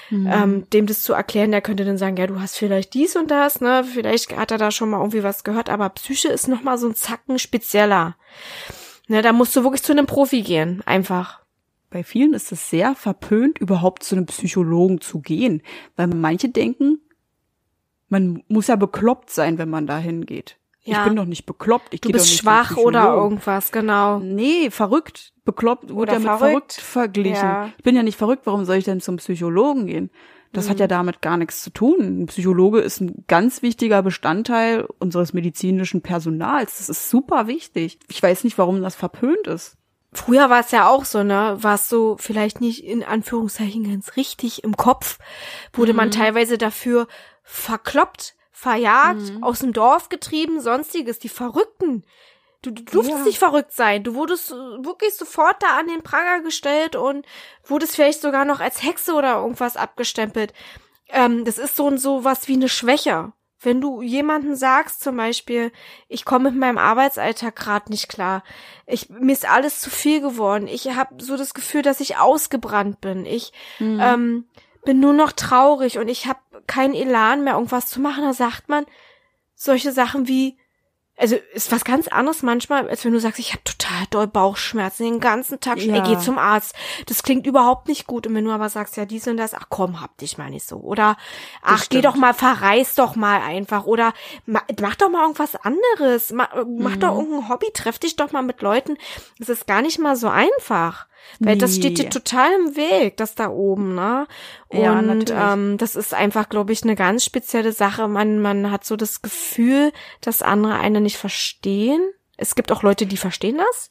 Ähm, 0.09 0.67
dem 0.71 0.87
das 0.87 1.03
zu 1.03 1.13
erklären, 1.13 1.51
der 1.51 1.61
könnte 1.61 1.85
dann 1.85 1.99
sagen, 1.99 2.17
ja, 2.17 2.25
du 2.25 2.41
hast 2.41 2.57
vielleicht 2.57 2.95
dies 2.95 3.15
und 3.15 3.29
das, 3.29 3.61
ne? 3.61 3.83
Vielleicht 3.83 4.35
hat 4.35 4.49
er 4.49 4.57
da 4.57 4.71
schon 4.71 4.89
mal 4.89 4.97
irgendwie 4.97 5.21
was 5.21 5.43
gehört, 5.43 5.69
aber 5.69 5.89
Psyche 5.89 6.29
ist 6.29 6.47
noch 6.47 6.63
mal 6.63 6.79
so 6.79 6.87
ein 6.87 6.95
Zacken 6.95 7.37
spezieller. 7.37 8.15
Ne, 9.09 9.21
da 9.21 9.31
musst 9.31 9.55
du 9.55 9.61
wirklich 9.63 9.83
zu 9.83 9.91
einem 9.91 10.07
Profi 10.07 10.41
gehen, 10.41 10.81
einfach. 10.87 11.41
Bei 11.91 12.03
vielen 12.03 12.33
ist 12.33 12.51
es 12.51 12.69
sehr 12.71 12.95
verpönt, 12.95 13.59
überhaupt 13.59 14.01
zu 14.03 14.15
einem 14.15 14.25
Psychologen 14.25 15.01
zu 15.01 15.19
gehen, 15.19 15.61
weil 15.95 16.07
manche 16.07 16.49
denken, 16.49 16.99
man 18.09 18.43
muss 18.47 18.67
ja 18.67 18.75
bekloppt 18.75 19.29
sein, 19.29 19.57
wenn 19.57 19.69
man 19.69 19.87
da 19.87 19.97
hingeht. 19.97 20.57
Ja. 20.83 20.99
Ich 20.99 21.03
bin 21.07 21.15
doch 21.17 21.25
nicht 21.25 21.45
bekloppt. 21.45 21.93
Ich 21.93 22.01
Du 22.01 22.09
bist 22.09 22.25
nicht 22.25 22.39
schwach 22.39 22.77
oder 22.77 23.13
irgendwas, 23.13 23.73
genau. 23.73 24.19
Nee, 24.19 24.69
verrückt. 24.71 25.33
Bekloppt 25.43 25.89
wurde 25.89 26.13
Oder 26.13 26.13
ja 26.13 26.19
mit 26.19 26.39
verrückt. 26.39 26.73
verglichen. 26.73 27.43
Ja. 27.43 27.69
Ich 27.77 27.83
bin 27.83 27.95
ja 27.95 28.03
nicht 28.03 28.17
verrückt, 28.17 28.43
warum 28.45 28.63
soll 28.63 28.77
ich 28.77 28.85
denn 28.85 29.01
zum 29.01 29.17
Psychologen 29.17 29.87
gehen? 29.87 30.09
Das 30.53 30.69
hat 30.69 30.79
ja 30.79 30.87
damit 30.87 31.21
gar 31.21 31.37
nichts 31.37 31.61
zu 31.61 31.69
tun. 31.69 32.23
Ein 32.23 32.25
Psychologe 32.27 32.79
ist 32.79 33.01
ein 33.01 33.25
ganz 33.27 33.61
wichtiger 33.61 34.01
Bestandteil 34.01 34.87
unseres 34.97 35.33
medizinischen 35.33 36.01
Personals. 36.01 36.77
Das 36.77 36.89
ist 36.89 37.09
super 37.09 37.47
wichtig. 37.47 37.99
Ich 38.07 38.23
weiß 38.23 38.43
nicht, 38.45 38.57
warum 38.57 38.81
das 38.81 38.95
verpönt 38.95 39.45
ist. 39.45 39.75
Früher 40.13 40.49
war 40.49 40.61
es 40.61 40.71
ja 40.71 40.87
auch 40.87 41.05
so, 41.05 41.21
ne? 41.21 41.57
Warst 41.59 41.91
du 41.91 42.15
vielleicht 42.17 42.61
nicht 42.61 42.83
in 42.83 43.03
Anführungszeichen 43.03 43.83
ganz 43.83 44.15
richtig 44.15 44.63
im 44.63 44.77
Kopf, 44.77 45.19
wurde 45.73 45.93
man 45.93 46.11
teilweise 46.11 46.57
dafür 46.57 47.07
verkloppt, 47.47 48.35
verjagt, 48.51 49.21
aus 49.41 49.59
dem 49.59 49.71
Dorf 49.73 50.09
getrieben, 50.09 50.59
sonstiges, 50.61 51.19
die 51.19 51.29
Verrückten. 51.29 52.03
Du, 52.61 52.71
du 52.71 52.83
durftest 52.83 53.19
Ja. 53.19 53.25
nicht 53.25 53.39
verrückt 53.39 53.71
sein. 53.71 54.03
Du 54.03 54.15
wurdest 54.15 54.51
äh, 54.51 54.55
wirklich 54.55 55.15
sofort 55.15 55.61
da 55.61 55.77
an 55.77 55.87
den 55.87 56.01
Pranger 56.03 56.41
gestellt 56.41 56.95
und 56.95 57.25
wurdest 57.63 57.95
vielleicht 57.95 58.21
sogar 58.21 58.45
noch 58.45 58.59
als 58.59 58.83
Hexe 58.83 59.13
oder 59.13 59.37
irgendwas 59.41 59.77
abgestempelt. 59.77 60.53
Ähm, 61.09 61.45
das 61.45 61.57
ist 61.57 61.75
so 61.75 61.85
und 61.85 61.99
so 61.99 62.23
was 62.23 62.47
wie 62.47 62.53
eine 62.55 62.67
Schwäche. 62.67 63.31
Wenn 63.61 63.79
du 63.79 64.01
jemanden 64.01 64.55
sagst, 64.55 65.01
zum 65.01 65.17
Beispiel, 65.17 65.71
ich 66.09 66.25
komme 66.25 66.51
mit 66.51 66.59
meinem 66.59 66.77
Arbeitsalltag 66.77 67.55
gerade 67.55 67.89
nicht 67.91 68.07
klar, 68.09 68.43
ich, 68.85 69.09
mir 69.09 69.33
ist 69.33 69.49
alles 69.49 69.79
zu 69.79 69.89
viel 69.89 70.21
geworden, 70.21 70.67
ich 70.67 70.89
habe 70.95 71.23
so 71.23 71.37
das 71.37 71.53
Gefühl, 71.55 71.81
dass 71.81 71.99
ich 71.99 72.17
ausgebrannt 72.17 73.01
bin, 73.01 73.25
ich 73.25 73.53
ähm, 73.79 74.45
bin 74.87 74.99
nur 75.01 75.13
noch 75.13 75.33
traurig 75.33 75.97
und 75.99 76.07
ich 76.07 76.25
habe 76.27 76.39
keinen 76.65 76.93
Elan 76.95 77.43
mehr, 77.43 77.53
irgendwas 77.55 77.87
zu 77.87 77.99
machen, 77.99 78.23
da 78.23 78.33
sagt 78.33 78.69
man 78.69 78.85
solche 79.53 79.91
Sachen 79.91 80.27
wie, 80.27 80.57
also 81.19 81.35
ist 81.53 81.71
was 81.71 81.83
ganz 81.83 82.07
anderes 82.07 82.41
manchmal, 82.43 82.87
als 82.87 83.03
wenn 83.03 83.11
du 83.11 83.19
sagst, 83.19 83.39
ich 83.39 83.51
habe 83.53 83.63
total 83.63 84.05
doll 84.11 84.27
Bauchschmerzen 84.27 85.03
den 85.03 85.19
ganzen 85.19 85.59
Tag. 85.59 85.79
schon. 85.81 85.89
Ey, 85.89 85.97
Ja. 85.97 86.03
geh 86.03 86.17
zum 86.19 86.37
Arzt. 86.37 86.75
Das 87.07 87.23
klingt 87.23 87.47
überhaupt 87.47 87.87
nicht 87.87 88.05
gut. 88.05 88.27
Und 88.27 88.35
wenn 88.35 88.45
du 88.45 88.51
aber 88.51 88.69
sagst, 88.69 88.97
ja, 88.97 89.05
dies 89.05 89.27
und 89.27 89.37
das, 89.37 89.55
ach 89.55 89.65
komm, 89.69 89.99
hab 89.99 90.15
dich 90.19 90.37
mal 90.37 90.51
nicht 90.51 90.67
so. 90.67 90.77
Oder 90.77 91.17
ach, 91.63 91.85
geh 91.89 92.01
doch 92.01 92.15
mal, 92.15 92.35
verreis 92.35 92.93
doch 92.95 93.15
mal 93.15 93.41
einfach. 93.41 93.85
Oder 93.85 94.13
ma, 94.45 94.61
mach 94.79 94.93
doch 94.95 95.09
mal 95.09 95.23
irgendwas 95.23 95.55
anderes. 95.55 96.31
Ma, 96.33 96.47
mach 96.77 96.97
doch 96.97 97.15
Mhm. 97.15 97.19
irgendein 97.21 97.49
Hobby, 97.49 97.67
treff 97.73 97.97
dich 97.97 98.15
doch 98.15 98.31
mal 98.31 98.43
mit 98.43 98.61
Leuten. 98.61 98.95
Das 99.39 99.49
ist 99.49 99.65
gar 99.65 99.81
nicht 99.81 99.97
mal 99.97 100.15
so 100.15 100.27
einfach. 100.29 101.07
Weil 101.39 101.57
das 101.57 101.75
steht 101.75 101.97
dir 101.99 102.03
Nee. 102.05 102.09
total 102.09 102.49
im 102.53 102.75
Weg, 102.75 103.17
das 103.17 103.35
da 103.35 103.49
oben, 103.49 103.93
ne? 103.95 104.27
Und 104.69 104.79
Ja, 104.79 105.01
natürlich. 105.01 105.43
ähm, 105.43 105.77
das 105.77 105.95
ist 105.95 106.13
einfach, 106.13 106.49
glaube 106.49 106.73
ich, 106.73 106.83
eine 106.83 106.95
ganz 106.95 107.23
spezielle 107.25 107.73
Sache. 107.73 108.07
Man, 108.07 108.39
man 108.41 108.71
hat 108.71 108.85
so 108.85 108.95
das 108.95 109.21
Gefühl, 109.21 109.91
dass 110.21 110.41
andere 110.41 110.75
eine 110.79 111.01
nicht 111.01 111.17
verstehen. 111.17 112.01
Es 112.37 112.55
gibt 112.55 112.71
auch 112.71 112.81
Leute, 112.83 113.05
die 113.05 113.17
verstehen 113.17 113.57
das. 113.57 113.89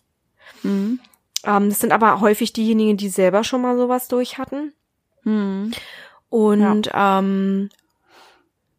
Mhm. 0.62 0.98
Ähm, 1.44 1.68
das 1.68 1.80
sind 1.80 1.92
aber 1.92 2.20
häufig 2.20 2.52
diejenigen, 2.52 2.96
die 2.96 3.08
selber 3.08 3.44
schon 3.44 3.62
mal 3.62 3.76
sowas 3.76 4.08
durch 4.08 4.38
hatten. 4.38 4.72
Mhm. 5.22 5.72
Und 6.28 6.90
ähm, 6.94 7.68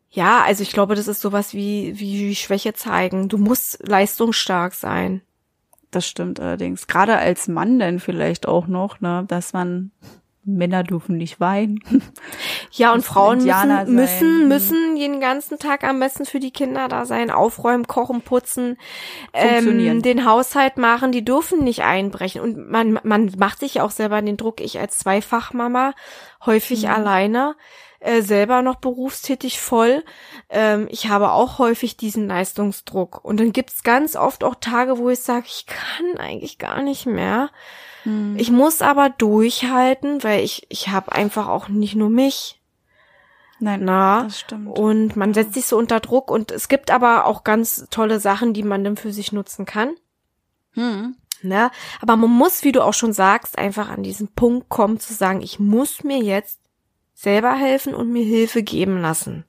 Ja, 0.10 0.42
also 0.44 0.64
ich 0.64 0.72
glaube, 0.72 0.96
das 0.96 1.08
ist 1.08 1.22
sowas 1.22 1.54
wie, 1.54 2.00
wie 2.00 2.36
Schwäche 2.36 2.74
zeigen. 2.74 3.30
Du 3.30 3.38
musst 3.38 3.88
leistungsstark 3.88 4.74
sein. 4.74 5.22
Das 5.92 6.08
stimmt 6.08 6.40
allerdings. 6.40 6.88
Gerade 6.88 7.18
als 7.18 7.48
Mann 7.48 7.80
denn 7.80 8.00
vielleicht 8.00 8.48
auch 8.48 8.68
noch, 8.68 9.00
ne, 9.00 9.26
dass 9.28 9.54
man 9.54 9.92
Männer 10.48 10.84
dürfen 10.84 11.18
nicht 11.18 11.40
weinen. 11.40 11.80
Ja, 12.72 12.94
und 12.94 13.04
Frauen 13.04 13.44
müssen, 13.44 13.96
müssen, 13.96 14.48
müssen 14.48 14.96
den 14.98 15.20
ganzen 15.20 15.58
Tag 15.58 15.84
am 15.84 16.00
besten 16.00 16.26
für 16.26 16.40
die 16.40 16.52
Kinder 16.52 16.88
da 16.88 17.06
sein, 17.06 17.32
aufräumen, 17.32 17.88
kochen, 17.88 18.22
putzen, 18.22 18.78
ähm, 19.34 20.02
den 20.04 20.26
Haushalt 20.26 20.78
machen, 20.78 21.12
die 21.12 21.26
dürfen 21.26 21.64
nicht 21.64 21.84
einbrechen. 21.84 22.42
Und 22.42 22.70
man, 22.70 23.00
man 23.04 23.32
macht 23.38 23.60
sich 23.60 23.82
auch 23.82 23.90
selber 23.90 24.22
den 24.22 24.38
Druck, 24.38 24.62
ich 24.62 24.80
als 24.80 25.00
Zweifachmama, 25.00 25.94
häufig 26.46 26.84
mhm. 26.84 26.90
alleine, 26.90 27.56
äh, 28.00 28.22
selber 28.22 28.62
noch 28.62 28.76
berufstätig 28.76 29.60
voll. 29.60 30.04
Ähm, 30.50 30.88
ich 30.90 31.10
habe 31.10 31.32
auch 31.32 31.60
häufig 31.60 31.98
diesen 31.98 32.28
Leistungsdruck. 32.28 33.24
Und 33.24 33.40
dann 33.40 33.54
gibt's 33.54 33.84
ganz 33.84 34.16
oft 34.16 34.44
auch 34.44 34.56
Tage, 34.56 34.98
wo 34.98 35.10
ich 35.10 35.20
sage, 35.20 35.46
ich 35.48 35.66
kann 35.66 36.18
eigentlich 36.18 36.58
gar 36.58 36.82
nicht 36.82 37.06
mehr. 37.06 37.50
Mhm. 38.06 38.36
Ich 38.38 38.52
muss 38.52 38.82
aber 38.82 39.10
durchhalten, 39.10 40.24
weil 40.24 40.44
ich, 40.44 40.66
ich 40.70 40.90
habe 40.90 41.12
einfach 41.12 41.48
auch 41.48 41.68
nicht 41.68 41.96
nur 41.96 42.10
mich. 42.10 42.62
Nein, 43.60 43.82
Na, 43.84 44.24
das 44.24 44.42
stimmt. 44.42 44.78
Und 44.78 45.16
man 45.16 45.34
setzt 45.34 45.56
sich 45.56 45.66
so 45.66 45.78
unter 45.78 46.00
Druck 46.00 46.30
und 46.30 46.52
es 46.52 46.68
gibt 46.68 46.92
aber 46.92 47.26
auch 47.26 47.44
ganz 47.44 47.88
tolle 47.90 48.20
Sachen, 48.20 48.54
die 48.54 48.64
man 48.64 48.84
dann 48.84 48.98
für 48.98 49.12
sich 49.12 49.32
nutzen 49.32 49.66
kann. 49.66 49.96
Hm. 50.74 51.16
Ne? 51.42 51.72
Aber 52.02 52.16
man 52.16 52.30
muss, 52.30 52.64
wie 52.64 52.72
du 52.72 52.84
auch 52.84 52.94
schon 52.94 53.14
sagst, 53.14 53.58
einfach 53.58 53.90
an 53.90 54.04
diesen 54.04 54.28
Punkt 54.30 54.70
kommen 54.70 55.00
zu 55.00 55.14
sagen, 55.14 55.42
ich 55.42 55.60
muss 55.60 56.04
mir 56.04 56.20
jetzt 56.20 56.60
selber 57.18 57.56
helfen 57.56 57.96
und 57.96 58.12
mir 58.12 58.24
Hilfe 58.24 58.62
geben 58.62 59.02
lassen. 59.02 59.44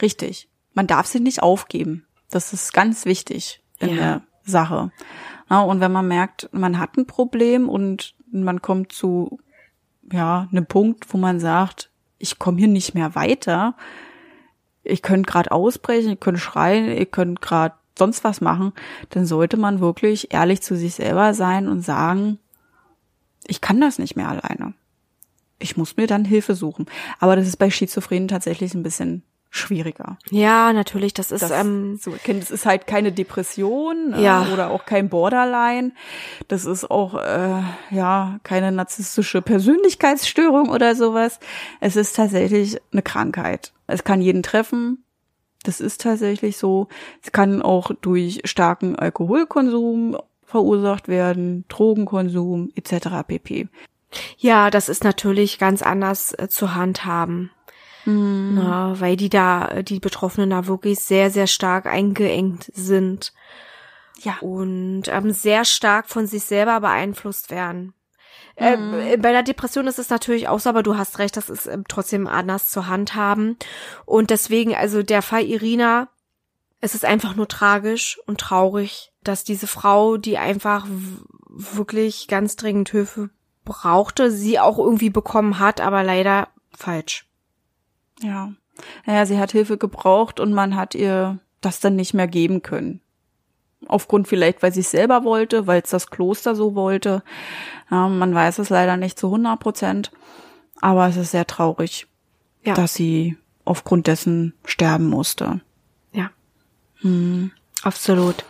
Richtig. 0.00 0.48
Man 0.74 0.86
darf 0.86 1.06
sie 1.06 1.18
nicht 1.18 1.42
aufgeben. 1.42 2.06
Das 2.30 2.52
ist 2.52 2.72
ganz 2.72 3.04
wichtig 3.04 3.62
in 3.80 3.90
ja. 3.90 3.96
der 3.96 4.22
Sache. 4.44 4.92
Ja, 5.50 5.62
und 5.62 5.80
wenn 5.80 5.90
man 5.90 6.06
merkt, 6.06 6.48
man 6.52 6.78
hat 6.78 6.96
ein 6.96 7.06
Problem 7.06 7.68
und 7.68 8.14
man 8.30 8.62
kommt 8.62 8.92
zu 8.92 9.40
ja 10.12 10.48
einem 10.52 10.66
Punkt, 10.66 11.12
wo 11.12 11.18
man 11.18 11.40
sagt, 11.40 11.90
ich 12.18 12.38
komme 12.38 12.58
hier 12.58 12.68
nicht 12.68 12.94
mehr 12.94 13.16
weiter, 13.16 13.74
ich 14.84 15.02
könnte 15.02 15.30
gerade 15.30 15.50
ausbrechen, 15.50 16.12
ich 16.12 16.20
könnte 16.20 16.40
schreien, 16.40 16.88
ich 16.88 17.10
könnte 17.10 17.40
gerade 17.40 17.74
sonst 17.98 18.22
was 18.22 18.40
machen, 18.40 18.72
dann 19.10 19.26
sollte 19.26 19.56
man 19.56 19.80
wirklich 19.80 20.32
ehrlich 20.32 20.62
zu 20.62 20.76
sich 20.76 20.94
selber 20.94 21.34
sein 21.34 21.66
und 21.66 21.82
sagen, 21.82 22.38
ich 23.48 23.60
kann 23.60 23.80
das 23.80 23.98
nicht 23.98 24.14
mehr 24.14 24.28
alleine. 24.28 24.74
Ich 25.60 25.76
muss 25.76 25.96
mir 25.96 26.06
dann 26.06 26.24
Hilfe 26.24 26.54
suchen. 26.54 26.86
Aber 27.20 27.36
das 27.36 27.46
ist 27.46 27.58
bei 27.58 27.70
Schizophrenen 27.70 28.28
tatsächlich 28.28 28.74
ein 28.74 28.82
bisschen 28.82 29.22
schwieriger. 29.50 30.16
Ja, 30.30 30.72
natürlich, 30.72 31.12
das 31.12 31.32
ist 31.32 31.42
das, 31.42 31.50
ähm, 31.50 31.98
so, 32.00 32.14
das 32.26 32.50
ist 32.50 32.66
halt 32.66 32.86
keine 32.86 33.10
Depression 33.12 34.14
äh, 34.14 34.22
ja. 34.22 34.46
oder 34.52 34.70
auch 34.70 34.86
kein 34.86 35.08
Borderline. 35.08 35.92
Das 36.46 36.64
ist 36.64 36.88
auch 36.90 37.14
äh, 37.14 37.62
ja 37.90 38.38
keine 38.44 38.70
narzisstische 38.70 39.42
Persönlichkeitsstörung 39.42 40.68
oder 40.68 40.94
sowas. 40.94 41.40
Es 41.80 41.96
ist 41.96 42.14
tatsächlich 42.14 42.80
eine 42.92 43.02
Krankheit. 43.02 43.72
Es 43.88 44.04
kann 44.04 44.22
jeden 44.22 44.44
treffen. 44.44 45.04
Das 45.64 45.80
ist 45.80 46.00
tatsächlich 46.00 46.56
so. 46.56 46.88
Es 47.22 47.32
kann 47.32 47.60
auch 47.60 47.90
durch 48.00 48.40
starken 48.44 48.96
Alkoholkonsum 48.96 50.16
verursacht 50.44 51.08
werden, 51.08 51.64
Drogenkonsum 51.68 52.70
etc. 52.74 53.08
pp. 53.26 53.68
Ja, 54.38 54.70
das 54.70 54.88
ist 54.88 55.04
natürlich 55.04 55.58
ganz 55.58 55.82
anders 55.82 56.32
äh, 56.32 56.48
zu 56.48 56.74
handhaben. 56.74 57.50
Mhm. 58.04 58.54
Na, 58.54 59.00
weil 59.00 59.16
die 59.16 59.28
da, 59.28 59.82
die 59.82 60.00
Betroffenen 60.00 60.50
da 60.50 60.66
wirklich 60.66 61.00
sehr, 61.00 61.30
sehr 61.30 61.46
stark 61.46 61.86
eingeengt 61.86 62.70
sind. 62.74 63.32
Ja. 64.22 64.36
Und 64.40 65.04
ähm, 65.08 65.32
sehr 65.32 65.64
stark 65.64 66.08
von 66.08 66.26
sich 66.26 66.44
selber 66.44 66.80
beeinflusst 66.80 67.50
werden. 67.50 67.94
Ähm, 68.56 68.90
mhm. 68.90 69.00
Äh, 69.00 69.16
bei 69.16 69.32
der 69.32 69.42
Depression 69.42 69.86
ist 69.86 69.98
es 69.98 70.10
natürlich 70.10 70.48
auch 70.48 70.60
so, 70.60 70.68
aber 70.68 70.82
du 70.82 70.96
hast 70.96 71.18
recht, 71.18 71.36
das 71.36 71.48
ist 71.48 71.66
äh, 71.66 71.78
trotzdem 71.88 72.26
anders 72.26 72.70
zu 72.70 72.86
handhaben. 72.86 73.56
Und 74.04 74.30
deswegen, 74.30 74.74
also 74.74 75.02
der 75.02 75.22
Fall 75.22 75.44
Irina, 75.44 76.08
es 76.80 76.94
ist 76.94 77.04
einfach 77.04 77.36
nur 77.36 77.48
tragisch 77.48 78.18
und 78.26 78.40
traurig, 78.40 79.12
dass 79.22 79.44
diese 79.44 79.66
Frau, 79.66 80.16
die 80.16 80.38
einfach 80.38 80.86
wirklich 81.48 82.26
ganz 82.28 82.56
dringend 82.56 82.90
Hilfe 82.90 83.30
brauchte, 83.70 84.32
sie 84.32 84.58
auch 84.58 84.78
irgendwie 84.78 85.10
bekommen 85.10 85.60
hat, 85.60 85.80
aber 85.80 86.02
leider 86.02 86.48
falsch. 86.76 87.24
Ja. 88.20 88.52
Naja, 89.06 89.26
sie 89.26 89.38
hat 89.38 89.52
Hilfe 89.52 89.78
gebraucht 89.78 90.40
und 90.40 90.52
man 90.52 90.74
hat 90.74 90.96
ihr 90.96 91.38
das 91.60 91.78
dann 91.78 91.94
nicht 91.94 92.12
mehr 92.12 92.26
geben 92.26 92.62
können. 92.62 93.00
Aufgrund 93.86 94.26
vielleicht, 94.26 94.60
weil 94.60 94.74
sie 94.74 94.80
es 94.80 94.90
selber 94.90 95.22
wollte, 95.22 95.68
weil 95.68 95.82
es 95.82 95.90
das 95.90 96.10
Kloster 96.10 96.56
so 96.56 96.74
wollte. 96.74 97.22
Ja, 97.92 98.08
man 98.08 98.34
weiß 98.34 98.58
es 98.58 98.70
leider 98.70 98.96
nicht 98.96 99.20
zu 99.20 99.28
100 99.28 99.60
Prozent. 99.60 100.10
Aber 100.80 101.06
es 101.06 101.16
ist 101.16 101.30
sehr 101.30 101.46
traurig, 101.46 102.08
ja. 102.64 102.74
dass 102.74 102.94
sie 102.94 103.36
aufgrund 103.64 104.08
dessen 104.08 104.54
sterben 104.64 105.06
musste. 105.06 105.60
Ja. 106.12 106.30
Hm. 107.02 107.52
Absolut. 107.82 108.44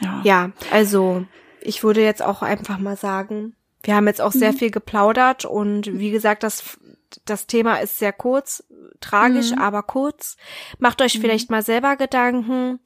Ja. 0.00 0.20
ja, 0.24 0.50
also 0.72 1.24
ich 1.60 1.84
würde 1.84 2.02
jetzt 2.02 2.22
auch 2.22 2.42
einfach 2.42 2.78
mal 2.78 2.96
sagen, 2.96 3.54
wir 3.82 3.94
haben 3.96 4.06
jetzt 4.06 4.20
auch 4.20 4.32
sehr 4.32 4.52
mhm. 4.52 4.56
viel 4.56 4.70
geplaudert 4.70 5.44
und 5.44 5.98
wie 5.98 6.10
gesagt, 6.10 6.42
das 6.42 6.78
das 7.24 7.46
Thema 7.46 7.76
ist 7.76 7.98
sehr 7.98 8.12
kurz, 8.12 8.64
tragisch, 9.00 9.50
mhm. 9.50 9.58
aber 9.58 9.82
kurz. 9.82 10.36
Macht 10.78 11.02
euch 11.02 11.16
mhm. 11.16 11.22
vielleicht 11.22 11.50
mal 11.50 11.62
selber 11.62 11.96
Gedanken. 11.96 12.78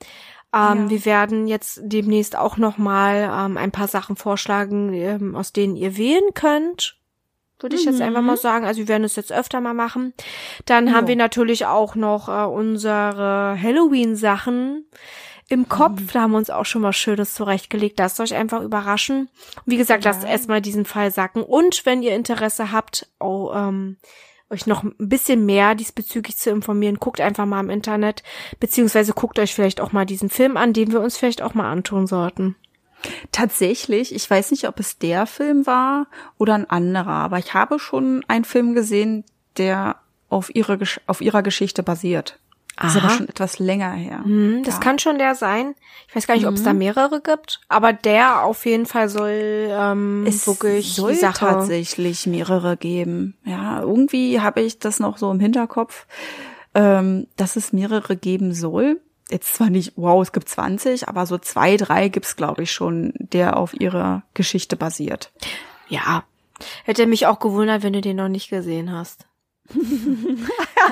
Ähm, 0.55 0.85
ja. 0.85 0.91
Wir 0.91 1.05
werden 1.05 1.47
jetzt 1.47 1.81
demnächst 1.83 2.37
auch 2.37 2.57
noch 2.57 2.79
mal 2.79 3.31
ähm, 3.31 3.57
ein 3.57 3.73
paar 3.73 3.89
Sachen 3.89 4.17
vorschlagen, 4.17 4.93
ähm, 4.95 5.35
aus 5.37 5.53
denen 5.53 5.77
ihr 5.77 5.97
wählen 5.97 6.33
könnt. 6.35 6.97
Würde 7.61 7.77
ich 7.77 7.85
jetzt 7.85 8.01
einfach 8.03 8.21
mal 8.21 8.37
mhm. 8.37 8.41
sagen. 8.41 8.67
Also 8.67 8.81
wir 8.81 8.89
werden 8.89 9.05
es 9.05 9.17
jetzt 9.17 9.33
öfter 9.33 9.61
mal 9.61 9.75
machen. 9.75 10.13
Dann 10.67 10.89
ja. 10.89 10.93
haben 10.93 11.07
wir 11.07 11.17
natürlich 11.17 11.67
auch 11.67 11.95
noch 11.95 12.29
äh, 12.29 12.47
unsere 12.47 13.59
Halloween-Sachen 13.61 14.87
im 15.49 15.69
Kopf. 15.69 16.01
Mhm. 16.01 16.09
Da 16.13 16.21
haben 16.23 16.31
wir 16.33 16.39
uns 16.39 16.51
auch 16.51 16.67
schon 16.67 16.83
mal 16.83 16.93
Schönes 16.93 17.35
zurechtgelegt. 17.35 17.99
Lasst 17.99 18.21
euch 18.21 18.35
einfach 18.35 18.63
überraschen. 18.63 19.29
Wie 19.67 19.77
gesagt, 19.77 20.05
ja. 20.05 20.11
lasst 20.11 20.25
erstmal 20.25 20.61
diesen 20.61 20.85
Fall 20.85 21.11
sacken. 21.11 21.43
Und 21.43 21.85
wenn 21.87 22.03
ihr 22.03 22.15
Interesse 22.15 22.73
habt, 22.73 23.09
oh, 23.21 23.53
ähm, 23.55 23.97
euch 24.51 24.67
noch 24.67 24.83
ein 24.83 24.95
bisschen 24.99 25.47
mehr 25.47 25.75
diesbezüglich 25.75 26.37
zu 26.37 26.51
informieren, 26.51 26.99
guckt 26.99 27.21
einfach 27.21 27.47
mal 27.47 27.61
im 27.61 27.71
Internet, 27.71 28.23
beziehungsweise 28.61 29.13
guckt 29.13 29.39
euch 29.39 29.55
vielleicht 29.55 29.81
auch 29.81 29.93
mal 29.93 30.07
diesen 30.07 30.31
Film 30.31 30.57
an, 30.57 30.73
den 30.73 30.93
wir 30.93 31.01
uns 31.01 31.17
vielleicht 31.17 31.43
auch 31.43 31.55
mal 31.55 31.71
antun 31.71 32.07
sollten. 32.07 32.57
Tatsächlich, 33.33 34.15
ich 34.15 34.31
weiß 34.31 34.51
nicht, 34.51 34.67
ob 34.67 34.81
es 34.81 34.99
der 34.99 35.27
Film 35.27 35.67
war 35.67 36.07
oder 36.39 36.55
ein 36.55 36.71
anderer, 36.71 37.13
aber 37.13 37.39
ich 37.39 37.53
habe 37.53 37.79
schon 37.79 38.25
einen 38.29 38.45
Film 38.45 38.75
gesehen, 38.75 39.25
der 39.59 39.97
auf 40.31 40.55
ihre, 40.55 40.79
auf 41.07 41.21
ihrer 41.21 41.43
Geschichte 41.43 41.83
basiert. 41.83 42.39
Aha. 42.77 42.87
Das 42.87 42.97
ist 42.97 43.03
aber 43.03 43.15
schon 43.15 43.29
etwas 43.29 43.59
länger 43.59 43.93
her. 43.93 44.19
Mhm, 44.25 44.65
das 44.65 44.75
ja. 44.75 44.81
kann 44.81 44.99
schon 44.99 45.19
der 45.19 45.35
sein. 45.35 45.75
Ich 46.09 46.17
weiß 46.17 46.27
gar 46.27 46.35
nicht, 46.35 46.45
mhm. 46.45 46.49
ob 46.49 46.55
es 46.55 46.63
da 46.65 46.73
mehrere 46.73 47.21
gibt, 47.21 47.61
aber 47.69 47.93
der 47.93 48.43
auf 48.43 48.67
jeden 48.67 48.87
Fall 48.87 49.09
soll 49.09 49.69
ähm, 49.71 50.25
es 50.27 50.47
wirklich 50.47 50.95
soll 50.95 51.15
Sache 51.15 51.47
tatsächlich 51.47 52.27
mehrere 52.27 52.77
geben. 52.77 53.37
Ja, 53.45 53.81
irgendwie 53.81 54.41
habe 54.41 54.63
ich 54.63 54.79
das 54.81 54.99
noch 54.99 55.19
so 55.19 55.31
im 55.31 55.39
Hinterkopf, 55.39 56.07
ähm, 56.75 57.29
dass 57.37 57.57
es 57.57 57.73
mehrere 57.73 58.17
geben 58.17 58.53
soll. 58.53 59.01
Jetzt 59.31 59.55
zwar 59.55 59.71
nicht, 59.71 59.93
wow, 59.97 60.21
es 60.23 60.33
gibt 60.33 60.49
20, 60.49 61.09
aber 61.09 61.27
so 61.27 61.39
zwei, 61.39 61.77
drei 61.77 62.09
gibt's 62.09 62.37
glaube 62.37 62.65
ich 62.65 62.73
schon, 62.73 63.15
der 63.17 63.57
auf 63.57 63.73
ihrer 63.81 64.23
Geschichte 64.35 64.77
basiert. 64.77 65.33
Ja, 65.89 66.25
hätte 66.85 67.07
mich 67.07 67.27
auch 67.27 67.39
gewundert, 67.39 67.83
wenn 67.83 67.93
du 67.93 68.01
den 68.01 68.17
noch 68.17 68.29
nicht 68.29 68.51
gesehen 68.51 68.93
hast. 68.93 69.27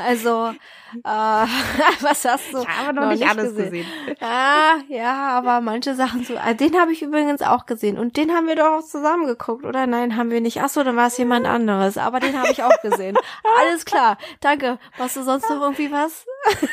also, 0.06 0.52
was 1.04 2.24
hast 2.24 2.52
du? 2.52 2.60
Ich 2.60 2.68
habe 2.68 2.94
noch, 2.94 3.02
noch 3.02 3.10
nicht, 3.10 3.20
nicht 3.20 3.28
alles 3.28 3.54
gesehen. 3.54 3.70
gesehen. 3.70 3.86
Ah, 4.20 4.76
ja, 4.88 5.30
aber 5.38 5.60
manche 5.60 5.94
Sachen 5.94 6.24
so. 6.24 6.36
Ah, 6.36 6.54
den 6.54 6.78
habe 6.78 6.92
ich 6.92 7.02
übrigens 7.02 7.42
auch 7.42 7.66
gesehen. 7.66 7.98
Und 7.98 8.16
den 8.16 8.32
haben 8.32 8.46
wir 8.46 8.56
doch 8.56 8.78
auch 8.78 8.84
zusammen 8.84 9.26
geguckt, 9.26 9.64
oder? 9.64 9.86
Nein, 9.86 10.16
haben 10.16 10.30
wir 10.30 10.40
nicht. 10.40 10.60
Ach 10.62 10.68
so, 10.68 10.84
dann 10.84 10.96
war 10.96 11.08
es 11.08 11.18
jemand 11.18 11.46
anderes. 11.46 11.98
Aber 11.98 12.20
den 12.20 12.38
habe 12.38 12.50
ich 12.50 12.62
auch 12.62 12.80
gesehen. 12.82 13.16
Alles 13.58 13.84
klar. 13.84 14.18
Danke. 14.40 14.78
Machst 14.98 15.16
du 15.16 15.22
sonst 15.22 15.48
noch 15.50 15.60
irgendwie 15.60 15.90
was? 15.90 16.24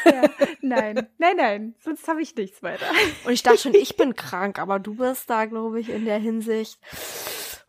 ja, 0.06 0.24
nein, 0.62 1.08
nein, 1.18 1.36
nein. 1.38 1.76
Sonst 1.84 2.08
habe 2.08 2.22
ich 2.22 2.36
nichts 2.36 2.62
weiter. 2.62 2.86
Und 3.26 3.34
ich 3.34 3.44
dachte 3.44 3.58
schon, 3.58 3.74
ich 3.74 3.98
bin 3.98 4.16
krank, 4.16 4.60
aber 4.60 4.80
du 4.80 4.96
bist 4.96 5.30
da, 5.30 5.46
glaube 5.46 5.80
ich, 5.80 5.90
in 5.90 6.06
der 6.06 6.20
Hinsicht. 6.20 6.80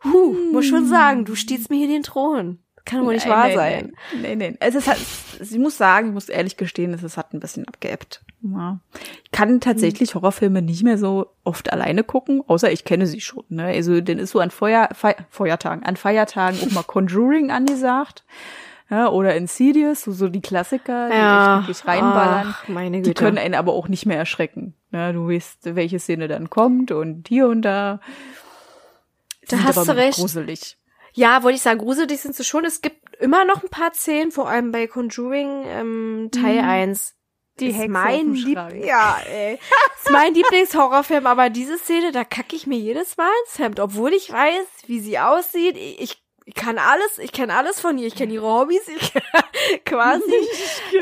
Huh, 0.03 0.35
muss 0.51 0.65
schon 0.65 0.87
sagen, 0.87 1.25
du 1.25 1.35
stehst 1.35 1.69
mir 1.69 1.77
hier 1.77 1.87
den 1.87 2.03
Thron. 2.03 2.59
Kann 2.85 3.05
wohl 3.05 3.13
nicht 3.13 3.27
wahr 3.29 3.47
nein, 3.47 3.55
sein. 3.55 3.93
Nein, 4.21 4.37
nein. 4.37 4.57
Es 4.59 4.87
hat, 4.87 4.97
ich 5.39 5.57
muss 5.57 5.77
sagen, 5.77 6.07
ich 6.07 6.13
muss 6.13 6.29
ehrlich 6.29 6.57
gestehen, 6.57 6.93
es 6.93 7.17
hat 7.17 7.33
ein 7.33 7.39
bisschen 7.39 7.67
abgeebbt. 7.67 8.23
Ja. 8.41 8.79
Ich 9.23 9.31
kann 9.31 9.59
tatsächlich 9.59 10.15
Horrorfilme 10.15 10.61
nicht 10.61 10.83
mehr 10.83 10.97
so 10.97 11.27
oft 11.43 11.71
alleine 11.71 12.03
gucken, 12.03 12.43
außer 12.47 12.71
ich 12.71 12.83
kenne 12.85 13.05
sie 13.05 13.21
schon. 13.21 13.43
Ne? 13.49 13.65
Also 13.65 14.01
denn 14.01 14.17
ist 14.17 14.31
so 14.31 14.39
an 14.39 14.51
Feuer, 14.51 14.89
Fe 14.93 15.15
Feuertagen, 15.29 15.83
an 15.83 15.95
Feiertagen 15.95 16.59
auch 16.61 16.71
mal 16.71 16.83
Conjuring 16.87 17.51
angesagt. 17.51 18.23
Ja, 18.89 19.07
oder 19.07 19.35
Insidious, 19.35 20.01
so, 20.01 20.11
so 20.11 20.27
die 20.27 20.41
Klassiker, 20.41 21.07
die 21.09 21.15
Ja. 21.15 21.59
echt 21.59 21.67
wirklich 21.67 21.87
reinballern. 21.87 22.47
Ach, 22.49 22.67
meine 22.67 22.97
die 22.97 23.09
Güte. 23.09 23.23
können 23.23 23.37
einen 23.37 23.55
aber 23.55 23.71
auch 23.71 23.87
nicht 23.87 24.05
mehr 24.05 24.17
erschrecken. 24.17 24.73
Ja, 24.91 25.13
du 25.13 25.29
weißt, 25.29 25.75
welche 25.75 25.97
Szene 25.97 26.27
dann 26.27 26.49
kommt 26.49 26.91
und 26.91 27.29
hier 27.29 27.47
und 27.47 27.61
da. 27.61 28.01
Da 29.47 29.63
hast 29.63 29.77
aber 29.77 29.93
du 29.93 29.97
recht. 29.97 30.19
Gruselig. 30.19 30.77
Ja, 31.13 31.43
wollte 31.43 31.55
ich 31.55 31.61
sagen, 31.61 31.79
gruselig 31.79 32.21
sind 32.21 32.35
sie 32.35 32.43
schon. 32.43 32.65
Es 32.65 32.81
gibt 32.81 33.15
immer 33.17 33.45
noch 33.45 33.63
ein 33.63 33.69
paar 33.69 33.93
Szenen, 33.93 34.31
vor 34.31 34.49
allem 34.49 34.71
bei 34.71 34.87
Conjuring 34.87 35.63
ähm, 35.65 36.29
Teil 36.31 36.59
1. 36.59 37.15
Die 37.59 37.67
ist 37.67 37.77
Hexe 37.77 37.89
mein 37.91 38.33
Lieb. 38.33 38.57
Ja, 38.83 39.19
ey. 39.29 39.53
ist 39.53 40.09
mein 40.09 40.33
Lieblingshorrorfilm, 40.33 41.27
aber 41.27 41.49
diese 41.49 41.77
Szene, 41.77 42.11
da 42.11 42.23
kacke 42.23 42.55
ich 42.55 42.65
mir 42.65 42.77
jedes 42.77 43.17
Mal 43.17 43.29
ins 43.45 43.59
Hemd, 43.59 43.79
obwohl 43.79 44.13
ich 44.13 44.31
weiß, 44.31 44.65
wie 44.87 44.99
sie 44.99 45.19
aussieht. 45.19 45.77
Ich, 45.77 46.23
ich 46.45 46.55
kann 46.55 46.79
alles, 46.79 47.19
ich 47.19 47.31
kenne 47.31 47.53
alles 47.53 47.79
von 47.79 47.97
ihr. 47.97 48.07
Ich 48.07 48.15
kenne 48.15 48.33
ihre 48.33 48.47
Hobbys, 48.47 48.87
ich 48.87 49.13
quasi, 49.85 50.23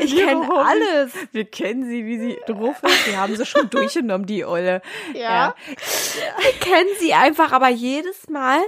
ich 0.00 0.14
ihre 0.14 0.26
kenne 0.26 0.50
alles. 0.54 1.12
Wir 1.32 1.44
kennen 1.44 1.88
sie, 1.88 2.04
wie 2.04 2.18
sie 2.18 2.38
drauf 2.46 2.82
ist. 2.82 3.06
Wir 3.06 3.18
haben 3.18 3.36
sie 3.36 3.46
schon 3.46 3.70
durchgenommen, 3.70 4.26
die 4.26 4.44
Olle. 4.44 4.82
Ja. 5.14 5.54
Ich 6.40 6.60
kenne 6.60 6.90
sie 6.98 7.14
einfach, 7.14 7.52
aber 7.52 7.68
jedes 7.68 8.28
Mal 8.28 8.60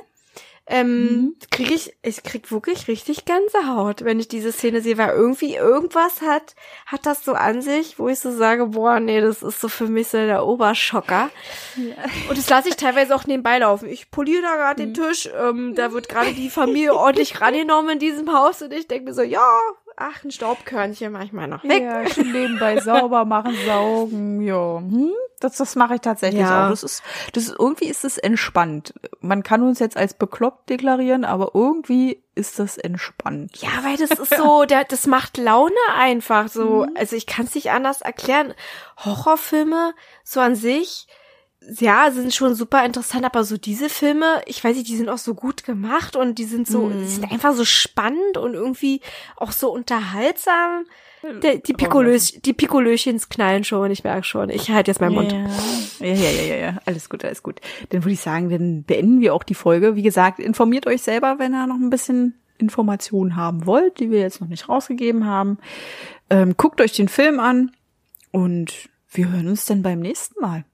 ähm, 0.66 1.34
kriege 1.50 1.74
ich, 1.74 1.96
ich 2.02 2.22
krieg 2.22 2.50
wirklich 2.52 2.86
richtig 2.86 3.24
Gänsehaut, 3.24 4.04
wenn 4.04 4.20
ich 4.20 4.28
diese 4.28 4.52
Szene 4.52 4.80
sehe, 4.80 4.96
weil 4.96 5.10
irgendwie 5.10 5.56
irgendwas 5.56 6.22
hat, 6.22 6.54
hat 6.86 7.04
das 7.04 7.24
so 7.24 7.32
an 7.32 7.62
sich, 7.62 7.98
wo 7.98 8.08
ich 8.08 8.20
so 8.20 8.30
sage, 8.30 8.66
boah, 8.66 9.00
nee, 9.00 9.20
das 9.20 9.42
ist 9.42 9.60
so 9.60 9.68
für 9.68 9.88
mich 9.88 10.08
so 10.08 10.18
der 10.18 10.46
Oberschocker. 10.46 11.30
Und 12.28 12.38
das 12.38 12.48
lasse 12.48 12.68
ich 12.68 12.76
teilweise 12.76 13.14
auch 13.14 13.26
nebenbei 13.26 13.58
laufen. 13.58 13.88
Ich 13.88 14.10
poliere 14.10 14.42
da 14.42 14.56
gerade 14.56 14.86
den 14.86 14.94
Tisch, 14.94 15.28
ähm, 15.36 15.74
da 15.74 15.92
wird 15.92 16.08
gerade 16.08 16.32
die 16.32 16.50
Familie 16.50 16.94
ordentlich 16.94 17.40
rangenommen 17.40 17.94
in 17.94 17.98
diesem 17.98 18.32
Haus 18.32 18.62
und 18.62 18.72
ich 18.72 18.86
denke 18.86 19.06
mir 19.06 19.14
so, 19.14 19.22
ja, 19.22 19.58
ach, 20.11 20.24
ein 20.24 20.30
Staubkörnchen 20.30 21.12
manchmal 21.12 21.48
noch 21.48 21.64
weg. 21.64 21.82
Ja, 21.82 22.07
schön 22.09 22.32
nebenbei 22.32 22.78
sauber 22.80 23.24
machen, 23.24 23.57
saugen, 23.66 24.40
ja. 24.42 24.78
Hm? 24.78 25.11
Das, 25.40 25.57
das 25.57 25.74
mache 25.74 25.96
ich 25.96 26.00
tatsächlich 26.00 26.42
Ja. 26.42 26.64
auch. 26.66 26.68
Das 26.70 26.82
ist, 26.84 27.03
das 27.32 27.44
ist, 27.48 27.57
irgendwie 27.59 27.86
ist 27.86 28.05
es 28.05 28.16
entspannt. 28.18 28.94
Man 29.20 29.42
kann 29.42 29.62
uns 29.62 29.80
jetzt 29.80 29.96
als 29.96 30.14
bekloppt 30.14 30.70
deklarieren, 30.70 31.24
aber 31.24 31.50
irgendwie 31.55 32.22
ist 32.36 32.59
das 32.61 32.78
entspannt. 32.78 33.57
Ja, 33.61 33.68
weil 33.82 33.96
das 33.96 34.11
ist 34.18 34.36
so, 34.36 34.64
der, 34.68 34.84
das 34.84 35.07
macht 35.09 35.36
Laune 35.38 35.74
einfach 35.96 36.48
so. 36.48 36.86
Also 36.94 37.16
ich 37.16 37.26
kann 37.26 37.46
es 37.46 37.55
nicht 37.57 37.70
anders 37.72 38.03
erklären. 38.03 38.55
Horrorfilme 39.05 39.94
so 40.24 40.40
an 40.40 40.55
sich, 40.55 41.07
ja, 41.78 42.10
sind 42.10 42.34
schon 42.34 42.54
super 42.54 42.84
interessant, 42.84 43.24
aber 43.24 43.44
so 43.44 43.56
diese 43.56 43.88
Filme, 43.88 44.42
ich 44.46 44.62
weiß 44.62 44.76
nicht, 44.76 44.88
die 44.88 44.96
sind 44.96 45.08
auch 45.08 45.18
so 45.18 45.34
gut 45.34 45.64
gemacht 45.64 46.16
und 46.16 46.38
die 46.38 46.44
sind 46.44 46.66
so, 46.66 46.90
die 46.90 47.06
sind 47.06 47.30
einfach 47.30 47.54
so 47.54 47.64
spannend 47.64 48.36
und 48.36 48.54
irgendwie 48.54 49.00
auch 49.36 49.52
so 49.52 49.72
unterhaltsam. 49.72 50.84
Der, 51.42 51.58
die, 51.58 51.72
Pikolös, 51.72 52.32
die 52.44 52.52
Pikolöchens 52.52 53.28
knallen 53.28 53.62
schon, 53.62 53.92
ich 53.92 54.02
merke 54.02 54.24
schon. 54.24 54.50
Ich 54.50 54.70
halte 54.70 54.90
jetzt 54.90 55.00
meinen 55.00 55.14
Mund. 55.14 55.30
Ja. 55.30 55.46
ja, 56.00 56.14
ja, 56.14 56.30
ja, 56.30 56.42
ja, 56.42 56.56
ja. 56.56 56.78
Alles 56.84 57.08
gut, 57.08 57.24
alles 57.24 57.44
gut. 57.44 57.60
Dann 57.90 58.02
würde 58.02 58.14
ich 58.14 58.20
sagen, 58.20 58.50
dann 58.50 58.82
beenden 58.82 59.20
wir 59.20 59.32
auch 59.32 59.44
die 59.44 59.54
Folge. 59.54 59.94
Wie 59.94 60.02
gesagt, 60.02 60.40
informiert 60.40 60.88
euch 60.88 61.02
selber, 61.02 61.38
wenn 61.38 61.54
ihr 61.54 61.68
noch 61.68 61.76
ein 61.76 61.90
bisschen 61.90 62.40
Informationen 62.58 63.36
haben 63.36 63.66
wollt, 63.66 64.00
die 64.00 64.10
wir 64.10 64.18
jetzt 64.18 64.40
noch 64.40 64.48
nicht 64.48 64.68
rausgegeben 64.68 65.24
haben. 65.24 65.58
Ähm, 66.28 66.56
guckt 66.56 66.80
euch 66.80 66.92
den 66.92 67.08
Film 67.08 67.38
an 67.38 67.70
und 68.32 68.88
wir 69.10 69.30
hören 69.30 69.46
uns 69.46 69.64
dann 69.64 69.82
beim 69.82 70.00
nächsten 70.00 70.40
Mal. 70.40 70.64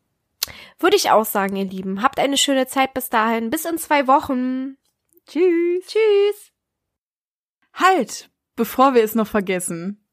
Würde 0.79 0.97
ich 0.97 1.11
auch 1.11 1.25
sagen, 1.25 1.57
ihr 1.57 1.65
Lieben. 1.65 2.03
Habt 2.03 2.19
eine 2.19 2.37
schöne 2.37 2.67
Zeit 2.67 2.95
bis 2.95 3.11
dahin. 3.11 3.51
Bis 3.51 3.65
in 3.65 3.79
zwei 3.79 4.07
Wochen. 4.07 4.77
Tschüss. 5.27 5.87
Tschüss. 5.87 6.53
Halt, 7.73 8.31
bevor 8.57 8.95
wir 8.95 9.03
es 9.03 9.15
noch 9.15 9.27
vergessen. 9.27 10.05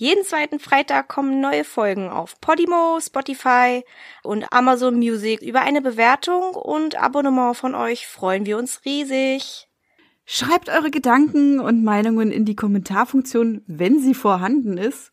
Jeden 0.00 0.24
zweiten 0.24 0.58
Freitag 0.58 1.08
kommen 1.08 1.42
neue 1.42 1.62
Folgen 1.62 2.08
auf 2.08 2.40
Podimo, 2.40 2.98
Spotify 3.00 3.84
und 4.22 4.50
Amazon 4.50 4.94
Music. 4.94 5.42
Über 5.42 5.60
eine 5.60 5.82
Bewertung 5.82 6.54
und 6.54 6.96
Abonnement 6.96 7.54
von 7.54 7.74
euch 7.74 8.06
freuen 8.06 8.46
wir 8.46 8.56
uns 8.56 8.82
riesig. 8.86 9.68
Schreibt 10.24 10.70
eure 10.70 10.90
Gedanken 10.90 11.60
und 11.60 11.84
Meinungen 11.84 12.32
in 12.32 12.46
die 12.46 12.56
Kommentarfunktion, 12.56 13.62
wenn 13.66 13.98
sie 14.00 14.14
vorhanden 14.14 14.78
ist. 14.78 15.12